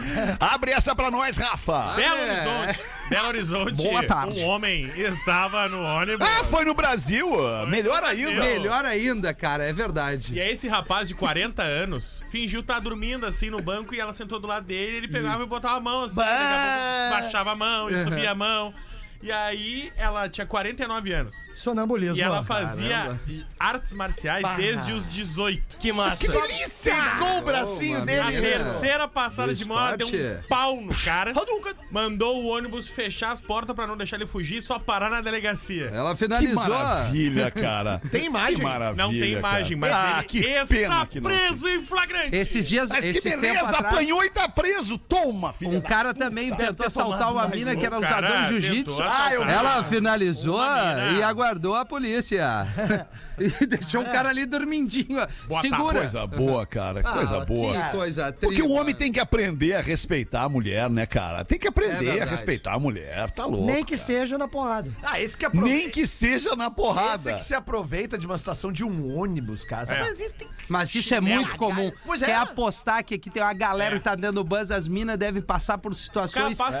Abre 0.40 0.70
essa 0.72 0.94
pra 0.94 1.10
nós, 1.10 1.36
Rafa. 1.36 1.92
Belo 1.94 2.16
É. 2.16 2.22
Horizonte. 2.30 2.80
Belo 3.10 3.28
Horizonte. 3.28 3.82
Boa 3.82 4.06
tarde. 4.06 4.40
Um 4.40 4.46
homem 4.46 4.84
estava 4.84 5.68
no 5.68 5.82
ônibus. 5.82 6.26
Ah, 6.26 6.44
foi 6.44 6.64
no 6.64 6.74
Brasil? 6.74 7.28
Melhor 7.68 8.02
ainda. 8.04 8.40
Melhor 8.40 8.84
ainda, 8.84 9.34
cara, 9.34 9.64
é 9.64 9.72
verdade. 9.72 10.34
E 10.34 10.40
aí 10.40 10.52
esse 10.52 10.68
rapaz 10.68 11.08
de 11.08 11.14
40 11.14 11.62
anos 11.62 12.22
fingiu 12.30 12.60
estar 12.60 12.78
dormindo 12.80 13.26
assim 13.26 13.50
no 13.50 13.60
banco 13.60 13.94
e 13.94 14.00
ela 14.00 14.12
sentou 14.12 14.38
do 14.38 14.46
lado 14.46 14.66
dele, 14.66 14.98
ele 14.98 15.08
pegava 15.08 15.42
e 15.42 15.46
botava 15.46 15.76
a 15.78 15.80
mão 15.80 16.02
assim, 16.04 16.14
pouco 16.16 16.30
baixava 17.10 17.52
a 17.52 17.56
mão 17.56 17.88
e 17.88 18.04
subia 18.04 18.30
a 18.30 18.34
mão. 18.34 18.72
E 19.22 19.30
aí 19.30 19.92
ela 19.96 20.28
tinha 20.30 20.46
49 20.46 21.12
anos. 21.12 21.34
Sonambulismo. 21.56 22.16
E 22.16 22.22
ela 22.22 22.42
fazia 22.42 23.20
artes 23.58 23.92
marciais 23.92 24.42
desde 24.56 24.92
os 24.92 25.06
18. 25.06 25.76
Que 25.78 25.92
massa. 25.92 26.16
Que 26.16 26.28
delícia! 26.28 26.94
Com 27.18 27.38
o 27.38 27.42
bracinho 27.42 28.02
Ô, 28.02 28.06
dele. 28.06 28.20
Na 28.20 28.26
Menina. 28.30 28.42
terceira 28.64 29.06
passada 29.08 29.48
Do 29.48 29.54
de 29.54 29.64
mão, 29.66 29.78
ela 29.78 29.96
deu 29.96 30.06
esporte. 30.08 30.44
um 30.44 30.48
pau 30.48 30.80
no 30.80 30.94
cara. 30.94 31.32
Mandou 31.90 32.42
o 32.42 32.46
ônibus 32.46 32.88
fechar 32.88 33.30
as 33.32 33.40
portas 33.40 33.76
pra 33.76 33.86
não 33.86 33.96
deixar 33.96 34.16
ele 34.16 34.26
fugir 34.26 34.56
e 34.58 34.62
só 34.62 34.78
parar 34.78 35.10
na 35.10 35.20
delegacia. 35.20 35.90
Ela 35.92 36.12
Que 36.12 36.18
finalizou. 36.20 36.54
maravilha, 36.68 37.50
cara. 37.50 38.00
Tem 38.10 38.24
imagem? 38.24 38.56
Que 38.56 38.62
maravilha. 38.62 39.04
Não 39.04 39.10
tem 39.12 39.32
imagem, 39.32 39.76
mas 39.76 39.90
cara. 39.90 40.08
Ah, 40.16 40.18
ele 40.20 40.24
que 40.28 40.38
está 40.38 40.66
pena 40.66 41.06
que 41.06 41.20
não 41.20 41.30
preso 41.30 41.68
em 41.68 41.84
flagrante. 41.84 42.34
Esses 42.34 42.66
dias, 42.68 42.88
Mas 42.88 43.00
que 43.00 43.06
esses 43.10 43.22
tempos 43.22 43.40
beleza, 43.40 43.68
atrás, 43.68 43.84
apanhou 43.94 44.24
e 44.24 44.30
tá 44.30 44.48
preso. 44.48 44.96
Toma, 44.96 45.52
filha 45.52 45.70
um 45.76 45.80
da- 45.80 45.88
cara 45.88 46.14
também 46.14 46.54
tentou 46.54 46.86
assaltar 46.86 47.30
uma 47.32 47.46
mina 47.48 47.76
que 47.76 47.84
era 47.84 47.96
lutador 47.96 48.42
de 48.44 48.48
jiu-jitsu. 48.48 48.96
tentou. 48.96 49.09
Ah, 49.12 49.34
eu. 49.34 49.42
Ela 49.42 49.82
finalizou 49.84 50.60
e 51.16 51.22
aguardou 51.22 51.74
a 51.74 51.84
polícia. 51.84 52.66
e 53.60 53.66
deixou 53.66 54.02
o 54.02 54.04
cara 54.04 54.28
ali 54.28 54.46
dormindinho. 54.46 55.18
Boa 55.48 55.60
Segura. 55.60 55.98
Coisa 56.00 56.26
boa, 56.26 56.66
cara. 56.66 57.02
Coisa 57.02 57.38
Ah, 57.38 57.44
boa. 57.44 57.72
Que 57.82 57.90
coisa 57.96 58.32
Porque 58.32 58.62
o 58.62 58.66
triste. 58.66 58.80
homem 58.80 58.94
tem 58.94 59.12
que 59.12 59.20
aprender 59.20 59.74
a 59.74 59.80
respeitar 59.80 60.42
a 60.42 60.48
mulher, 60.48 60.88
né, 60.90 61.06
cara? 61.06 61.44
Tem 61.44 61.58
que 61.58 61.66
É 61.66 61.70
aprender 61.70 62.08
a 62.08 62.12
verdade. 62.12 62.30
respeitar 62.30 62.74
a 62.74 62.78
mulher. 62.78 63.30
Tá 63.30 63.46
louco. 63.46 63.66
Nem 63.66 63.84
que 63.84 63.94
cara. 63.96 64.06
seja 64.06 64.38
na 64.38 64.48
porrada. 64.48 64.90
Ah, 65.02 65.20
esse 65.20 65.36
que 65.36 65.44
aproveita. 65.44 65.76
Nem 65.78 65.90
que 65.90 66.06
seja 66.06 66.54
na 66.56 66.66
Esse 66.66 66.74
porrada. 66.76 67.34
que 67.34 67.44
se 67.44 67.54
aproveita 67.54 68.18
de 68.18 68.26
uma 68.26 68.38
situação 68.38 68.70
de 68.70 68.84
um 68.84 69.16
ônibus, 69.18 69.64
cara. 69.64 69.92
É. 69.94 70.00
Mas 70.00 70.20
isso 70.20 70.34
tem 70.34 70.48
que- 70.48 70.54
Mas 70.68 70.94
isso 70.94 71.14
é 71.14 71.20
muito 71.20 71.56
comum. 71.56 71.90
Pois 72.04 72.20
Quer 72.20 72.30
é. 72.30 72.34
apostar 72.36 73.02
que 73.04 73.14
aqui 73.14 73.30
tem 73.30 73.42
uma 73.42 73.52
galera 73.52 73.98
que 73.98 74.04
tá 74.04 74.14
dando 74.14 74.42
buzz, 74.44 74.70
as 74.70 74.86
minas 74.86 75.18
devem 75.18 75.42
passar 75.42 75.78
por 75.78 75.94
situações 75.94 76.52
Os 76.52 76.58
caras 76.58 76.74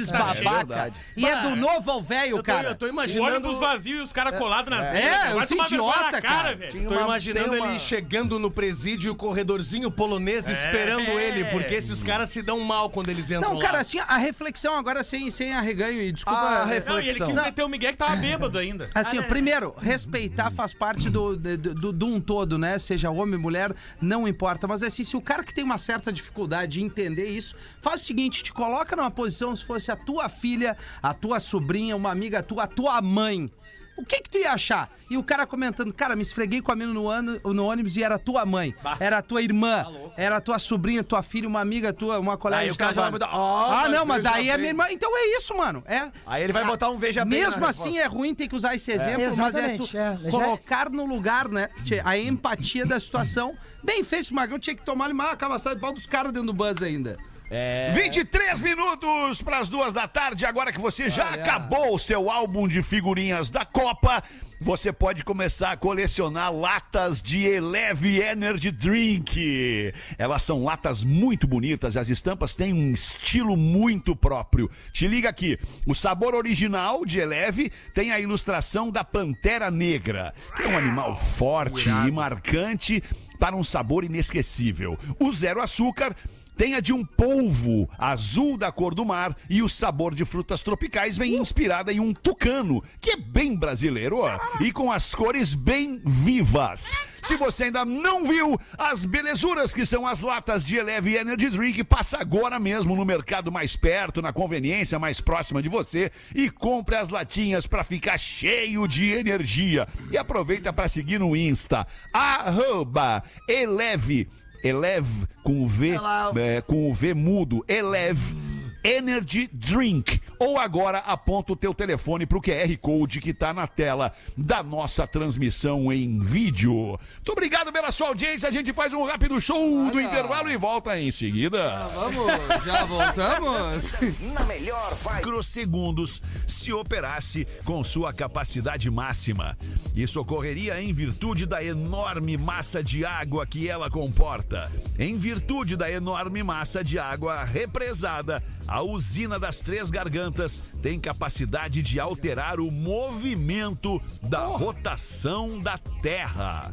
É, 0.00 0.02
é 0.02 0.06
tá. 0.06 0.34
É 0.34 0.42
babaca. 0.42 0.92
e 1.16 1.26
é 1.26 1.42
do 1.42 1.56
novo 1.56 1.90
ao 1.90 2.02
velho, 2.02 2.42
cara. 2.42 2.68
eu 2.70 2.74
tô 2.74 2.86
O 2.86 2.88
imaginando. 2.88 3.36
ônibus 3.36 3.58
vazio 3.58 3.98
e 3.98 4.00
os 4.00 4.12
caras 4.12 4.38
colados 4.38 4.70
nas 4.70 4.90
É, 4.90 5.32
eu 5.32 5.46
sou 5.46 5.64
idiota, 5.64 6.20
cara. 6.20 6.56
Tô 6.56 7.00
imaginando 7.00 7.56
ele 7.56 7.78
chegando 7.78 8.38
no 8.38 8.50
presídio 8.50 9.08
e 9.08 9.10
o 9.10 9.14
corredorzinho 9.14 9.90
polonês 9.90 10.48
esperando 10.48 11.10
ele, 11.18 11.44
porque 11.46 11.74
esses 11.74 12.02
caras 12.02 12.30
se 12.30 12.42
dão 12.42 12.60
mal 12.60 12.90
quando 12.90 13.08
eles 13.08 13.30
entram 13.30 13.54
Não, 13.54 13.58
cara, 13.58 13.78
assim, 13.78 13.98
a 13.98 14.16
reflexão 14.16 14.74
agora 14.76 15.02
sem, 15.04 15.30
sem 15.30 15.54
arreganho 15.54 16.00
e 16.00 16.12
desculpa. 16.12 16.40
Ah, 16.40 16.62
é, 16.70 16.74
reflexão. 16.74 16.94
Não, 16.94 17.02
e 17.02 17.08
ele 17.08 17.24
quis 17.24 17.34
meter 17.34 17.64
o 17.64 17.68
Miguel 17.68 17.92
que 17.92 17.98
tava 17.98 18.16
bêbado 18.16 18.58
ainda. 18.58 18.88
Assim, 18.94 19.18
ó, 19.18 19.22
primeiro, 19.22 19.74
respeitar 19.80 20.50
faz 20.50 20.72
parte 20.72 21.08
do, 21.08 21.36
do, 21.36 21.56
do, 21.56 21.92
do 21.92 22.06
um 22.06 22.20
todo, 22.20 22.58
né? 22.58 22.78
Seja 22.78 23.10
homem, 23.10 23.38
mulher, 23.38 23.74
não 24.00 24.26
importa. 24.26 24.66
Mas 24.66 24.82
assim, 24.82 25.04
se 25.04 25.16
o 25.16 25.20
cara 25.20 25.42
que 25.42 25.54
tem 25.54 25.64
uma 25.64 25.78
certa 25.78 26.12
dificuldade 26.12 26.72
de 26.72 26.82
entender 26.82 27.26
isso, 27.26 27.54
faz 27.80 28.02
o 28.02 28.04
seguinte: 28.04 28.42
te 28.42 28.52
coloca 28.52 28.96
numa 28.96 29.10
posição 29.10 29.54
se 29.54 29.64
fosse 29.64 29.83
a 29.90 29.96
tua 29.96 30.28
filha, 30.28 30.76
a 31.02 31.12
tua 31.14 31.40
sobrinha, 31.40 31.96
uma 31.96 32.10
amiga 32.10 32.42
tua, 32.42 32.64
a 32.64 32.66
tua 32.66 33.00
mãe. 33.02 33.50
O 33.96 34.04
que 34.04 34.22
que 34.22 34.28
tu 34.28 34.38
ia 34.38 34.50
achar? 34.52 34.90
E 35.08 35.16
o 35.16 35.22
cara 35.22 35.46
comentando, 35.46 35.94
cara, 35.94 36.16
me 36.16 36.22
esfreguei 36.22 36.60
com 36.60 36.72
a 36.72 36.74
mina 36.74 36.92
no, 36.92 37.08
ano, 37.08 37.40
no 37.44 37.64
ônibus 37.66 37.96
e 37.96 38.02
era 38.02 38.18
tua 38.18 38.44
mãe, 38.44 38.74
era 38.98 39.22
tua 39.22 39.40
irmã, 39.40 39.86
era 40.16 40.40
tua 40.40 40.58
sobrinha, 40.58 41.04
tua 41.04 41.22
filha, 41.22 41.46
uma 41.46 41.60
amiga 41.60 41.92
tua, 41.92 42.18
uma 42.18 42.36
colega 42.36 42.62
Aí 42.62 42.68
de 42.70 42.74
o 42.74 42.76
cara 42.76 42.92
já 42.92 43.02
vai 43.02 43.10
trabalho. 43.12 43.32
mudar. 43.32 43.38
Ó, 43.40 43.72
ah, 43.72 43.88
não, 43.88 44.04
mas 44.04 44.20
daí 44.20 44.50
é 44.50 44.56
minha 44.58 44.70
irmã. 44.70 44.86
Então 44.90 45.16
é 45.16 45.36
isso, 45.36 45.56
mano. 45.56 45.80
É, 45.86 46.10
Aí 46.26 46.42
ele 46.42 46.52
vai 46.52 46.64
botar 46.64 46.90
um 46.90 46.98
veja 46.98 47.24
bem 47.24 47.38
Mesmo 47.38 47.64
assim, 47.66 47.92
resposta. 47.92 48.00
é 48.00 48.06
ruim 48.18 48.34
ter 48.34 48.48
que 48.48 48.56
usar 48.56 48.74
esse 48.74 48.90
exemplo, 48.90 49.36
mas 49.36 49.54
é 49.54 49.76
tu 49.76 49.84
é. 49.84 49.86
Já- 49.86 50.18
colocar 50.28 50.90
no 50.90 51.04
lugar, 51.04 51.48
né? 51.48 51.68
A 52.04 52.18
empatia 52.18 52.84
da 52.84 52.98
situação. 52.98 53.56
Bem 53.80 54.02
feito, 54.02 54.22
esse 54.22 54.34
Magrão 54.34 54.58
tinha 54.58 54.74
que 54.74 54.82
tomar 54.84 55.08
uma 55.08 55.36
cavaçada 55.36 55.76
de 55.76 55.80
pau 55.80 55.92
dos 55.92 56.04
caras 56.06 56.32
dentro 56.32 56.48
do 56.48 56.52
buzz 56.52 56.82
ainda. 56.82 57.16
É. 57.50 57.92
23 57.94 58.60
minutos 58.60 59.42
para 59.42 59.58
as 59.58 59.68
duas 59.68 59.92
da 59.92 60.08
tarde. 60.08 60.46
Agora 60.46 60.72
que 60.72 60.80
você 60.80 61.10
já 61.10 61.30
Olha. 61.30 61.42
acabou 61.42 61.94
o 61.94 61.98
seu 61.98 62.30
álbum 62.30 62.66
de 62.66 62.82
figurinhas 62.82 63.50
da 63.50 63.64
Copa, 63.64 64.22
você 64.60 64.92
pode 64.92 65.24
começar 65.24 65.72
a 65.72 65.76
colecionar 65.76 66.52
latas 66.52 67.20
de 67.20 67.44
Eleve 67.44 68.20
Energy 68.20 68.70
Drink. 68.70 69.92
Elas 70.16 70.42
são 70.42 70.64
latas 70.64 71.04
muito 71.04 71.46
bonitas, 71.46 71.96
as 71.96 72.08
estampas 72.08 72.54
têm 72.54 72.72
um 72.72 72.92
estilo 72.92 73.56
muito 73.56 74.16
próprio. 74.16 74.70
Te 74.90 75.06
liga 75.06 75.28
aqui: 75.28 75.58
o 75.86 75.94
sabor 75.94 76.34
original 76.34 77.04
de 77.04 77.18
Eleve 77.18 77.70
tem 77.92 78.10
a 78.10 78.18
ilustração 78.18 78.90
da 78.90 79.04
Pantera 79.04 79.70
Negra, 79.70 80.32
que 80.56 80.62
é 80.62 80.68
um 80.68 80.78
animal 80.78 81.14
forte 81.14 81.88
e 81.88 82.10
marcante 82.10 83.02
para 83.38 83.54
um 83.54 83.64
sabor 83.64 84.02
inesquecível. 84.02 84.98
O 85.18 85.30
zero 85.32 85.60
açúcar 85.60 86.16
tem 86.56 86.74
a 86.74 86.80
de 86.80 86.92
um 86.92 87.04
polvo 87.04 87.88
azul 87.98 88.56
da 88.56 88.70
cor 88.70 88.94
do 88.94 89.04
mar 89.04 89.36
e 89.48 89.62
o 89.62 89.68
sabor 89.68 90.14
de 90.14 90.24
frutas 90.24 90.62
tropicais 90.62 91.16
vem 91.16 91.36
inspirada 91.36 91.92
em 91.92 92.00
um 92.00 92.12
tucano, 92.12 92.82
que 93.00 93.10
é 93.10 93.16
bem 93.16 93.56
brasileiro, 93.56 94.18
ó, 94.18 94.38
e 94.60 94.72
com 94.72 94.90
as 94.90 95.14
cores 95.14 95.54
bem 95.54 96.00
vivas. 96.04 96.94
Se 97.24 97.38
você 97.38 97.64
ainda 97.64 97.86
não 97.86 98.26
viu 98.26 98.60
as 98.76 99.06
belezuras 99.06 99.72
que 99.72 99.86
são 99.86 100.06
as 100.06 100.20
latas 100.20 100.62
de 100.62 100.76
Eleve 100.76 101.14
Energy 101.14 101.48
Drink, 101.48 101.82
passa 101.82 102.18
agora 102.18 102.58
mesmo 102.58 102.94
no 102.94 103.04
mercado 103.04 103.50
mais 103.50 103.74
perto, 103.74 104.20
na 104.20 104.30
conveniência 104.30 104.98
mais 104.98 105.22
próxima 105.22 105.62
de 105.62 105.70
você 105.70 106.12
e 106.34 106.50
compre 106.50 106.96
as 106.96 107.08
latinhas 107.08 107.66
para 107.66 107.82
ficar 107.82 108.18
cheio 108.18 108.86
de 108.86 109.12
energia. 109.12 109.88
E 110.10 110.18
aproveita 110.18 110.70
para 110.70 110.86
seguir 110.86 111.18
no 111.18 111.34
Insta, 111.34 111.86
arroba 112.12 113.22
Eleve 113.48 114.28
Eleve 114.64 115.26
com 115.42 115.62
o 115.62 115.66
V, 115.66 115.92
é, 116.36 116.62
com 116.62 116.88
o 116.88 116.92
V 116.92 117.12
mudo, 117.12 117.62
Eleve 117.68 118.34
Energy 118.82 119.48
Drink. 119.52 120.20
Ou 120.44 120.58
agora 120.58 120.98
aponta 120.98 121.54
o 121.54 121.56
teu 121.56 121.72
telefone 121.72 122.26
pro 122.26 122.38
QR 122.38 122.76
Code 122.76 123.18
que 123.18 123.32
tá 123.32 123.54
na 123.54 123.66
tela 123.66 124.12
da 124.36 124.62
nossa 124.62 125.06
transmissão 125.06 125.90
em 125.90 126.20
vídeo. 126.20 126.98
Muito 127.14 127.32
obrigado 127.32 127.72
pela 127.72 127.90
sua 127.90 128.08
audiência. 128.08 128.50
A 128.50 128.52
gente 128.52 128.70
faz 128.70 128.92
um 128.92 129.04
rápido 129.04 129.40
show 129.40 129.90
do 129.90 129.96
Olha. 129.96 130.02
intervalo 130.02 130.50
e 130.50 130.56
volta 130.58 131.00
em 131.00 131.10
seguida. 131.10 131.88
Vamos, 131.94 132.26
já 132.62 132.84
voltamos? 132.84 133.94
Na 134.34 134.44
melhor 134.44 134.92
vibe. 134.92 135.16
microsegundos 135.16 136.20
se 136.46 136.70
operasse 136.74 137.48
com 137.64 137.82
sua 137.82 138.12
capacidade 138.12 138.90
máxima. 138.90 139.56
Isso 139.96 140.20
ocorreria 140.20 140.78
em 140.78 140.92
virtude 140.92 141.46
da 141.46 141.64
enorme 141.64 142.36
massa 142.36 142.84
de 142.84 143.02
água 143.02 143.46
que 143.46 143.66
ela 143.66 143.88
comporta. 143.88 144.70
Em 144.98 145.16
virtude 145.16 145.74
da 145.74 145.90
enorme 145.90 146.42
massa 146.42 146.84
de 146.84 146.98
água 146.98 147.44
represada, 147.44 148.42
a 148.68 148.82
usina 148.82 149.38
das 149.38 149.60
Três 149.60 149.90
Gargantas 149.90 150.33
tem 150.82 150.98
capacidade 151.00 151.82
de 151.82 151.98
alterar 152.00 152.60
o 152.60 152.70
movimento 152.70 154.00
da 154.22 154.44
rotação 154.46 155.58
da 155.58 155.78
Terra. 156.02 156.72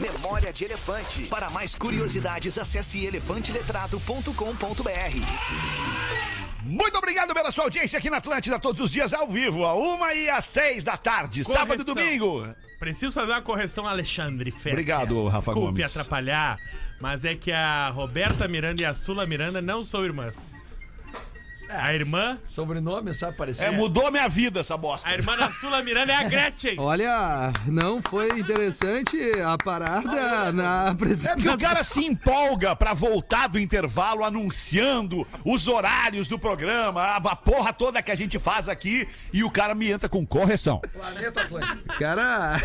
Memória 0.00 0.52
de 0.52 0.64
elefante. 0.64 1.22
Para 1.24 1.50
mais 1.50 1.74
curiosidades, 1.74 2.56
acesse 2.58 3.04
elefanteletrado.com.br. 3.04 4.32
Muito 6.62 6.96
obrigado 6.96 7.34
pela 7.34 7.50
sua 7.50 7.64
audiência 7.64 7.98
aqui 7.98 8.08
na 8.08 8.16
Atlântida, 8.18 8.58
todos 8.58 8.80
os 8.80 8.90
dias 8.90 9.12
ao 9.12 9.28
vivo, 9.28 9.64
a 9.64 9.74
uma 9.74 10.14
e 10.14 10.30
às 10.30 10.46
seis 10.46 10.82
da 10.82 10.96
tarde, 10.96 11.44
sábado 11.44 11.82
e 11.82 11.84
Correção. 11.84 11.94
domingo. 11.94 12.48
Preciso 12.78 13.12
fazer 13.12 13.32
uma 13.32 13.42
correção, 13.42 13.86
Alexandre 13.86 14.50
Fetter. 14.50 14.72
Obrigado, 14.72 15.28
Rafa 15.28 15.52
Desculpe 15.52 15.82
Gomes. 15.82 15.96
atrapalhar, 15.96 16.58
mas 17.00 17.24
é 17.24 17.34
que 17.34 17.52
a 17.52 17.90
Roberta 17.90 18.48
Miranda 18.48 18.80
e 18.80 18.84
a 18.84 18.94
Sula 18.94 19.26
Miranda 19.26 19.60
não 19.60 19.82
são 19.82 20.04
irmãs. 20.04 20.52
A 21.68 21.92
irmã, 21.94 22.38
Sobrenome, 22.48 23.12
só 23.14 23.28
apareceu. 23.30 23.64
É, 23.64 23.70
mudou 23.70 24.10
minha 24.10 24.28
vida 24.28 24.60
essa 24.60 24.76
bosta. 24.76 25.08
a 25.08 25.12
irmã 25.14 25.36
da 25.36 25.50
Sula 25.52 25.82
Miranda 25.82 26.12
é 26.12 26.16
a 26.16 26.24
Gretchen. 26.28 26.76
Olha, 26.78 27.52
não 27.66 28.00
foi 28.02 28.28
interessante 28.38 29.16
a 29.44 29.56
parada 29.58 30.52
na 30.52 30.82
É 30.82 30.94
porque 30.94 31.04
apresentação. 31.04 31.54
o 31.54 31.58
cara 31.58 31.82
se 31.82 32.04
empolga 32.04 32.76
pra 32.76 32.94
voltar 32.94 33.48
do 33.48 33.58
intervalo 33.58 34.24
anunciando 34.24 35.26
os 35.44 35.66
horários 35.68 36.28
do 36.28 36.38
programa, 36.38 37.00
a, 37.02 37.16
a 37.16 37.36
porra 37.36 37.72
toda 37.72 38.02
que 38.02 38.10
a 38.10 38.14
gente 38.14 38.38
faz 38.38 38.68
aqui, 38.68 39.08
e 39.32 39.42
o 39.42 39.50
cara 39.50 39.74
me 39.74 39.90
entra 39.90 40.08
com 40.08 40.24
correção. 40.26 40.80
Planeta 40.92 41.42
Atlântico. 41.42 41.98
Cara. 41.98 42.60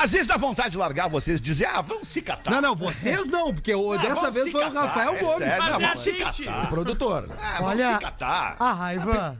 Às 0.00 0.12
vezes 0.12 0.26
dá 0.26 0.36
vontade 0.36 0.70
de 0.70 0.78
largar 0.78 1.08
vocês 1.08 1.40
e 1.40 1.42
dizer, 1.42 1.66
ah, 1.66 1.80
vamos 1.80 2.08
se 2.08 2.22
catar. 2.22 2.50
Não, 2.50 2.60
não, 2.60 2.76
vocês 2.76 3.26
não, 3.28 3.52
porque 3.52 3.74
o- 3.74 3.92
Ah, 3.92 3.96
dessa 3.98 4.14
vamos 4.14 4.34
vez 4.34 4.46
se 4.46 4.52
foi 4.52 4.62
o 4.64 4.72
catar, 4.72 4.86
Rafael 4.86 5.14
é 5.16 5.20
Gomes. 5.20 5.38
sério, 5.38 5.58
não, 5.58 5.66
é 5.74 5.78
vamos 5.78 5.98
se 5.98 6.12
catar. 6.12 6.68
Produtor. 6.68 7.28
Ah, 7.40 7.52
vamos 7.58 7.68
Olha, 7.70 7.94
se 7.94 8.00
catar. 8.00 8.56
A 8.60 8.72
raiva. 8.72 9.38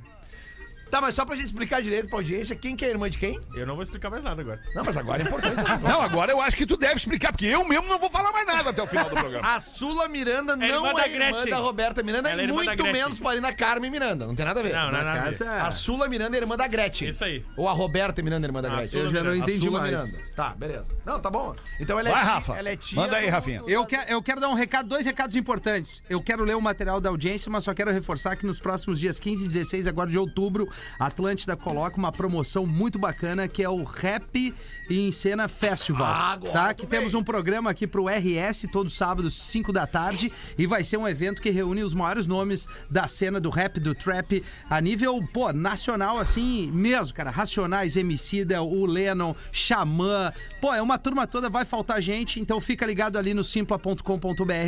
Tá, 0.90 1.00
mas 1.00 1.14
só 1.14 1.24
pra 1.24 1.36
gente 1.36 1.46
explicar 1.46 1.82
direito 1.82 2.08
pra 2.08 2.18
audiência, 2.18 2.56
quem 2.56 2.74
que 2.74 2.84
é 2.84 2.90
irmã 2.90 3.08
de 3.10 3.18
quem? 3.18 3.38
Eu 3.54 3.66
não 3.66 3.74
vou 3.74 3.82
explicar 3.82 4.10
mais 4.10 4.24
nada 4.24 4.40
agora. 4.40 4.60
Não, 4.74 4.84
mas 4.84 4.96
agora 4.96 5.22
é 5.22 5.26
importante. 5.26 5.56
Não, 5.82 6.00
agora 6.02 6.32
eu 6.32 6.40
acho 6.40 6.56
que 6.56 6.66
tu 6.66 6.76
deve 6.76 6.94
explicar, 6.96 7.32
porque 7.32 7.46
eu 7.46 7.64
mesmo 7.64 7.86
não 7.88 7.98
vou 7.98 8.10
falar 8.10 8.32
mais 8.32 8.46
nada 8.46 8.70
até 8.70 8.82
o 8.82 8.86
final 8.86 9.08
do 9.08 9.14
programa. 9.16 9.46
A 9.56 9.60
Sula 9.60 10.08
Miranda 10.08 10.56
não 10.56 10.66
irmã 10.66 10.92
da 10.94 11.02
é 11.06 11.12
irmã 11.12 11.30
Gretchen. 11.30 11.50
da 11.50 11.56
Roberta 11.58 12.02
Miranda 12.02 12.30
Ela 12.30 12.40
é 12.42 12.44
e 12.44 12.48
da 12.48 12.52
muito 12.54 12.82
menos 12.84 13.20
Marina 13.20 13.52
Carmen 13.52 13.90
Miranda. 13.90 14.26
Não 14.26 14.34
tem 14.34 14.44
nada 14.44 14.60
a 14.60 14.62
ver. 14.62 14.72
Não, 14.72 14.90
não, 14.90 15.04
Na 15.04 15.12
casa. 15.18 15.62
A 15.62 15.70
Sula 15.70 16.08
Miranda 16.08 16.36
é 16.36 16.40
irmã 16.40 16.56
da 16.56 16.66
Gretchen. 16.66 17.10
Isso 17.10 17.24
aí. 17.24 17.44
Ou 17.56 17.68
a 17.68 17.72
Roberta 17.72 18.22
Miranda 18.22 18.46
é 18.46 18.48
irmã 18.48 18.62
da 18.62 18.72
A 18.72 18.76
Gretchen. 18.76 19.00
Eu 19.00 19.10
já 19.10 19.22
não 19.24 19.34
entendi 19.34 19.68
mais. 19.70 19.90
Miranda. 19.90 20.18
Tá, 20.34 20.50
beleza. 20.50 20.86
Não, 21.04 21.20
tá 21.20 21.30
bom. 21.30 21.54
Então 21.80 21.98
ela 21.98 22.08
é 22.08 22.12
Vai, 22.12 22.22
tia- 22.22 22.32
Rafa. 22.32 22.52
Ela 22.56 22.68
é 22.70 22.76
tia 22.76 23.00
Manda 23.00 23.16
aí, 23.16 23.28
Rafinha. 23.28 23.62
Eu, 23.66 23.84
quero, 23.86 24.10
eu 24.10 24.22
quero 24.22 24.40
dar 24.40 24.48
um 24.48 24.54
recado, 24.54 24.88
dois 24.88 25.04
recados 25.06 25.36
importantes. 25.36 26.02
Eu 26.08 26.20
quero 26.22 26.44
ler 26.44 26.56
o 26.56 26.60
material 26.60 27.00
da 27.00 27.08
audiência, 27.10 27.50
mas 27.50 27.64
só 27.64 27.74
quero 27.74 27.90
reforçar 27.92 28.36
que 28.36 28.46
nos 28.46 28.58
próximos 28.60 28.98
dias 29.00 29.18
15 29.20 29.44
e 29.44 29.48
16 29.48 29.86
agora 29.86 30.10
de 30.10 30.18
outubro, 30.18 30.68
a 30.98 31.06
Atlântida 31.06 31.56
coloca 31.56 31.96
uma 31.96 32.12
promoção 32.12 32.66
muito 32.66 32.98
bacana 32.98 33.48
que 33.48 33.62
é 33.62 33.68
o 33.68 33.82
Rap 33.82 34.54
em 34.90 35.12
Cena 35.12 35.48
Festival. 35.48 36.06
Ah, 36.06 36.32
agora 36.32 36.52
tá? 36.52 36.74
Que 36.74 36.86
temos 36.86 37.12
veio. 37.12 37.20
um 37.20 37.24
programa 37.24 37.70
aqui 37.70 37.86
pro 37.86 38.06
RS 38.08 38.66
todo 38.72 38.90
sábado, 38.90 39.30
5 39.30 39.72
da 39.72 39.86
tarde, 39.86 40.32
e 40.56 40.66
vai 40.66 40.82
ser 40.82 40.96
um 40.96 41.06
evento 41.06 41.42
que 41.42 41.50
reúne 41.50 41.82
os 41.82 41.94
maiores 41.94 42.26
nomes 42.26 42.66
da 42.90 43.06
cena 43.06 43.40
do 43.40 43.50
rap, 43.50 43.78
do 43.80 43.94
trap, 43.94 44.42
a 44.68 44.80
nível, 44.80 45.22
pô, 45.32 45.52
nacional 45.52 46.18
assim 46.18 46.70
mesmo, 46.72 47.14
cara. 47.14 47.30
Racionais, 47.30 47.96
Emicida, 47.96 48.62
o 48.62 48.86
Lennon, 48.86 49.34
Xamã. 49.52 50.32
Pô, 50.60 50.74
é 50.74 50.82
uma 50.82 50.98
turma 50.98 51.26
toda, 51.26 51.48
vai 51.48 51.64
faltar 51.64 52.02
gente, 52.02 52.40
então 52.40 52.60
fica 52.60 52.84
ligado 52.84 53.16
ali 53.16 53.32
no 53.32 53.44
simpla.com.br 53.44 54.02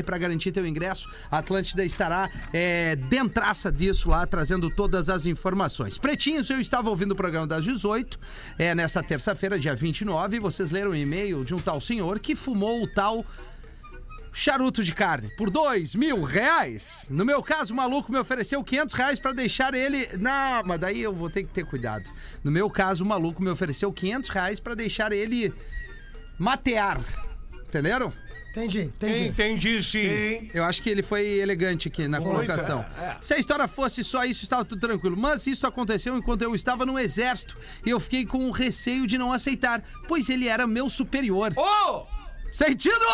pra 0.05 0.19
garantir 0.19 0.53
teu 0.53 0.65
ingresso. 0.67 1.09
A 1.31 1.39
Atlântida 1.39 1.85
estará 1.85 2.31
é, 2.53 2.95
dentraça 2.95 3.73
disso 3.73 4.09
lá, 4.09 4.25
trazendo 4.25 4.71
todas 4.71 5.09
as 5.09 5.27
informações. 5.27 5.99
Pretinhos, 5.99 6.49
eu 6.49 6.61
estava 6.61 6.89
ouvindo 6.91 7.13
o 7.13 7.17
programa 7.17 7.47
das 7.47 7.65
18, 7.65 8.19
é, 8.59 8.75
nesta 8.75 9.03
terça-feira, 9.03 9.59
dia 9.59 9.75
29, 9.75 10.37
e 10.37 10.41
vocês 10.41 10.71
leram 10.71 10.93
um 10.93 10.95
e-mail 10.95 11.45
de 11.45 11.55
um 11.55 11.59
tal 11.59 11.81
senhor 11.81 12.21
que 12.21 12.37
fumou 12.37 12.83
o 12.83 12.87
tal 12.87 13.25
charuto 14.33 14.83
de 14.83 14.95
carne 14.95 15.31
por 15.37 15.51
dois 15.51 15.95
mil 15.95 16.23
reais. 16.23 17.07
No 17.11 17.25
meu 17.25 17.43
caso, 17.43 17.73
o 17.73 17.77
maluco 17.77 18.13
me 18.13 18.19
ofereceu 18.19 18.63
500 18.63 18.95
reais 18.95 19.19
pra 19.19 19.33
deixar 19.33 19.75
ele. 19.75 20.09
Não, 20.19 20.63
mas 20.65 20.81
daí 20.81 21.01
eu 21.01 21.15
vou 21.15 21.31
ter 21.31 21.45
que 21.45 21.53
ter 21.53 21.65
cuidado. 21.65 22.11
No 22.43 22.51
meu 22.51 22.71
caso, 22.71 23.05
o 23.05 23.07
maluco 23.07 23.43
me 23.43 23.51
ofereceu 23.51 23.93
500 23.93 24.31
reais 24.31 24.61
pra 24.61 24.75
deixar 24.75 25.13
ele 25.13 25.53
matear. 26.39 27.01
Entenderam? 27.67 28.13
Entendi, 28.51 28.81
entendi. 28.81 29.29
Entendi, 29.29 29.83
sim. 29.83 30.51
Eu 30.53 30.65
acho 30.65 30.83
que 30.83 30.91
ele 30.91 31.03
foi 31.03 31.25
elegante 31.25 31.87
aqui 31.87 32.09
na 32.09 32.21
colocação. 32.21 32.85
Se 33.23 33.35
a 33.35 33.39
história 33.39 33.69
fosse 33.69 34.03
só 34.03 34.25
isso, 34.25 34.43
estava 34.43 34.65
tudo 34.65 34.81
tranquilo. 34.81 35.17
Mas 35.17 35.47
isso 35.47 35.65
aconteceu 35.67 36.17
enquanto 36.17 36.43
eu 36.43 36.53
estava 36.55 36.85
no 36.85 36.99
exército 36.99 37.57
e 37.87 37.91
eu 37.91 38.01
fiquei 38.01 38.27
com 38.27 38.49
o 38.49 38.51
receio 38.51 39.07
de 39.07 39.17
não 39.17 39.33
aceitar, 39.33 39.83
pois 40.09 40.29
ele 40.29 40.49
era 40.49 40.67
meu 40.67 40.91
superior. 40.91 41.53
Ô! 41.57 42.20
Sentido? 42.53 43.05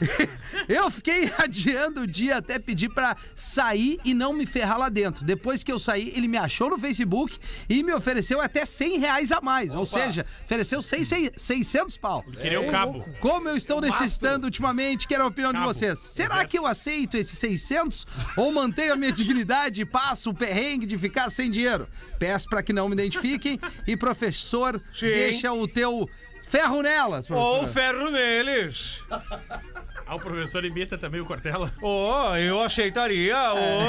Eu 0.68 0.90
fiquei 0.90 1.30
adiando 1.38 2.02
o 2.02 2.06
dia 2.06 2.38
até 2.38 2.58
pedir 2.58 2.88
pra 2.88 3.16
sair 3.34 3.98
e 4.04 4.12
não 4.14 4.32
me 4.32 4.46
ferrar 4.46 4.78
lá 4.78 4.88
dentro. 4.88 5.24
Depois 5.24 5.62
que 5.62 5.70
eu 5.70 5.78
saí, 5.78 6.12
ele 6.14 6.28
me 6.28 6.36
achou 6.36 6.70
no 6.70 6.78
Facebook 6.78 7.38
e 7.68 7.82
me 7.82 7.92
ofereceu 7.92 8.40
até 8.40 8.64
100 8.64 8.98
reais 8.98 9.32
a 9.32 9.40
mais. 9.40 9.74
Ou 9.74 9.86
seja, 9.86 10.26
ofereceu 10.44 10.82
6, 10.82 11.08
600 11.36 11.96
pau. 11.96 12.24
Queria 12.40 12.60
o 12.60 12.70
cabo. 12.70 13.04
Como 13.20 13.48
eu 13.48 13.56
estou 13.56 13.80
necessitando 13.80 14.44
ultimamente, 14.44 15.06
quero 15.06 15.24
a 15.24 15.26
opinião 15.26 15.52
de 15.52 15.58
Cabo. 15.58 15.72
vocês. 15.72 15.98
Será 15.98 16.44
que 16.44 16.58
eu 16.58 16.66
aceito 16.66 17.16
esses 17.16 17.38
600 17.38 18.06
ou 18.36 18.52
mantenho 18.52 18.92
a 18.92 18.96
minha 18.96 19.12
dignidade 19.12 19.82
e 19.82 19.84
passo 19.84 20.30
o 20.30 20.34
perrengue 20.34 20.86
de 20.86 20.98
ficar 20.98 21.30
sem 21.30 21.50
dinheiro? 21.50 21.86
Peço 22.18 22.48
pra 22.48 22.62
que 22.62 22.72
não 22.72 22.88
me 22.88 22.94
identifiquem 22.94 23.58
e 23.86 23.96
professor, 23.96 24.80
Sim. 24.92 25.06
deixa 25.06 25.52
o 25.52 25.66
teu 25.68 26.08
ferro 26.52 26.82
nelas, 26.82 27.26
professor. 27.26 27.62
Ou 27.62 27.66
ferro 27.66 28.10
neles. 28.10 29.00
Ah, 30.04 30.16
o 30.16 30.20
professor 30.20 30.62
imita 30.64 30.98
também 30.98 31.20
o 31.20 31.24
Cortella. 31.24 31.72
Ô, 31.80 32.36
eu 32.36 32.60
aceitaria 32.60 33.36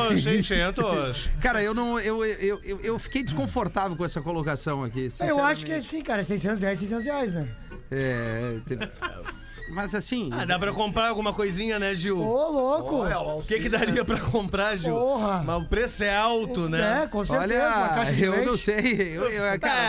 os 0.09 0.23
600. 0.23 1.31
Cara, 1.41 1.61
eu 1.61 1.73
não. 1.73 1.99
Eu, 1.99 2.23
eu, 2.23 2.61
eu, 2.63 2.79
eu 2.81 2.99
fiquei 2.99 3.23
desconfortável 3.23 3.97
com 3.97 4.05
essa 4.05 4.21
colocação 4.21 4.83
aqui. 4.83 5.09
Eu 5.27 5.43
acho 5.43 5.65
que 5.65 5.81
sim, 5.81 6.01
cara. 6.01 6.23
600 6.23 6.61
reais, 6.61 6.79
600 6.79 7.05
reais, 7.05 7.33
né? 7.33 7.47
É. 7.91 8.55
Mas 9.69 9.95
assim. 9.95 10.29
Ah, 10.33 10.45
dá 10.45 10.59
pra 10.59 10.71
comprar 10.71 11.07
alguma 11.07 11.33
coisinha, 11.33 11.79
né, 11.79 11.95
Gil? 11.95 12.19
Ô, 12.19 12.51
louco! 12.51 13.05
O 13.39 13.43
que 13.43 13.59
que 13.59 13.69
daria 13.69 14.03
pra 14.03 14.19
comprar, 14.19 14.77
Gil? 14.77 14.93
Porra. 14.93 15.41
Mas 15.43 15.61
o 15.63 15.65
preço 15.67 16.03
é 16.03 16.15
alto, 16.15 16.69
né? 16.69 17.03
É, 17.03 17.07
com 17.07 17.23
certeza. 17.25 17.61
uma 17.67 17.77
Olha, 17.83 17.89
caixa 17.89 18.13
de 18.13 18.23
eu 18.23 18.31
leite. 18.33 18.45
não 18.45 18.57
sei. 18.57 19.17
Eu, 19.17 19.23
eu- 19.29 19.59
cara, 19.59 19.79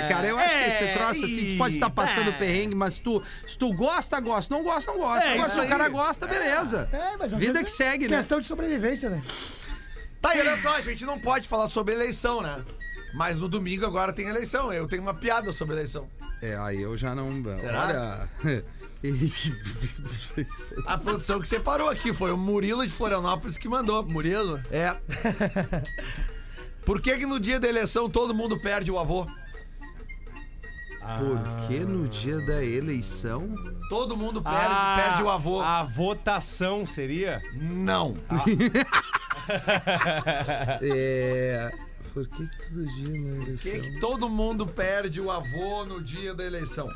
É, 0.00 0.04
ah, 0.04 0.08
cara, 0.08 0.26
eu 0.28 0.38
acho 0.38 0.48
que 0.50 0.64
esse 0.64 0.84
é, 0.84 0.94
troço 0.94 1.24
assim, 1.24 1.52
tu 1.52 1.58
pode 1.58 1.74
estar 1.74 1.90
passando 1.90 2.28
é. 2.30 2.32
perrengue, 2.32 2.74
mas 2.74 2.98
tu, 2.98 3.22
se 3.46 3.58
tu 3.58 3.72
gosta, 3.74 4.20
gosta. 4.20 4.54
Não 4.54 4.62
gosta, 4.62 4.92
não 4.92 4.98
gosta. 5.00 5.26
É, 5.28 5.34
Agora, 5.34 5.50
se 5.50 5.60
o 5.60 5.68
cara 5.68 5.84
aí. 5.84 5.90
gosta, 5.90 6.26
beleza. 6.26 6.88
É, 6.92 7.16
mas 7.18 7.32
Vida 7.32 7.58
que 7.64 7.70
é 7.70 7.74
segue, 7.74 8.08
né? 8.08 8.16
Questão 8.18 8.40
de 8.40 8.46
sobrevivência, 8.46 9.10
né? 9.10 9.22
Tá, 10.22 10.34
e 10.36 10.40
olha 10.40 10.56
só, 10.62 10.76
a 10.76 10.80
gente 10.80 11.04
não 11.04 11.18
pode 11.18 11.46
falar 11.48 11.68
sobre 11.68 11.92
eleição, 11.92 12.40
né? 12.40 12.64
Mas 13.12 13.38
no 13.38 13.48
domingo 13.48 13.84
agora 13.84 14.12
tem 14.12 14.26
eleição. 14.28 14.72
Eu 14.72 14.88
tenho 14.88 15.02
uma 15.02 15.14
piada 15.14 15.52
sobre 15.52 15.74
eleição. 15.76 16.08
É, 16.42 16.56
aí 16.56 16.82
eu 16.82 16.96
já 16.96 17.14
não. 17.14 17.30
Será? 17.60 18.28
Olha. 18.42 18.64
A 20.86 20.96
produção 20.96 21.38
que 21.40 21.46
separou 21.48 21.88
aqui 21.90 22.12
foi 22.14 22.32
o 22.32 22.36
Murilo 22.36 22.84
de 22.86 22.90
Florianópolis 22.92 23.58
que 23.58 23.68
mandou. 23.68 24.02
Murilo? 24.02 24.60
É. 24.70 24.96
Por 26.86 27.00
que 27.00 27.16
que 27.18 27.26
no 27.26 27.38
dia 27.38 27.60
da 27.60 27.68
eleição 27.68 28.08
todo 28.08 28.34
mundo 28.34 28.58
perde 28.60 28.90
o 28.90 28.98
avô? 28.98 29.26
Por 31.18 31.66
que 31.68 31.80
no 31.80 32.08
dia 32.08 32.40
da 32.46 32.64
eleição? 32.64 33.54
Todo 33.90 34.16
mundo 34.16 34.40
perde, 34.42 34.58
Ah, 34.70 34.96
perde 34.96 35.22
o 35.22 35.28
avô. 35.28 35.60
A 35.60 35.82
votação 35.82 36.86
seria? 36.86 37.42
Não. 37.54 38.16
É. 40.80 41.70
Por 42.14 42.26
que, 42.28 42.46
que 42.46 42.68
todo 42.68 42.86
dia 42.86 43.20
na 43.20 43.34
Por 43.36 43.42
eleição? 43.42 43.72
que 43.72 43.80
que 43.80 44.00
todo 44.00 44.28
mundo 44.28 44.66
perde 44.66 45.20
o 45.20 45.30
avô 45.30 45.84
no 45.84 46.02
dia 46.02 46.34
da 46.34 46.44
eleição? 46.44 46.88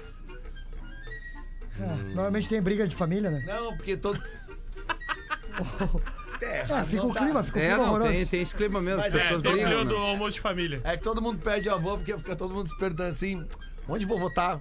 Ah, 1.81 1.97
normalmente 2.15 2.49
tem 2.49 2.61
briga 2.63 2.87
de 2.89 2.95
família, 2.97 3.31
né? 3.31 3.43
Não, 3.47 3.77
porque 3.77 3.97
todo... 3.97 4.21
É, 6.41 6.61
Ah, 6.71 6.85
fica 6.85 7.03
não 7.03 7.11
o 7.11 7.15
clima, 7.15 7.43
fica 7.43 7.59
o 7.59 7.61
É, 7.61 7.67
clima 7.67 7.79
não, 7.79 7.89
horroroso. 7.89 8.13
tem, 8.13 8.27
tem 8.27 8.41
esse 8.43 8.55
clima 8.55 8.81
mesmo, 8.81 9.01
as 9.01 9.07
Mas 9.07 9.15
é, 9.17 9.19
pessoas 9.23 9.43
Tô 9.43 9.51
brigam. 9.51 9.69
criando 9.71 9.95
né? 9.99 10.01
almoço 10.11 10.33
de 10.35 10.41
família. 10.41 10.81
É 10.85 10.97
que 10.97 11.03
todo 11.03 11.21
mundo 11.21 11.41
perde 11.41 11.69
avô 11.69 11.97
porque 11.97 12.17
fica 12.17 12.37
todo 12.37 12.55
mundo 12.55 12.69
se 12.69 12.77
perguntando 12.79 13.11
assim: 13.11 13.45
onde 13.89 14.07
vou 14.07 14.21
votar? 14.21 14.61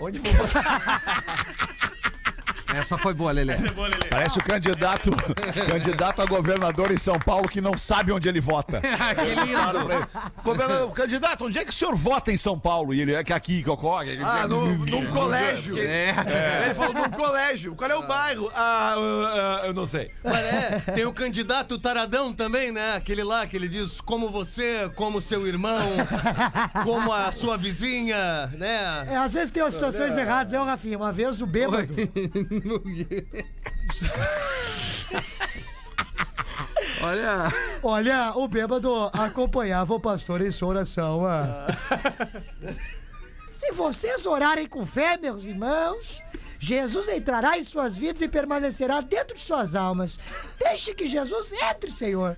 Onde 0.00 0.18
vou 0.18 0.32
votar? 0.32 1.82
Essa 2.74 2.96
foi 2.96 3.14
boa, 3.14 3.32
Lelê. 3.32 3.54
É 3.54 3.56
bom, 3.72 3.82
Lelê. 3.82 4.08
Parece 4.10 4.38
o 4.38 4.44
candidato, 4.44 5.10
candidato 5.68 6.22
a 6.22 6.26
governador 6.26 6.90
em 6.90 6.98
São 6.98 7.18
Paulo 7.18 7.48
que 7.48 7.60
não 7.60 7.76
sabe 7.76 8.12
onde 8.12 8.28
ele 8.28 8.40
vota. 8.40 8.80
que 8.82 9.34
lindo. 9.34 10.08
Governador, 10.42 10.90
candidato, 10.92 11.44
onde 11.46 11.58
é 11.58 11.64
que 11.64 11.70
o 11.70 11.74
senhor 11.74 11.94
vota 11.94 12.32
em 12.32 12.36
São 12.36 12.58
Paulo? 12.58 12.94
E 12.94 13.00
ele 13.00 13.14
é 13.14 13.22
que 13.22 13.32
aqui 13.32 13.62
que 13.62 13.70
ocorre. 13.70 14.18
Ah, 14.22 14.46
no, 14.48 14.76
num 14.76 15.06
colégio. 15.06 15.76
É. 15.78 16.10
Ele 16.64 16.74
falou 16.74 16.94
num 16.94 17.10
colégio. 17.10 17.74
Qual 17.74 17.90
é 17.90 17.94
o 17.94 18.06
bairro? 18.06 18.50
Ah, 18.54 18.94
ah, 18.96 19.60
ah, 19.62 19.66
eu 19.66 19.74
não 19.74 19.86
sei. 19.86 20.10
Mas 20.24 20.44
é, 20.44 20.82
tem 20.94 21.04
o 21.04 21.12
candidato 21.12 21.78
taradão 21.78 22.32
também, 22.32 22.72
né? 22.72 22.96
Aquele 22.96 23.22
lá 23.22 23.46
que 23.46 23.56
ele 23.56 23.68
diz 23.68 24.00
como 24.00 24.30
você, 24.30 24.90
como 24.94 25.20
seu 25.20 25.46
irmão, 25.46 25.88
como 26.84 27.12
a 27.12 27.30
sua 27.30 27.56
vizinha, 27.56 28.46
né? 28.56 29.06
É, 29.10 29.16
às 29.16 29.34
vezes 29.34 29.50
tem 29.50 29.62
umas 29.62 29.74
situações 29.74 30.16
erradas, 30.16 30.52
né, 30.52 30.60
ô, 30.60 30.64
Rafinha? 30.64 30.96
Uma 30.96 31.12
vez 31.12 31.40
o 31.40 31.46
bêbado. 31.46 31.94
Olha. 37.02 37.48
Olha, 37.82 38.32
o 38.36 38.46
bêbado 38.46 39.10
acompanhava 39.12 39.94
o 39.94 40.00
pastor 40.00 40.40
em 40.40 40.50
sua 40.50 40.68
oração. 40.68 41.26
ah. 41.26 41.66
Se 43.50 43.72
vocês 43.72 44.26
orarem 44.26 44.66
com 44.66 44.84
fé, 44.84 45.16
meus 45.16 45.44
irmãos, 45.44 46.20
Jesus 46.62 47.08
entrará 47.08 47.58
em 47.58 47.64
suas 47.64 47.96
vidas 47.96 48.22
e 48.22 48.28
permanecerá 48.28 49.00
dentro 49.00 49.34
de 49.34 49.40
suas 49.40 49.74
almas. 49.74 50.16
Deixe 50.60 50.94
que 50.94 51.08
Jesus 51.08 51.52
entre, 51.68 51.90
Senhor. 51.90 52.36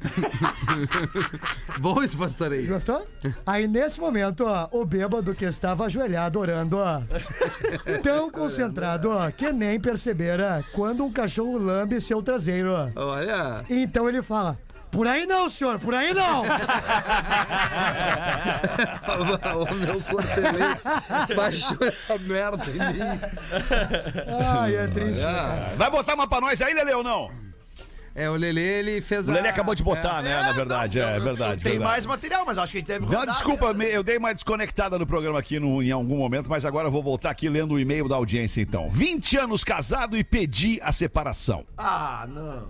Bom 1.78 2.02
esse 2.02 2.16
pastor 2.16 2.52
aí. 2.52 2.66
Gostou? 2.66 3.06
Aí 3.44 3.68
nesse 3.68 4.00
momento, 4.00 4.46
ó, 4.46 4.66
o 4.72 4.82
bêbado 4.82 5.34
que 5.34 5.44
estava 5.44 5.84
ajoelhado 5.84 6.40
orando, 6.40 6.78
ó, 6.78 7.02
tão 8.02 8.30
concentrado, 8.30 9.10
ó, 9.10 9.30
que 9.30 9.52
nem 9.52 9.78
percebera 9.78 10.64
quando 10.72 11.04
um 11.04 11.12
cachorro 11.12 11.58
lambe 11.58 12.00
seu 12.00 12.22
traseiro, 12.22 12.72
ó. 12.72 12.88
Olha. 12.96 13.62
Então 13.68 14.08
ele 14.08 14.22
fala: 14.22 14.58
Por 14.94 15.08
aí 15.08 15.26
não, 15.26 15.50
senhor, 15.50 15.80
por 15.80 15.92
aí 15.92 16.14
não! 16.14 16.42
o 19.68 19.74
meu 19.74 20.00
cortelês 20.02 20.80
baixou 21.34 21.76
essa 21.80 22.16
merda 22.18 22.64
em 22.70 22.78
mim. 22.92 23.20
Ai, 24.56 24.76
é 24.76 24.86
triste. 24.86 25.20
né? 25.20 25.26
Ah, 25.28 25.72
Vai 25.76 25.90
botar 25.90 26.14
uma 26.14 26.28
pra 26.28 26.40
nós 26.40 26.62
aí, 26.62 26.72
Lele, 26.72 26.92
ou 26.94 27.02
não? 27.02 27.28
É, 28.14 28.30
o 28.30 28.36
Lelê, 28.36 28.78
ele 28.78 29.00
fez 29.00 29.26
O 29.26 29.32
a... 29.32 29.34
Lele 29.34 29.48
acabou 29.48 29.74
de 29.74 29.82
botar, 29.82 30.22
né? 30.22 30.40
Na 30.40 30.52
verdade, 30.52 31.00
é, 31.00 31.18
verdade. 31.18 31.60
Tem 31.60 31.72
verdade. 31.72 31.78
mais 31.80 32.06
material, 32.06 32.44
mas 32.46 32.56
acho 32.58 32.70
que 32.70 32.78
a 32.78 32.80
gente 32.80 32.86
deve 32.86 33.06
Não, 33.12 33.26
desculpa, 33.26 33.74
né? 33.74 33.86
eu 33.86 34.04
dei 34.04 34.16
uma 34.16 34.32
desconectada 34.32 34.96
no 34.96 35.04
programa 35.04 35.40
aqui 35.40 35.58
no- 35.58 35.82
em 35.82 35.90
algum 35.90 36.16
momento, 36.18 36.48
mas 36.48 36.64
agora 36.64 36.86
eu 36.86 36.92
vou 36.92 37.02
voltar 37.02 37.30
aqui 37.30 37.48
lendo 37.48 37.74
o 37.74 37.80
e-mail 37.80 38.08
da 38.08 38.14
audiência 38.14 38.60
então. 38.60 38.88
20 38.88 39.36
anos 39.38 39.64
casado 39.64 40.16
e 40.16 40.22
pedi 40.22 40.78
a 40.80 40.92
separação. 40.92 41.64
Ah, 41.76 42.24
não. 42.28 42.68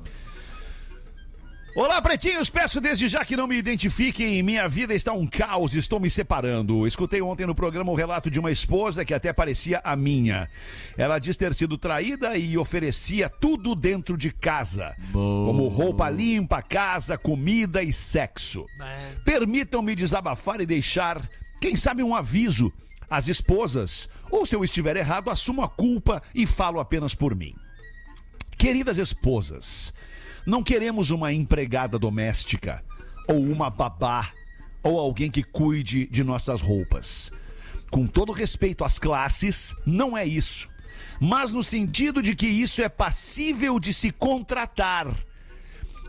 Olá, 1.76 2.00
pretinhos! 2.00 2.48
Peço 2.48 2.80
desde 2.80 3.08
já 3.08 3.24
que 3.24 3.36
não 3.36 3.48
me 3.48 3.56
identifiquem. 3.56 4.40
Minha 4.44 4.68
vida 4.68 4.94
está 4.94 5.12
um 5.12 5.26
caos, 5.26 5.74
estou 5.74 5.98
me 5.98 6.08
separando. 6.08 6.86
Escutei 6.86 7.20
ontem 7.20 7.46
no 7.46 7.54
programa 7.54 7.90
o 7.90 7.96
relato 7.96 8.30
de 8.30 8.38
uma 8.38 8.52
esposa 8.52 9.04
que 9.04 9.12
até 9.12 9.32
parecia 9.32 9.80
a 9.82 9.96
minha. 9.96 10.48
Ela 10.96 11.18
diz 11.18 11.36
ter 11.36 11.52
sido 11.52 11.76
traída 11.76 12.36
e 12.36 12.56
oferecia 12.56 13.28
tudo 13.28 13.74
dentro 13.74 14.16
de 14.16 14.30
casa: 14.30 14.94
como 15.12 15.66
roupa 15.66 16.08
limpa, 16.08 16.62
casa, 16.62 17.18
comida 17.18 17.82
e 17.82 17.92
sexo. 17.92 18.64
Permitam-me 19.24 19.96
desabafar 19.96 20.60
e 20.60 20.66
deixar, 20.66 21.28
quem 21.60 21.74
sabe, 21.74 22.04
um 22.04 22.14
aviso 22.14 22.72
às 23.10 23.26
esposas. 23.26 24.08
Ou 24.30 24.46
se 24.46 24.54
eu 24.54 24.62
estiver 24.62 24.96
errado, 24.96 25.28
assumo 25.28 25.60
a 25.60 25.68
culpa 25.68 26.22
e 26.32 26.46
falo 26.46 26.78
apenas 26.78 27.16
por 27.16 27.34
mim. 27.34 27.52
Queridas 28.56 28.96
esposas, 28.96 29.92
não 30.46 30.62
queremos 30.62 31.10
uma 31.10 31.32
empregada 31.32 31.98
doméstica, 31.98 32.84
ou 33.26 33.40
uma 33.40 33.70
babá, 33.70 34.32
ou 34.82 34.98
alguém 34.98 35.30
que 35.30 35.42
cuide 35.42 36.06
de 36.06 36.22
nossas 36.22 36.60
roupas. 36.60 37.32
Com 37.90 38.06
todo 38.06 38.32
respeito 38.32 38.84
às 38.84 38.98
classes, 38.98 39.74
não 39.86 40.16
é 40.16 40.26
isso. 40.26 40.68
Mas 41.20 41.52
no 41.52 41.62
sentido 41.62 42.22
de 42.22 42.34
que 42.34 42.46
isso 42.46 42.82
é 42.82 42.88
passível 42.88 43.80
de 43.80 43.94
se 43.94 44.10
contratar. 44.10 45.14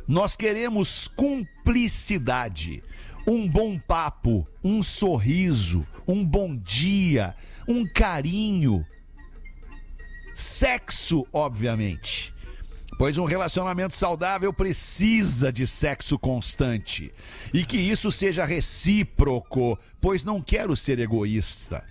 Nós 0.07 0.35
queremos 0.35 1.07
cumplicidade, 1.07 2.83
um 3.25 3.47
bom 3.47 3.79
papo, 3.79 4.47
um 4.63 4.83
sorriso, 4.83 5.87
um 6.07 6.25
bom 6.25 6.55
dia, 6.55 7.35
um 7.67 7.87
carinho. 7.87 8.85
Sexo, 10.35 11.25
obviamente. 11.31 12.34
Pois 12.97 13.17
um 13.17 13.25
relacionamento 13.25 13.93
saudável 13.93 14.53
precisa 14.53 15.51
de 15.51 15.67
sexo 15.67 16.17
constante. 16.17 17.11
E 17.53 17.65
que 17.65 17.77
isso 17.77 18.11
seja 18.11 18.45
recíproco, 18.45 19.77
pois 19.99 20.23
não 20.23 20.41
quero 20.41 20.75
ser 20.77 20.99
egoísta. 20.99 21.83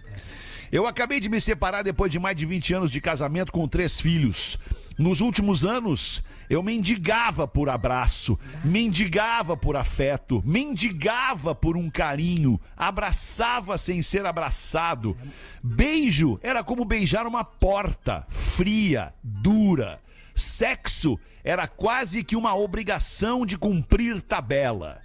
Eu 0.73 0.87
acabei 0.87 1.21
de 1.21 1.29
me 1.29 1.41
separar 1.41 1.83
depois 1.83 2.11
de 2.11 2.19
mais 2.19 2.35
de 2.35 2.47
20 2.47 2.75
anos 2.75 2.91
de 2.91 3.01
casamento 3.01 3.53
com 3.53 3.69
três 3.69 4.01
filhos. 4.01 4.59
Nos 4.99 5.21
últimos 5.21 5.65
anos, 5.65 6.23
eu 6.49 6.63
mendigava 6.63 7.47
por 7.47 7.69
abraço, 7.69 8.39
mendigava 8.65 9.57
por 9.57 9.77
afeto, 9.77 10.43
mendigava 10.45 11.55
por 11.55 11.77
um 11.77 11.91
carinho, 11.91 12.61
abraçava 12.77 13.77
sem 13.77 14.03
ser 14.03 14.25
abraçado. 14.25 15.17
Beijo 15.63 16.39
era 16.43 16.65
como 16.65 16.85
beijar 16.85 17.27
uma 17.27 17.45
porta, 17.45 18.25
fria, 18.29 19.13
dura. 19.23 20.01
Sexo 20.35 21.19
era 21.43 21.67
quase 21.67 22.25
que 22.25 22.37
uma 22.37 22.55
obrigação 22.55 23.45
de 23.45 23.57
cumprir 23.57 24.21
tabela. 24.23 25.01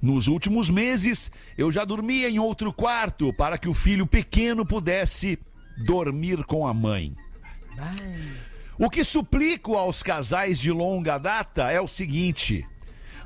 Nos 0.00 0.28
últimos 0.28 0.70
meses, 0.70 1.30
eu 1.56 1.72
já 1.72 1.84
dormia 1.84 2.30
em 2.30 2.38
outro 2.38 2.72
quarto 2.72 3.32
para 3.32 3.58
que 3.58 3.68
o 3.68 3.74
filho 3.74 4.06
pequeno 4.06 4.64
pudesse 4.64 5.38
dormir 5.84 6.44
com 6.44 6.66
a 6.66 6.72
mãe. 6.72 7.14
O 8.78 8.90
que 8.90 9.02
suplico 9.02 9.74
aos 9.74 10.02
casais 10.02 10.58
de 10.58 10.70
longa 10.70 11.18
data 11.18 11.70
é 11.70 11.80
o 11.80 11.88
seguinte: 11.88 12.64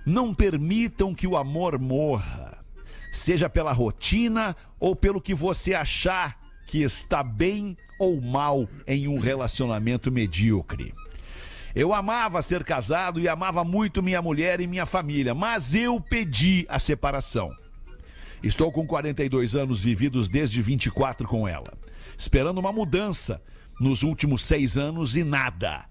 não 0.06 0.32
permitam 0.34 1.14
que 1.14 1.26
o 1.26 1.36
amor 1.36 1.78
morra, 1.78 2.64
seja 3.12 3.48
pela 3.48 3.72
rotina 3.72 4.56
ou 4.78 4.94
pelo 4.94 5.20
que 5.20 5.34
você 5.34 5.74
achar 5.74 6.38
que 6.66 6.82
está 6.82 7.22
bem 7.22 7.76
ou 7.98 8.20
mal 8.20 8.68
em 8.86 9.08
um 9.08 9.18
relacionamento 9.18 10.10
medíocre. 10.10 10.94
Eu 11.74 11.94
amava 11.94 12.42
ser 12.42 12.64
casado 12.64 13.20
e 13.20 13.28
amava 13.28 13.62
muito 13.62 14.02
minha 14.02 14.20
mulher 14.20 14.60
e 14.60 14.66
minha 14.66 14.86
família, 14.86 15.34
mas 15.34 15.74
eu 15.74 16.00
pedi 16.00 16.66
a 16.68 16.78
separação. 16.78 17.50
Estou 18.42 18.72
com 18.72 18.86
42 18.86 19.54
anos 19.54 19.82
vividos 19.82 20.28
desde 20.28 20.60
24 20.62 21.28
com 21.28 21.46
ela, 21.46 21.72
esperando 22.18 22.58
uma 22.58 22.72
mudança 22.72 23.42
nos 23.78 24.02
últimos 24.02 24.42
seis 24.42 24.76
anos 24.76 25.14
e 25.14 25.22
nada. 25.22 25.84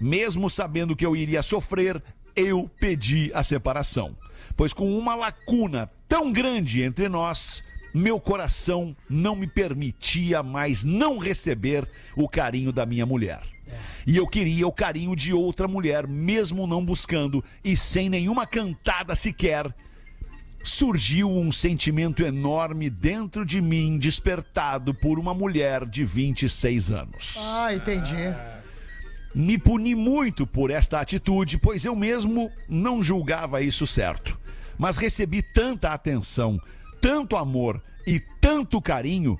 Mesmo 0.00 0.48
sabendo 0.48 0.96
que 0.96 1.04
eu 1.04 1.14
iria 1.14 1.42
sofrer, 1.42 2.02
eu 2.34 2.70
pedi 2.80 3.30
a 3.34 3.42
separação, 3.42 4.16
pois 4.56 4.72
com 4.72 4.96
uma 4.96 5.14
lacuna 5.14 5.90
tão 6.08 6.32
grande 6.32 6.82
entre 6.82 7.08
nós, 7.08 7.62
meu 7.92 8.20
coração 8.20 8.96
não 9.08 9.34
me 9.34 9.46
permitia 9.46 10.42
mais 10.42 10.84
não 10.84 11.18
receber 11.18 11.88
o 12.14 12.28
carinho 12.28 12.72
da 12.72 12.86
minha 12.86 13.04
mulher. 13.04 13.55
E 14.06 14.16
eu 14.16 14.26
queria 14.26 14.66
o 14.66 14.72
carinho 14.72 15.16
de 15.16 15.32
outra 15.32 15.66
mulher, 15.66 16.06
mesmo 16.06 16.66
não 16.66 16.84
buscando 16.84 17.44
e 17.64 17.76
sem 17.76 18.08
nenhuma 18.08 18.46
cantada 18.46 19.14
sequer 19.14 19.74
surgiu 20.66 21.30
um 21.30 21.52
sentimento 21.52 22.24
enorme 22.24 22.90
dentro 22.90 23.46
de 23.46 23.60
mim, 23.60 23.98
despertado 23.98 24.92
por 24.92 25.18
uma 25.18 25.32
mulher 25.32 25.86
de 25.86 26.04
26 26.04 26.90
anos. 26.90 27.36
Ah, 27.38 27.72
entendi. 27.72 28.34
Me 29.34 29.58
puni 29.58 29.94
muito 29.94 30.46
por 30.46 30.70
esta 30.70 31.00
atitude, 31.00 31.58
pois 31.58 31.84
eu 31.84 31.94
mesmo 31.94 32.50
não 32.68 33.02
julgava 33.02 33.62
isso 33.62 33.86
certo. 33.86 34.38
Mas 34.76 34.96
recebi 34.96 35.40
tanta 35.40 35.92
atenção, 35.92 36.60
tanto 37.00 37.36
amor 37.36 37.82
e 38.06 38.20
tanto 38.40 38.80
carinho, 38.80 39.38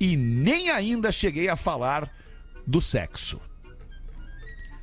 e 0.00 0.16
nem 0.16 0.70
ainda 0.70 1.12
cheguei 1.12 1.48
a 1.48 1.56
falar 1.56 2.10
do 2.66 2.80
sexo. 2.80 3.40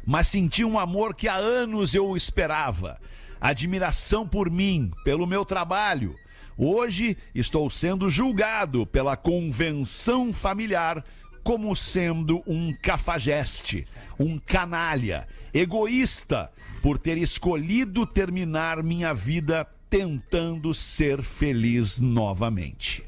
Mas 0.05 0.27
senti 0.27 0.63
um 0.63 0.77
amor 0.77 1.15
que 1.15 1.27
há 1.27 1.35
anos 1.35 1.93
eu 1.95 2.15
esperava, 2.15 2.99
admiração 3.39 4.27
por 4.27 4.49
mim, 4.49 4.91
pelo 5.03 5.27
meu 5.27 5.45
trabalho. 5.45 6.15
Hoje 6.57 7.17
estou 7.33 7.69
sendo 7.69 8.09
julgado 8.09 8.85
pela 8.85 9.17
convenção 9.17 10.31
familiar 10.31 11.03
como 11.43 11.75
sendo 11.75 12.41
um 12.47 12.73
cafajeste, 12.81 13.85
um 14.17 14.39
canalha, 14.39 15.27
egoísta, 15.53 16.51
por 16.81 16.97
ter 16.97 17.17
escolhido 17.17 18.05
terminar 18.05 18.81
minha 18.81 19.13
vida 19.13 19.67
tentando 19.89 20.73
ser 20.73 21.21
feliz 21.21 21.99
novamente. 21.99 23.03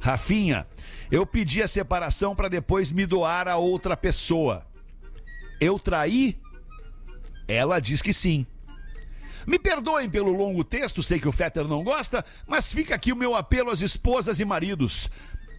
Rafinha, 0.00 0.66
eu 1.10 1.26
pedi 1.26 1.62
a 1.62 1.68
separação 1.68 2.34
para 2.34 2.48
depois 2.48 2.92
me 2.92 3.06
doar 3.06 3.48
a 3.48 3.56
outra 3.56 3.96
pessoa. 3.96 4.66
Eu 5.60 5.78
traí? 5.78 6.38
Ela 7.48 7.80
diz 7.80 8.02
que 8.02 8.12
sim. 8.12 8.46
Me 9.46 9.58
perdoem 9.58 10.10
pelo 10.10 10.32
longo 10.32 10.64
texto, 10.64 11.02
sei 11.02 11.20
que 11.20 11.28
o 11.28 11.32
Fetter 11.32 11.68
não 11.68 11.84
gosta, 11.84 12.24
mas 12.48 12.72
fica 12.72 12.94
aqui 12.96 13.12
o 13.12 13.16
meu 13.16 13.36
apelo 13.36 13.70
às 13.70 13.80
esposas 13.80 14.40
e 14.40 14.44
maridos. 14.44 15.08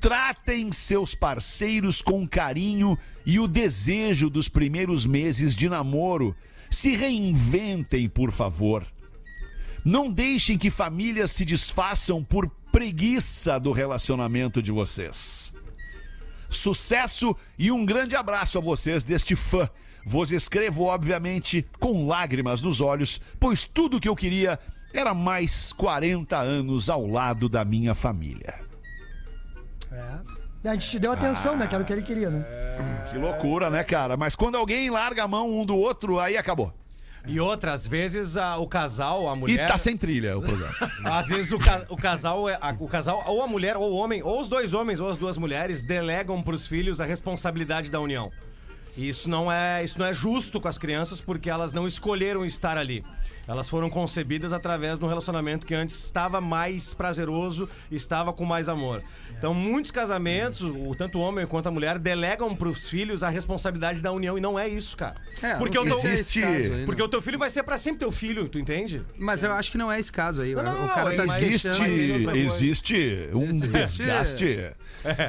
Tratem 0.02 0.72
seus 0.72 1.16
parceiros 1.16 2.02
com 2.02 2.28
carinho 2.28 2.98
e 3.26 3.40
o 3.40 3.48
desejo 3.48 4.30
dos 4.30 4.50
primeiros 4.50 5.06
meses 5.06 5.56
de 5.56 5.70
namoro. 5.70 6.36
Se 6.70 6.96
reinventem, 6.96 8.10
por 8.10 8.32
favor. 8.32 8.86
Não 9.86 10.12
deixem 10.12 10.58
que 10.58 10.70
famílias 10.70 11.32
se 11.32 11.46
desfaçam 11.46 12.22
por 12.22 12.52
preguiça 12.72 13.60
do 13.60 13.72
relacionamento 13.72 14.62
de 14.62 14.72
vocês. 14.72 15.54
Sucesso 16.50 17.36
e 17.58 17.72
um 17.72 17.86
grande 17.86 18.16
abraço 18.16 18.58
a 18.58 18.62
vocês 18.62 19.04
deste 19.04 19.36
fã. 19.36 19.70
Vos 20.06 20.32
escrevo, 20.32 20.84
obviamente, 20.84 21.66
com 21.80 22.08
lágrimas 22.08 22.62
nos 22.62 22.80
olhos, 22.80 23.20
pois 23.40 23.66
tudo 23.66 24.00
que 24.00 24.08
eu 24.08 24.16
queria 24.16 24.58
era 24.94 25.14
mais 25.14 25.74
40 25.74 26.38
anos 26.38 26.90
ao 26.90 27.06
lado 27.06 27.50
da 27.50 27.66
minha 27.66 27.94
família. 27.94 28.56
A 30.64 30.74
gente 30.74 30.90
te 30.90 31.00
deu 31.00 31.12
atenção, 31.12 31.56
né? 31.56 31.68
Que 31.68 31.76
era 31.76 31.84
o 31.84 31.88
que 31.88 31.94
ele 31.94 32.02
queria, 32.02 32.30
né? 32.30 32.46
Que 33.10 33.18
loucura, 33.18 33.70
né, 33.70 33.84
cara? 33.84 34.18
Mas 34.18 34.36
quando 34.36 34.56
alguém 34.56 34.90
larga 34.90 35.24
a 35.24 35.28
mão 35.28 35.60
um 35.60 35.66
do 35.66 35.78
outro, 35.78 36.20
aí 36.20 36.38
acabou. 36.38 36.74
E 37.28 37.40
outras 37.40 37.86
vezes 37.86 38.38
a- 38.38 38.58
o 38.58 38.66
casal, 38.68 39.30
a 39.30 39.36
E 39.36 39.40
mulher. 39.40 39.68
tá 39.68 39.78
sem 39.78 39.98
trilha 39.98 40.38
o 40.38 40.42
programa. 40.42 40.74
Às 41.20 41.28
vezes 41.28 41.52
o, 41.52 41.60
ca- 41.60 41.86
o 41.90 41.98
casal, 41.98 42.48
é- 42.48 42.58
a- 42.62 42.76
o 42.80 42.88
casal, 42.88 43.24
ou 43.28 43.42
a 43.42 43.48
mulher, 43.48 43.76
ou 43.76 43.92
o 43.92 43.96
homem, 43.98 44.22
ou 44.24 44.40
os 44.40 44.48
dois 44.48 44.74
homens, 44.74 45.00
ou 45.00 45.10
as 45.10 45.18
duas 45.18 45.38
mulheres, 45.38 45.84
delegam 45.84 46.42
pros 46.42 46.66
filhos 46.66 47.02
a 47.02 47.06
responsabilidade 47.06 47.92
da 47.92 48.00
união. 48.00 48.32
E 48.96 49.08
isso 49.10 49.30
não 49.30 49.52
é, 49.52 49.84
isso 49.84 50.00
não 50.00 50.06
é 50.06 50.14
justo 50.14 50.60
com 50.60 50.68
as 50.68 50.78
crianças 50.78 51.22
porque 51.22 51.50
elas 51.50 51.72
não 51.74 51.86
escolheram 51.86 52.44
estar 52.46 52.78
ali. 52.78 53.04
Elas 53.48 53.70
foram 53.70 53.90
concebidas 53.90 54.52
através 54.52 55.00
de 55.00 55.06
um 55.06 55.08
relacionamento 55.08 55.66
que 55.66 55.74
antes 55.74 55.96
estava 56.04 56.42
mais 56.42 56.94
prazeroso, 56.94 57.70
estava 57.90 58.34
com 58.34 58.44
mais 58.44 58.68
amor. 58.68 59.02
Então, 59.38 59.54
muitos 59.54 59.90
casamentos, 59.90 60.62
o, 60.62 60.94
tanto 60.96 61.18
o 61.18 61.22
homem 61.22 61.48
quanto 61.48 61.68
a 61.68 61.72
mulher, 61.72 61.98
delegam 61.98 62.54
pros 62.54 62.90
filhos 62.90 63.24
a 63.24 63.30
responsabilidade 63.30 64.02
da 64.02 64.12
união. 64.12 64.38
E 64.38 64.42
não 64.42 64.60
é 64.60 64.68
isso, 64.68 64.98
cara. 64.98 65.16
É, 65.42 65.56
porque 65.56 65.78
não 65.78 65.86
é 65.86 65.90
caso 65.90 66.40
aí, 66.44 66.86
porque 66.86 67.02
não. 67.02 67.08
o 67.08 67.10
teu 67.10 67.22
filho 67.22 67.40
vai 67.40 67.50
ser 67.50 67.64
pra 67.64 67.78
sempre 67.78 68.00
teu 68.00 68.12
filho, 68.12 68.50
tu 68.50 68.60
entende? 68.60 69.02
Mas 69.18 69.44
eu 69.44 69.54
acho 69.54 69.72
que 69.72 69.78
não 69.78 69.92
é 69.92 70.00
esse 70.00 70.12
caso 70.12 70.42
aí. 70.42 70.54
Não, 70.54 70.64
não, 70.64 70.76
o 70.76 70.88
não, 70.88 70.88
cara 70.90 71.16
tá 71.16 71.24
Existe, 71.24 71.70
deixando- 71.70 72.36
existe 72.36 73.30
um 73.34 73.44
Existe. 73.50 73.72
desgaste, 73.72 74.72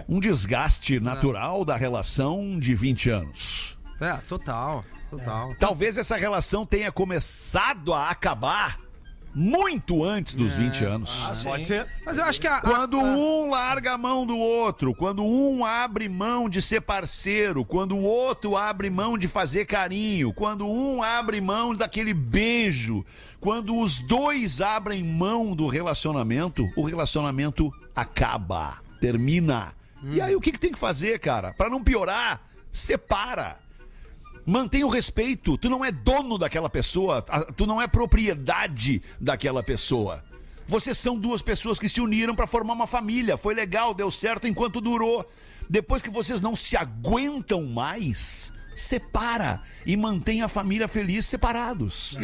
um 0.08 0.18
desgaste 0.20 0.98
natural 1.00 1.64
da 1.64 1.76
relação 1.76 2.58
de 2.58 2.74
20 2.74 3.10
anos. 3.10 3.78
É, 4.00 4.16
total, 4.28 4.84
total. 5.10 5.54
Talvez 5.58 5.96
essa 5.96 6.16
relação 6.16 6.64
tenha 6.66 6.90
começado 6.92 7.92
a 7.94 8.08
acabar 8.10 8.78
muito 9.34 10.02
antes 10.02 10.34
dos 10.34 10.56
20 10.56 10.84
anos. 10.84 11.22
Pode 11.44 11.66
ser. 11.66 11.86
Mas 12.04 12.18
eu 12.18 12.24
acho 12.24 12.40
que 12.40 12.46
a, 12.46 12.56
a- 12.56 12.60
Quando 12.60 12.98
a- 12.98 13.02
um 13.04 13.50
larga 13.50 13.92
a 13.92 13.98
mão 13.98 14.26
do 14.26 14.36
outro, 14.36 14.94
quando 14.94 15.22
um 15.22 15.64
abre 15.64 16.08
mão 16.08 16.48
de 16.48 16.60
ser 16.62 16.80
parceiro, 16.80 17.64
quando 17.64 17.94
o 17.94 18.02
outro 18.02 18.56
abre 18.56 18.88
mão 18.90 19.16
de 19.18 19.28
fazer 19.28 19.66
carinho, 19.66 20.32
quando 20.32 20.66
um 20.66 21.02
abre 21.02 21.40
mão 21.40 21.74
daquele 21.74 22.14
beijo, 22.14 23.04
quando 23.38 23.76
os 23.78 24.00
dois 24.00 24.60
abrem 24.60 25.04
mão 25.04 25.54
do 25.54 25.68
relacionamento, 25.68 26.66
o 26.76 26.82
relacionamento 26.84 27.70
acaba, 27.94 28.78
termina. 29.00 29.74
E 30.10 30.20
aí 30.20 30.34
o 30.34 30.40
que, 30.40 30.52
que 30.52 30.58
tem 30.60 30.72
que 30.72 30.78
fazer, 30.78 31.18
cara? 31.20 31.52
Pra 31.52 31.68
não 31.68 31.84
piorar, 31.84 32.40
separa. 32.72 33.56
Mantenha 34.48 34.86
o 34.86 34.88
respeito. 34.88 35.58
Tu 35.58 35.68
não 35.68 35.84
é 35.84 35.92
dono 35.92 36.38
daquela 36.38 36.70
pessoa, 36.70 37.20
tu 37.54 37.66
não 37.66 37.82
é 37.82 37.86
propriedade 37.86 39.02
daquela 39.20 39.62
pessoa. 39.62 40.24
Vocês 40.66 40.96
são 40.96 41.18
duas 41.18 41.42
pessoas 41.42 41.78
que 41.78 41.86
se 41.86 42.00
uniram 42.00 42.34
para 42.34 42.46
formar 42.46 42.72
uma 42.72 42.86
família. 42.86 43.36
Foi 43.36 43.52
legal, 43.52 43.92
deu 43.92 44.10
certo 44.10 44.48
enquanto 44.48 44.80
durou. 44.80 45.30
Depois 45.68 46.00
que 46.00 46.08
vocês 46.08 46.40
não 46.40 46.56
se 46.56 46.78
aguentam 46.78 47.64
mais, 47.64 48.50
separa 48.80 49.60
e 49.86 49.96
mantém 49.96 50.42
a 50.42 50.48
família 50.48 50.86
feliz 50.88 51.26
separados. 51.26 52.16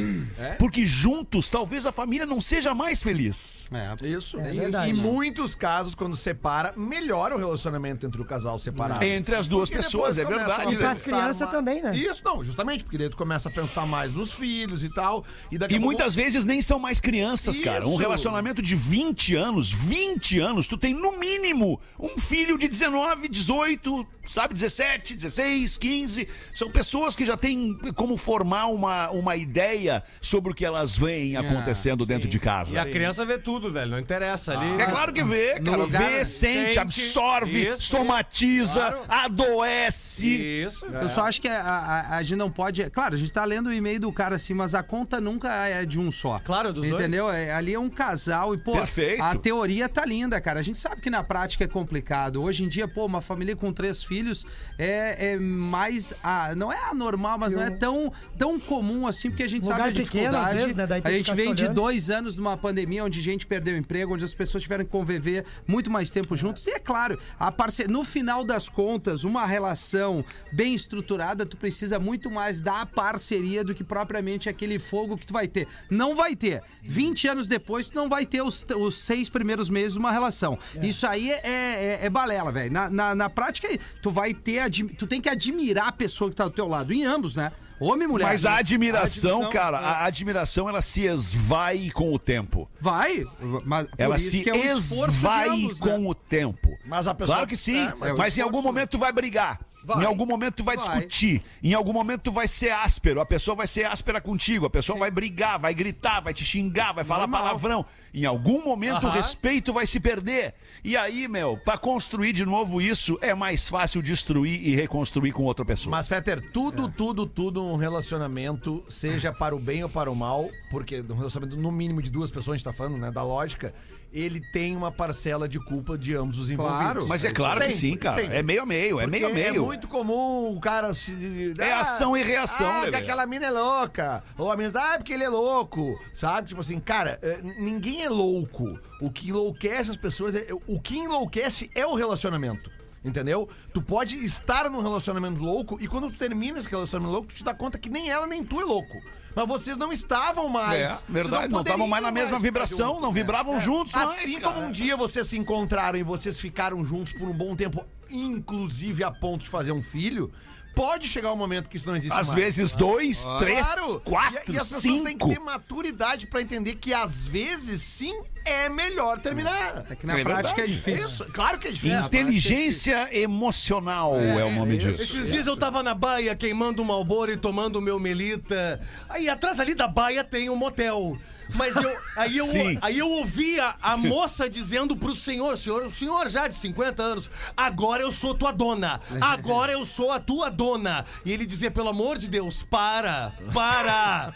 Porque 0.58 0.86
juntos 0.86 1.50
talvez 1.50 1.86
a 1.86 1.92
família 1.92 2.26
não 2.26 2.40
seja 2.40 2.74
mais 2.74 3.02
feliz. 3.02 3.66
É, 3.72 4.06
Isso. 4.06 4.38
É 4.38 4.52
verdade. 4.52 4.90
Em 4.90 4.94
muitos 4.94 5.54
casos, 5.54 5.94
quando 5.94 6.16
separa, 6.16 6.72
melhora 6.76 7.34
o 7.34 7.38
relacionamento 7.38 8.06
entre 8.06 8.20
o 8.20 8.24
casal 8.24 8.58
separado. 8.58 9.04
Entre 9.04 9.34
as 9.34 9.48
duas 9.48 9.68
Porque 9.68 9.82
pessoas, 9.82 10.16
é 10.18 10.24
verdade. 10.24 10.74
E 10.74 10.78
pras 10.78 10.98
pensar 10.98 11.10
crianças 11.10 11.40
uma- 11.42 11.46
também, 11.50 11.82
né? 11.82 11.96
Isso, 11.96 12.22
não, 12.24 12.42
justamente, 12.44 12.84
porque 12.84 12.98
daí 12.98 13.08
tu 13.08 13.16
começa 13.16 13.48
a 13.48 13.52
pensar 13.52 13.86
mais 13.86 14.12
nos 14.12 14.32
filhos 14.32 14.84
e 14.84 14.88
tal. 14.88 15.24
E, 15.50 15.58
daqui 15.58 15.74
E 15.74 15.76
a 15.76 15.80
pouco- 15.80 15.94
muitas 15.94 16.14
vezes 16.14 16.44
nem 16.44 16.60
são 16.62 16.78
mais 16.78 17.00
crianças, 17.00 17.58
cara. 17.60 17.86
Um 17.86 17.90
Isso. 17.90 17.98
relacionamento 18.00 18.60
de 18.62 18.74
20 18.74 19.34
anos, 19.34 19.70
20 19.72 20.38
anos, 20.38 20.68
tu 20.68 20.76
tem 20.76 20.94
no 20.94 21.18
mínimo 21.18 21.80
um 21.98 22.18
filho 22.18 22.58
de 22.58 22.68
19, 22.68 23.28
18, 23.28 24.06
sabe, 24.26 24.54
17, 24.54 25.14
16, 25.14 25.76
15. 25.78 26.28
São 26.52 26.70
pessoas 26.70 27.14
que 27.16 27.24
já 27.24 27.36
têm 27.36 27.76
como 27.94 28.16
formar 28.16 28.66
uma, 28.66 29.10
uma 29.10 29.36
ideia 29.36 30.02
sobre 30.20 30.52
o 30.52 30.54
que 30.54 30.64
elas 30.64 30.96
veem 30.96 31.36
acontecendo 31.36 32.04
dentro 32.06 32.28
de 32.28 32.36
E 32.36 32.40
casa. 32.40 32.80
a 32.80 32.84
criança 32.84 33.24
vê 33.24 33.38
tudo, 33.38 33.72
velho. 33.72 33.90
Não 33.92 33.98
interessa 33.98 34.58
ali. 34.58 34.80
É 34.82 34.86
claro 34.86 35.12
que 35.12 35.22
vê, 35.22 35.58
No 35.58 35.64
cara. 35.70 35.76
lugar- 35.82 36.02
vê, 36.02 36.24
sente, 36.24 36.64
sente, 36.64 36.78
absorve, 36.78 37.68
isso, 37.68 37.82
somatiza, 37.82 38.80
claro. 38.80 39.00
adoece. 39.08 40.26
Isso. 40.64 40.84
Eu 40.86 41.08
só 41.08 41.26
acho 41.26 41.40
que 41.40 41.48
a, 41.48 41.60
a- 41.62 42.16
a 42.16 42.22
gente 42.22 42.36
não 42.36 42.50
pode. 42.50 42.88
Claro, 42.90 43.14
a 43.14 43.18
gente 43.18 43.32
tá 43.32 43.44
lendo 43.44 43.68
o 43.68 43.72
e-mail 43.72 44.00
do 44.00 44.12
cara 44.12 44.36
assim, 44.36 44.54
mas 44.54 44.74
a 44.74 44.82
conta 44.82 45.20
nunca 45.20 45.52
é 45.66 45.84
de 45.84 46.00
um 46.00 46.10
só. 46.10 46.38
Claro, 46.40 46.72
dos 46.72 46.82
dois. 46.88 46.94
Entendeu? 47.00 47.30
É, 47.30 47.52
ali 47.52 47.74
é 47.74 47.78
um 47.78 47.90
casal 47.90 48.54
e, 48.54 48.58
pô, 48.58 48.72
Perfeito. 48.72 49.22
a 49.22 49.34
teoria 49.36 49.88
tá 49.88 50.04
linda, 50.04 50.40
cara. 50.40 50.60
A 50.60 50.62
gente 50.62 50.78
sabe 50.78 51.00
que 51.00 51.10
na 51.10 51.22
prática 51.22 51.64
é 51.64 51.68
complicado. 51.68 52.42
Hoje 52.42 52.64
em 52.64 52.68
dia, 52.68 52.86
pô, 52.88 53.04
uma 53.06 53.20
família 53.20 53.54
com 53.56 53.72
três 53.72 54.02
filhos 54.02 54.46
é, 54.78 55.32
é 55.32 55.36
mais. 55.38 56.14
Não 56.56 56.72
é 56.72 56.78
anormal, 56.90 57.38
mas 57.38 57.54
não 57.54 57.62
é 57.62 57.70
tão, 57.70 58.12
tão 58.36 58.58
comum 58.58 59.06
assim, 59.06 59.30
porque 59.30 59.42
a 59.42 59.48
gente 59.48 59.64
Lugar 59.64 59.78
sabe 59.78 59.90
a 59.90 59.92
pequeno, 59.92 60.30
dificuldade. 60.30 60.58
vezes, 60.58 60.76
né? 60.76 60.86
A 61.04 61.10
gente 61.10 61.34
vem 61.34 61.54
de 61.54 61.68
dois 61.68 62.10
anos 62.10 62.36
numa 62.36 62.56
pandemia 62.56 63.04
onde 63.04 63.20
gente 63.20 63.46
perdeu 63.46 63.76
emprego, 63.76 64.14
onde 64.14 64.24
as 64.24 64.34
pessoas 64.34 64.62
tiveram 64.62 64.84
que 64.84 64.90
conviver 64.90 65.44
muito 65.66 65.90
mais 65.90 66.10
tempo 66.10 66.36
juntos. 66.36 66.66
E 66.66 66.70
é 66.70 66.78
claro, 66.78 67.18
a 67.38 67.50
parce... 67.50 67.86
no 67.86 68.04
final 68.04 68.44
das 68.44 68.68
contas, 68.68 69.24
uma 69.24 69.46
relação 69.46 70.24
bem 70.52 70.74
estruturada, 70.74 71.46
tu 71.46 71.56
precisa 71.56 71.98
muito 71.98 72.30
mais 72.30 72.60
da 72.60 72.86
parceria 72.86 73.64
do 73.64 73.74
que 73.74 73.84
propriamente 73.84 74.48
aquele 74.48 74.78
fogo 74.78 75.16
que 75.16 75.26
tu 75.26 75.32
vai 75.32 75.48
ter. 75.48 75.66
Não 75.90 76.14
vai 76.14 76.36
ter. 76.36 76.62
20 76.82 77.28
anos 77.28 77.48
depois, 77.48 77.88
tu 77.88 77.94
não 77.94 78.08
vai 78.08 78.26
ter 78.26 78.42
os, 78.42 78.66
os 78.76 78.98
seis 78.98 79.28
primeiros 79.28 79.70
meses 79.70 79.94
de 79.94 79.98
uma 79.98 80.12
relação. 80.12 80.58
Isso 80.82 81.06
aí 81.06 81.30
é, 81.30 81.40
é, 81.44 81.98
é 82.02 82.10
balela, 82.10 82.52
velho. 82.52 82.72
Na, 82.72 82.90
na, 82.90 83.14
na 83.14 83.30
prática, 83.30 83.68
tu 84.02 84.10
vai 84.10 84.34
ter. 84.34 84.70
Tu 84.70 85.06
tem 85.06 85.20
que 85.20 85.28
admirar 85.28 85.88
a 85.88 85.92
pessoa 85.92 86.23
que 86.30 86.36
tá 86.36 86.44
do 86.44 86.50
teu 86.50 86.66
lado. 86.68 86.92
Em 86.92 87.04
ambos, 87.04 87.34
né? 87.36 87.52
Homem 87.80 88.04
e 88.04 88.10
mulher. 88.10 88.26
Mas 88.26 88.44
a 88.44 88.50
né? 88.52 88.56
admiração, 88.58 89.42
A 89.42 89.46
admiração, 89.46 89.50
cara, 89.50 89.78
é. 89.78 89.84
a 89.84 90.04
admiração 90.04 90.68
ela 90.68 90.80
se 90.80 91.02
esvai 91.02 91.90
com 91.92 92.14
o 92.14 92.18
tempo. 92.18 92.68
Vai, 92.80 93.24
mas 93.64 93.88
Ela 93.98 94.16
se 94.18 94.40
que 94.42 94.50
é 94.50 94.54
um 94.54 94.64
esvai 94.76 95.48
ambos, 95.48 95.80
né? 95.80 95.86
com 95.90 96.06
o 96.08 96.14
tempo. 96.14 96.68
Mas 96.86 97.06
a 97.06 97.14
pessoa- 97.14 97.36
claro 97.36 97.48
que 97.48 97.56
sim. 97.56 97.76
É, 97.78 97.94
mas- 97.98 98.16
mas 98.16 98.38
em 98.38 98.42
algum 98.42 98.62
momento 98.62 98.90
tu 98.90 98.98
vai 98.98 99.12
brigar. 99.12 99.60
Vai. 99.86 100.02
Em 100.02 100.06
algum 100.06 100.24
momento 100.24 100.54
tu 100.54 100.64
vai, 100.64 100.76
Vai. 100.78 100.86
discutir. 100.86 101.42
Em 101.62 101.74
algum 101.74 101.92
momento 101.92 102.22
tu 102.22 102.32
vai 102.32 102.48
ser 102.48 102.70
áspero. 102.70 103.20
A 103.20 103.26
pessoa 103.26 103.54
vai 103.54 103.66
ser 103.66 103.84
áspera 103.84 104.18
contigo. 104.18 104.64
A 104.64 104.70
pessoa 104.70 104.98
vai 104.98 105.10
brigar, 105.10 105.58
vai 105.58 105.74
gritar, 105.74 106.20
vai 106.20 106.32
te 106.32 106.42
xingar, 106.42 106.92
vai 106.94 107.04
falar 107.04 107.26
Normal. 107.26 107.42
palavrão. 107.42 107.86
Em 108.14 108.24
algum 108.24 108.62
momento 108.64 109.02
o 109.02 109.06
Aham. 109.08 109.16
respeito 109.16 109.72
vai 109.72 109.86
se 109.88 109.98
perder. 109.98 110.54
E 110.84 110.96
aí, 110.96 111.26
meu, 111.26 111.56
pra 111.64 111.76
construir 111.76 112.32
de 112.32 112.44
novo 112.46 112.80
isso, 112.80 113.18
é 113.20 113.34
mais 113.34 113.68
fácil 113.68 114.00
destruir 114.00 114.60
e 114.64 114.74
reconstruir 114.76 115.32
com 115.32 115.42
outra 115.42 115.64
pessoa. 115.64 115.90
Mas, 115.90 116.06
Fetter, 116.06 116.50
tudo, 116.52 116.88
tudo, 116.88 117.26
tudo 117.26 117.62
num 117.62 117.76
relacionamento, 117.76 118.84
seja 118.88 119.32
para 119.32 119.56
o 119.56 119.58
bem 119.58 119.82
ou 119.82 119.88
para 119.88 120.10
o 120.10 120.14
mal, 120.14 120.48
porque 120.70 121.02
no 121.02 121.14
relacionamento, 121.16 121.56
no 121.60 121.72
mínimo 121.72 122.00
de 122.00 122.10
duas 122.10 122.30
pessoas, 122.30 122.54
a 122.54 122.56
gente 122.58 122.64
tá 122.64 122.72
falando, 122.72 122.98
né, 122.98 123.10
da 123.10 123.22
lógica, 123.22 123.74
ele 124.12 124.40
tem 124.52 124.76
uma 124.76 124.92
parcela 124.92 125.48
de 125.48 125.58
culpa 125.58 125.98
de 125.98 126.14
ambos 126.14 126.38
os 126.38 126.48
envolvidos. 126.48 126.82
Claro. 126.84 127.08
Mas 127.08 127.24
é 127.24 127.32
claro 127.32 127.60
que 127.62 127.72
Sempre, 127.72 127.80
sim, 127.80 127.96
cara. 127.96 128.20
sempre. 128.22 128.36
É 128.36 128.42
meio 128.44 128.62
a 128.62 128.66
meio, 128.66 129.00
é 129.00 129.04
Porque 129.08 129.18
meio 129.18 129.32
a 129.32 129.34
meio. 129.34 129.56
É 129.56 129.58
muito 129.66 129.88
comum 129.88 130.54
o 130.56 130.60
cara 130.60 130.94
se. 130.94 131.52
É 131.58 131.72
ação 131.72 132.16
e 132.16 132.22
reação, 132.22 132.70
Ah, 132.82 132.90
que 132.90 132.94
aquela 132.94 133.26
mina 133.26 133.46
é 133.46 133.50
louca. 133.50 134.22
Ou 134.38 134.52
a 134.52 134.56
mina, 134.56 134.70
ah, 134.72 134.98
porque 134.98 135.12
ele 135.12 135.24
é 135.24 135.28
louco. 135.28 135.98
Sabe? 136.14 136.46
Tipo 136.46 136.60
assim, 136.60 136.78
cara, 136.78 137.18
eh, 137.22 137.40
ninguém 137.58 138.03
é 138.04 138.08
louco. 138.08 138.78
O 139.00 139.10
que 139.10 139.28
enlouquece 139.28 139.90
as 139.90 139.96
pessoas 139.96 140.34
é. 140.34 140.46
O 140.66 140.80
que 140.80 140.96
enlouquece 140.96 141.70
é 141.74 141.86
o 141.86 141.94
relacionamento. 141.94 142.70
Entendeu? 143.04 143.48
Tu 143.72 143.82
pode 143.82 144.24
estar 144.24 144.70
num 144.70 144.80
relacionamento 144.80 145.38
louco 145.38 145.76
e 145.78 145.86
quando 145.86 146.10
tu 146.10 146.16
termina 146.16 146.58
esse 146.58 146.68
relacionamento 146.68 147.12
louco, 147.12 147.28
tu 147.28 147.34
te 147.34 147.44
dá 147.44 147.52
conta 147.52 147.78
que 147.78 147.90
nem 147.90 148.08
ela 148.08 148.26
nem 148.26 148.42
tu 148.42 148.60
é 148.60 148.64
louco. 148.64 148.96
Mas 149.34 149.46
vocês 149.46 149.76
não 149.76 149.92
estavam 149.92 150.48
mais. 150.48 150.80
É, 150.80 150.98
verdade. 151.08 151.52
Não 151.52 151.60
estavam 151.60 151.86
mais 151.86 152.02
na 152.02 152.10
mesma 152.10 152.36
ficar 152.36 152.42
vibração, 152.42 153.00
não 153.00 153.12
vibravam 153.12 153.60
juntos 153.60 153.94
Assim 153.94 154.34
mais, 154.34 154.42
como 154.42 154.60
um 154.60 154.70
dia 154.70 154.96
vocês 154.96 155.26
se 155.26 155.36
encontraram 155.36 155.98
e 155.98 156.02
vocês 156.02 156.40
ficaram 156.40 156.84
juntos 156.84 157.12
por 157.12 157.28
um 157.28 157.34
bom 157.34 157.54
tempo, 157.54 157.84
inclusive 158.08 159.02
a 159.02 159.10
ponto 159.10 159.44
de 159.44 159.50
fazer 159.50 159.72
um 159.72 159.82
filho, 159.82 160.32
pode 160.74 161.08
chegar 161.08 161.32
um 161.32 161.36
momento 161.36 161.68
que 161.68 161.76
isso 161.76 161.86
não 161.86 161.96
existe 161.96 162.12
Às 162.12 162.28
mais. 162.28 162.38
vezes 162.38 162.72
dois, 162.72 163.26
três, 163.38 163.66
Claro. 163.66 164.00
quatro, 164.00 164.40
e, 164.48 164.52
e 164.52 164.58
as 164.58 164.64
pessoas 164.68 164.82
têm 164.82 165.02
que 165.04 165.10
cinco. 165.12 165.28
ter 165.28 165.38
maturidade 165.38 166.26
pra 166.26 166.42
entender 166.42 166.74
que 166.76 166.92
às 166.92 167.26
vezes 167.26 167.80
sim 167.82 168.14
é 168.44 168.68
melhor 168.68 169.18
terminar. 169.20 169.84
É 169.88 169.94
que 169.94 170.06
na 170.06 170.18
É 170.18 170.22
prática 170.22 170.62
é 170.62 170.66
verdade. 170.66 170.72
difícil. 170.74 171.06
Isso, 171.06 171.24
claro 171.32 171.58
que 171.58 171.68
é 171.68 171.70
difícil. 171.70 171.98
Inteligência 172.00 173.08
emocional 173.16 174.20
é, 174.20 174.44
o 174.44 174.50
nome 174.50 174.76
disso. 174.78 175.02
Esses 175.02 175.30
dias 175.30 175.46
eu 175.46 175.56
tava 175.56 175.82
na 175.82 175.94
baia 175.94 176.34
queimando 176.34 176.82
um 176.82 176.84
malboro 176.84 177.30
e 177.32 177.36
tomando 177.36 177.76
o 177.76 177.82
meu 177.82 177.98
melita. 177.98 178.80
Aí 179.08 179.28
atrás 179.28 179.60
ali 179.60 179.74
da 179.74 179.88
baia 179.88 180.22
tem 180.24 180.50
um 180.50 180.56
motel. 180.56 181.16
Mas 181.54 181.76
eu, 181.76 181.96
aí, 182.16 182.36
eu, 182.36 182.46
Sim. 182.46 182.78
aí 182.80 182.98
eu 182.98 183.10
ouvia 183.10 183.74
a 183.82 183.96
moça 183.96 184.48
dizendo 184.48 184.96
pro 184.96 185.14
senhor, 185.14 185.56
senhor, 185.56 185.84
o 185.84 185.90
senhor 185.90 186.28
já 186.28 186.48
de 186.48 186.54
50 186.56 187.02
anos, 187.02 187.30
agora 187.56 188.02
eu 188.02 188.10
sou 188.10 188.34
tua 188.34 188.52
dona, 188.52 189.00
agora 189.20 189.72
eu 189.72 189.84
sou 189.84 190.10
a 190.10 190.18
tua 190.18 190.48
dona. 190.48 191.04
E 191.24 191.32
ele 191.32 191.46
dizia, 191.46 191.70
pelo 191.70 191.88
amor 191.88 192.18
de 192.18 192.28
Deus, 192.28 192.62
para, 192.62 193.32
para, 193.52 194.32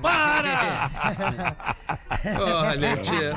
para. 0.00 1.76
Olha, 2.68 2.96
tia. 2.96 3.34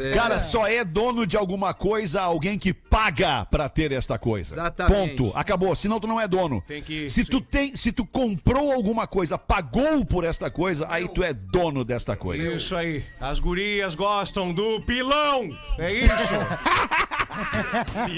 É. 0.00 0.12
Cara, 0.12 0.38
só 0.38 0.66
é 0.66 0.84
dono 0.84 1.26
de 1.26 1.36
alguma 1.36 1.72
coisa 1.74 2.20
alguém 2.22 2.58
que 2.58 2.72
paga 2.72 3.44
pra 3.46 3.68
ter 3.68 3.92
esta 3.92 4.18
coisa. 4.18 4.54
Exatamente. 4.54 5.16
Ponto. 5.16 5.36
Acabou. 5.36 5.74
Senão 5.74 5.98
tu 6.00 6.06
não 6.06 6.20
é 6.20 6.26
dono. 6.28 6.62
Tem 6.66 6.82
que- 6.82 7.08
se 7.08 7.24
tu 7.24 7.40
tem, 7.40 7.74
se 7.76 7.90
tu 7.92 8.04
comprou 8.04 8.72
alguma 8.72 9.06
coisa, 9.06 9.36
pagou 9.38 10.04
por 10.04 10.24
esta 10.24 10.50
coisa, 10.50 10.86
aí 10.88 11.08
tu 11.08 11.22
é 11.22 11.32
dono 11.32 11.84
desta 11.84 12.16
coisa. 12.16 12.46
Isso 12.48 12.76
aí. 12.76 13.04
As 13.20 13.38
gurias 13.38 13.94
gostam 13.94 14.52
do 14.52 14.80
pilão. 14.82 15.48
É 15.78 15.92
isso. 15.92 16.14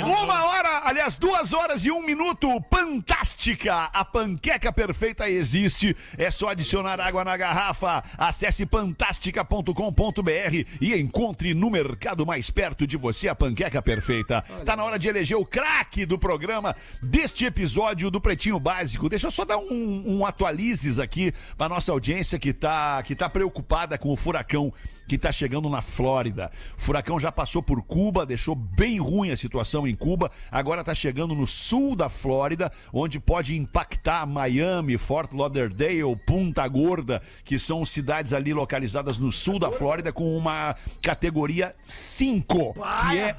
Uma 0.05 0.45
hora, 0.45 0.83
aliás, 0.85 1.17
duas 1.17 1.53
horas 1.53 1.85
e 1.85 1.91
um 1.91 2.05
minuto. 2.05 2.49
Fantástica! 2.71 3.85
A 3.93 4.05
panqueca 4.05 4.73
perfeita 4.73 5.29
existe. 5.29 5.97
É 6.17 6.31
só 6.31 6.49
adicionar 6.49 7.01
água 7.01 7.25
na 7.25 7.37
garrafa. 7.37 8.03
Acesse 8.17 8.67
fantástica.com.br 8.67 10.67
e 10.81 10.95
encontre 10.95 11.55
no 11.55 11.71
mercado 11.71 12.27
mais 12.27 12.51
perto 12.51 12.87
de 12.87 12.97
você 12.97 13.29
a 13.29 13.35
panqueca 13.35 13.83
perfeita. 13.83 14.43
Tá 14.65 14.77
na 14.77 14.85
hora 14.85 14.99
de 14.99 15.09
eleger 15.09 15.37
o 15.37 15.45
craque 15.45 16.07
do 16.07 16.19
programa 16.19 16.75
deste 17.03 17.45
episódio 17.45 18.11
do 18.11 18.21
Pretinho 18.21 18.59
Básico. 18.59 19.09
Deixa 19.09 19.27
eu 19.27 19.31
só 19.31 19.45
dar 19.45 19.59
um, 19.59 20.05
um 20.07 20.27
atualizes 20.27 20.99
aqui 20.99 21.33
pra 21.57 21.69
nossa 21.69 21.93
audiência 21.93 22.39
que 22.39 22.53
tá, 22.53 23.03
que 23.03 23.15
tá 23.15 23.29
preocupada 23.29 23.99
com 23.99 24.13
o 24.13 24.17
furacão 24.17 24.73
que 25.11 25.19
tá 25.19 25.33
chegando 25.33 25.69
na 25.69 25.83
Flórida. 25.83 26.53
O 26.79 26.81
furacão 26.81 27.19
já 27.19 27.33
passou 27.33 27.61
por 27.61 27.83
Cuba, 27.83 28.25
deixou 28.25 28.55
bem 28.55 29.01
ruim 29.01 29.33
a 29.33 29.37
situação 29.37 29.85
em 29.85 29.93
Cuba, 29.97 30.31
agora 30.53 30.85
tá 30.85 30.95
chegando 30.95 31.35
no 31.35 31.49
sul 31.49 31.97
da 31.97 32.09
Flórida, 32.09 32.71
onde 32.93 33.19
pode 33.19 33.59
impactar 33.59 34.25
Miami, 34.25 34.97
Fort 34.97 35.33
Lauderdale, 35.33 36.15
Punta 36.25 36.69
Gorda, 36.69 37.21
que 37.45 37.59
são 37.59 37.85
cidades 37.85 38.33
ali 38.33 38.55
localizadas 38.55 39.19
no 39.19 39.33
sul 39.33 39.59
da 39.59 39.73
Flórida 39.73 40.13
com 40.13 40.37
uma 40.37 40.77
categoria 41.03 41.75
5, 41.83 42.75
que 43.11 43.19
é 43.19 43.37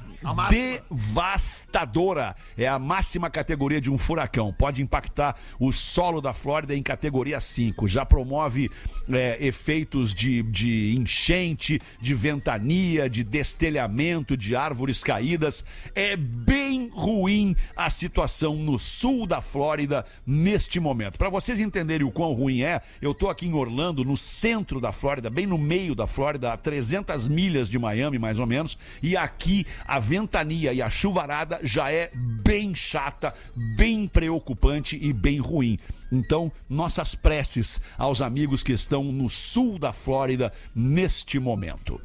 devastadora. 0.50 2.36
É 2.56 2.68
a 2.68 2.78
máxima 2.78 3.30
categoria 3.30 3.80
de 3.80 3.90
um 3.90 3.96
furacão. 3.96 4.52
Pode 4.52 4.82
impactar 4.82 5.36
o 5.58 5.72
solo 5.72 6.20
da 6.20 6.34
Flórida 6.34 6.76
em 6.76 6.82
categoria 6.82 7.40
5. 7.40 7.88
Já 7.88 8.04
promove 8.04 8.70
é, 9.10 9.38
efeitos 9.40 10.12
de, 10.12 10.42
de 10.42 10.94
enchente, 10.98 11.61
de 12.00 12.14
ventania, 12.14 13.08
de 13.08 13.22
destelhamento, 13.22 14.36
de 14.36 14.56
árvores 14.56 15.02
caídas. 15.04 15.64
É 15.94 16.16
bem 16.16 16.90
ruim 16.92 17.54
a 17.76 17.88
situação 17.90 18.56
no 18.56 18.78
sul 18.78 19.26
da 19.26 19.40
Flórida 19.40 20.04
neste 20.26 20.80
momento. 20.80 21.18
Para 21.18 21.28
vocês 21.28 21.60
entenderem 21.60 22.06
o 22.06 22.10
quão 22.10 22.32
ruim 22.32 22.62
é, 22.62 22.80
eu 23.00 23.14
tô 23.14 23.28
aqui 23.28 23.46
em 23.46 23.54
Orlando, 23.54 24.04
no 24.04 24.16
centro 24.16 24.80
da 24.80 24.92
Flórida, 24.92 25.30
bem 25.30 25.46
no 25.46 25.58
meio 25.58 25.94
da 25.94 26.06
Flórida, 26.06 26.52
a 26.52 26.56
300 26.56 27.28
milhas 27.28 27.68
de 27.68 27.78
Miami, 27.78 28.18
mais 28.18 28.38
ou 28.38 28.46
menos, 28.46 28.76
e 29.02 29.16
aqui 29.16 29.66
a 29.86 29.98
ventania 29.98 30.72
e 30.72 30.82
a 30.82 30.90
chuvarada 30.90 31.60
já 31.62 31.90
é 31.90 32.10
bem 32.14 32.74
chata, 32.74 33.32
bem 33.76 34.06
preocupante 34.08 34.98
e 35.00 35.12
bem 35.12 35.38
ruim. 35.38 35.78
Então, 36.12 36.52
nossas 36.68 37.14
preces 37.14 37.80
aos 37.96 38.20
amigos 38.20 38.62
que 38.62 38.72
estão 38.72 39.02
no 39.04 39.30
sul 39.30 39.78
da 39.78 39.94
Flórida 39.94 40.52
neste 40.74 41.40
momento. 41.40 41.98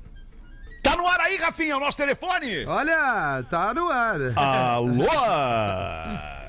Tá 0.81 0.95
no 0.95 1.05
ar 1.05 1.19
aí, 1.19 1.35
Rafinha, 1.35 1.75
o 1.75 1.79
nosso 1.81 1.97
telefone? 1.97 2.65
Olha, 2.65 3.43
tá 3.49 3.73
no 3.73 3.89
ar. 3.89 4.15
Alô? 4.37 5.03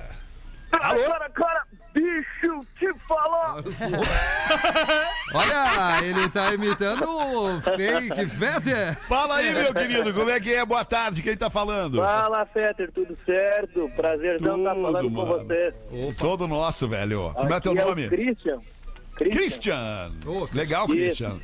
Alô? 0.71 1.01
Cara, 1.11 1.31
cara, 1.31 1.67
bicho, 1.93 2.61
te 2.78 2.93
falar. 3.07 3.57
Olha, 5.34 6.05
ele 6.05 6.28
tá 6.28 6.53
imitando 6.55 7.05
o 7.09 7.61
fake 7.61 8.26
Fetter. 8.26 8.97
Fala 9.07 9.36
aí, 9.36 9.53
meu 9.53 9.74
querido, 9.74 10.14
como 10.14 10.30
é 10.30 10.41
que 10.41 10.55
é? 10.55 10.64
Boa 10.64 10.84
tarde, 10.84 11.22
quem 11.22 11.36
tá 11.36 11.51
falando? 11.51 11.99
Fala, 11.99 12.47
Fetter, 12.47 12.91
tudo 12.93 13.16
certo? 13.26 13.91
Prazerzão 13.97 14.59
estar 14.59 14.74
Tudo, 14.74 14.82
falando 14.82 15.11
com 15.11 15.26
mano. 15.26 15.45
você. 15.45 15.74
Todo 16.18 16.47
nosso, 16.49 16.89
velho. 16.89 17.32
Como 17.34 17.53
é 17.53 17.61
teu 17.61 17.72
Aqui 17.72 17.84
nome? 17.84 18.09
Christian. 18.09 18.61
Christian. 19.14 19.39
Christian. 19.39 20.12
Ô, 20.26 20.49
Legal, 20.53 20.86
Isso. 20.86 20.95
Christian. 20.97 21.41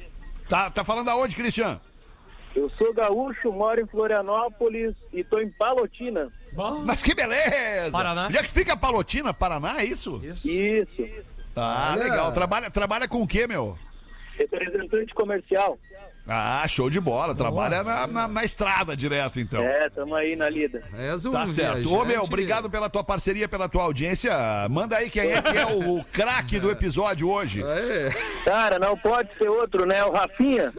Tá, 0.49 0.71
tá 0.71 0.85
falando 0.85 1.09
aonde, 1.09 1.35
Christian? 1.37 1.81
Eu 2.55 2.71
sou 2.79 2.95
gaúcho, 2.95 3.51
moro 3.53 3.81
em 3.81 3.87
Florianópolis 3.87 4.95
e 5.13 5.25
tô 5.25 5.41
em 5.41 5.51
Palotina. 5.51 6.31
Mas 6.85 7.03
que 7.03 7.15
beleza! 7.15 7.91
Paraná. 7.91 8.27
Onde 8.27 8.39
é 8.39 8.43
que 8.43 8.51
fica 8.51 8.77
Palotina? 8.77 9.35
Paraná, 9.35 9.81
é 9.81 9.85
isso? 9.85 10.21
Isso. 10.23 11.25
Ah, 11.57 11.93
Olha. 11.93 12.05
legal. 12.05 12.33
Trabalha, 12.33 12.71
trabalha 12.71 13.09
com 13.09 13.23
o 13.23 13.27
quê, 13.27 13.47
meu? 13.47 13.79
Representante 14.37 15.15
comercial. 15.15 15.79
Ah, 16.27 16.65
show 16.67 16.89
de 16.89 16.99
bola. 17.01 17.35
Trabalha 17.35 17.83
na, 17.83 18.07
na, 18.07 18.29
na 18.29 18.45
estrada 18.45 18.97
direto, 18.97 19.39
então. 19.39 19.63
É, 19.63 19.91
tamo 19.91 20.15
aí 20.15 20.35
na 20.35 20.49
lida. 20.49 20.83
És 20.95 21.27
um 21.27 21.33
Tá 21.33 21.47
certo. 21.47 21.93
Ô, 21.93 22.05
meu, 22.05 22.23
obrigado 22.23 22.71
pela 22.71 22.89
tua 22.89 23.05
parceria, 23.05 23.47
pela 23.49 23.69
tua 23.69 23.83
audiência. 23.83 24.33
Manda 24.71 24.97
aí 24.97 25.11
quem 25.11 25.31
é 25.33 25.43
que 25.43 25.57
é 25.57 25.67
o, 25.67 25.99
o 25.99 26.05
craque 26.05 26.59
do 26.59 26.71
episódio 26.71 27.29
hoje. 27.29 27.63
Aê. 27.63 28.11
Cara, 28.45 28.79
não 28.79 28.97
pode 28.97 29.29
ser 29.37 29.49
outro, 29.49 29.85
né? 29.85 30.03
O 30.05 30.13
Rafinha. 30.13 30.73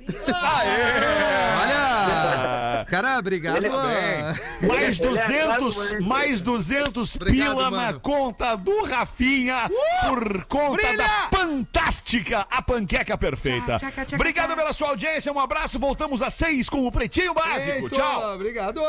Olha! 1.61 2.85
Cara, 2.89 3.17
obrigado. 3.17 3.57
Ele 3.57 3.67
é. 3.67 4.33
Mais 4.67 4.99
Ele 4.99 5.07
é 5.07 5.27
200, 5.27 5.75
claro, 5.75 6.03
mais 6.05 6.41
200 6.41 7.15
Obrigado, 7.15 7.49
pila 7.49 7.63
na 7.63 7.71
mano. 7.71 7.99
conta 7.99 8.55
do 8.55 8.83
Rafinha 8.83 9.69
por 10.07 10.45
conta 10.45 10.77
Brilha! 10.87 10.97
da 10.97 11.09
fantástica 11.37 12.45
a 12.49 12.61
panqueca 12.61 13.17
perfeita. 13.17 13.77
Obrigado 14.13 14.55
pela 14.55 14.71
sua 14.73 14.89
audiência, 14.89 15.33
um 15.35 15.39
abraço. 15.39 15.77
Voltamos 15.77 16.21
às 16.21 16.33
seis 16.33 16.69
com 16.69 16.87
o 16.87 16.91
Pretinho 16.91 17.33
Básico. 17.33 17.85
Eita, 17.85 17.95
Tchau. 17.95 18.35
Obrigado. 18.35 18.81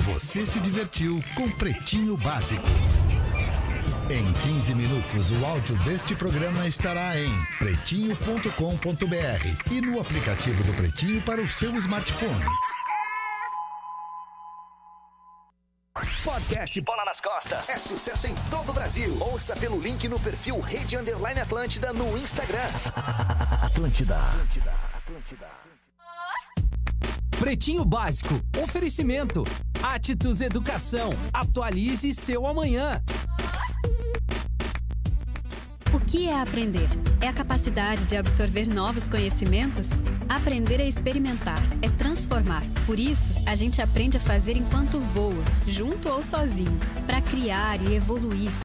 Você 0.00 0.46
se 0.46 0.60
divertiu 0.60 1.22
com 1.34 1.50
Pretinho 1.50 2.16
Básico. 2.16 2.62
Em 4.10 4.32
15 4.54 4.74
minutos, 4.74 5.30
o 5.30 5.46
áudio 5.46 5.76
deste 5.78 6.14
programa 6.14 6.68
estará 6.68 7.18
em 7.18 7.30
pretinho.com.br 7.58 9.72
e 9.72 9.80
no 9.80 9.98
aplicativo 9.98 10.62
do 10.62 10.74
Pretinho 10.74 11.22
para 11.22 11.40
o 11.40 11.48
seu 11.48 11.74
smartphone. 11.76 12.44
Podcast 16.24 16.80
Bola 16.80 17.04
nas 17.04 17.20
Costas 17.20 17.68
é 17.68 17.78
sucesso 17.78 18.26
em 18.26 18.34
todo 18.50 18.70
o 18.70 18.72
Brasil. 18.72 19.16
Ouça 19.20 19.54
pelo 19.54 19.80
link 19.80 20.08
no 20.08 20.18
perfil 20.18 20.58
Rede 20.58 20.96
Underline 20.96 21.40
Atlântida 21.40 21.92
no 21.92 22.18
Instagram. 22.18 22.68
Atlântida. 23.62 24.18
Pretinho 27.38 27.84
Básico. 27.84 28.34
Oferecimento. 28.60 29.44
Atitudes 29.84 30.40
Educação. 30.40 31.10
Atualize 31.32 32.12
seu 32.12 32.44
amanhã. 32.44 33.00
O 35.94 36.00
que 36.00 36.26
é 36.26 36.34
aprender? 36.36 36.88
É 37.20 37.28
a 37.28 37.32
capacidade 37.32 38.04
de 38.04 38.16
absorver 38.16 38.66
novos 38.66 39.06
conhecimentos? 39.06 39.90
Aprender 40.28 40.80
é 40.80 40.88
experimentar, 40.88 41.62
é 41.82 41.88
transformar. 41.88 42.64
Por 42.84 42.98
isso, 42.98 43.32
a 43.46 43.54
gente 43.54 43.80
aprende 43.80 44.16
a 44.16 44.20
fazer 44.20 44.56
enquanto 44.56 44.98
voa, 44.98 45.44
junto 45.68 46.08
ou 46.08 46.20
sozinho, 46.20 46.76
para 47.06 47.22
criar 47.22 47.80
e 47.80 47.94
evoluir. 47.94 48.50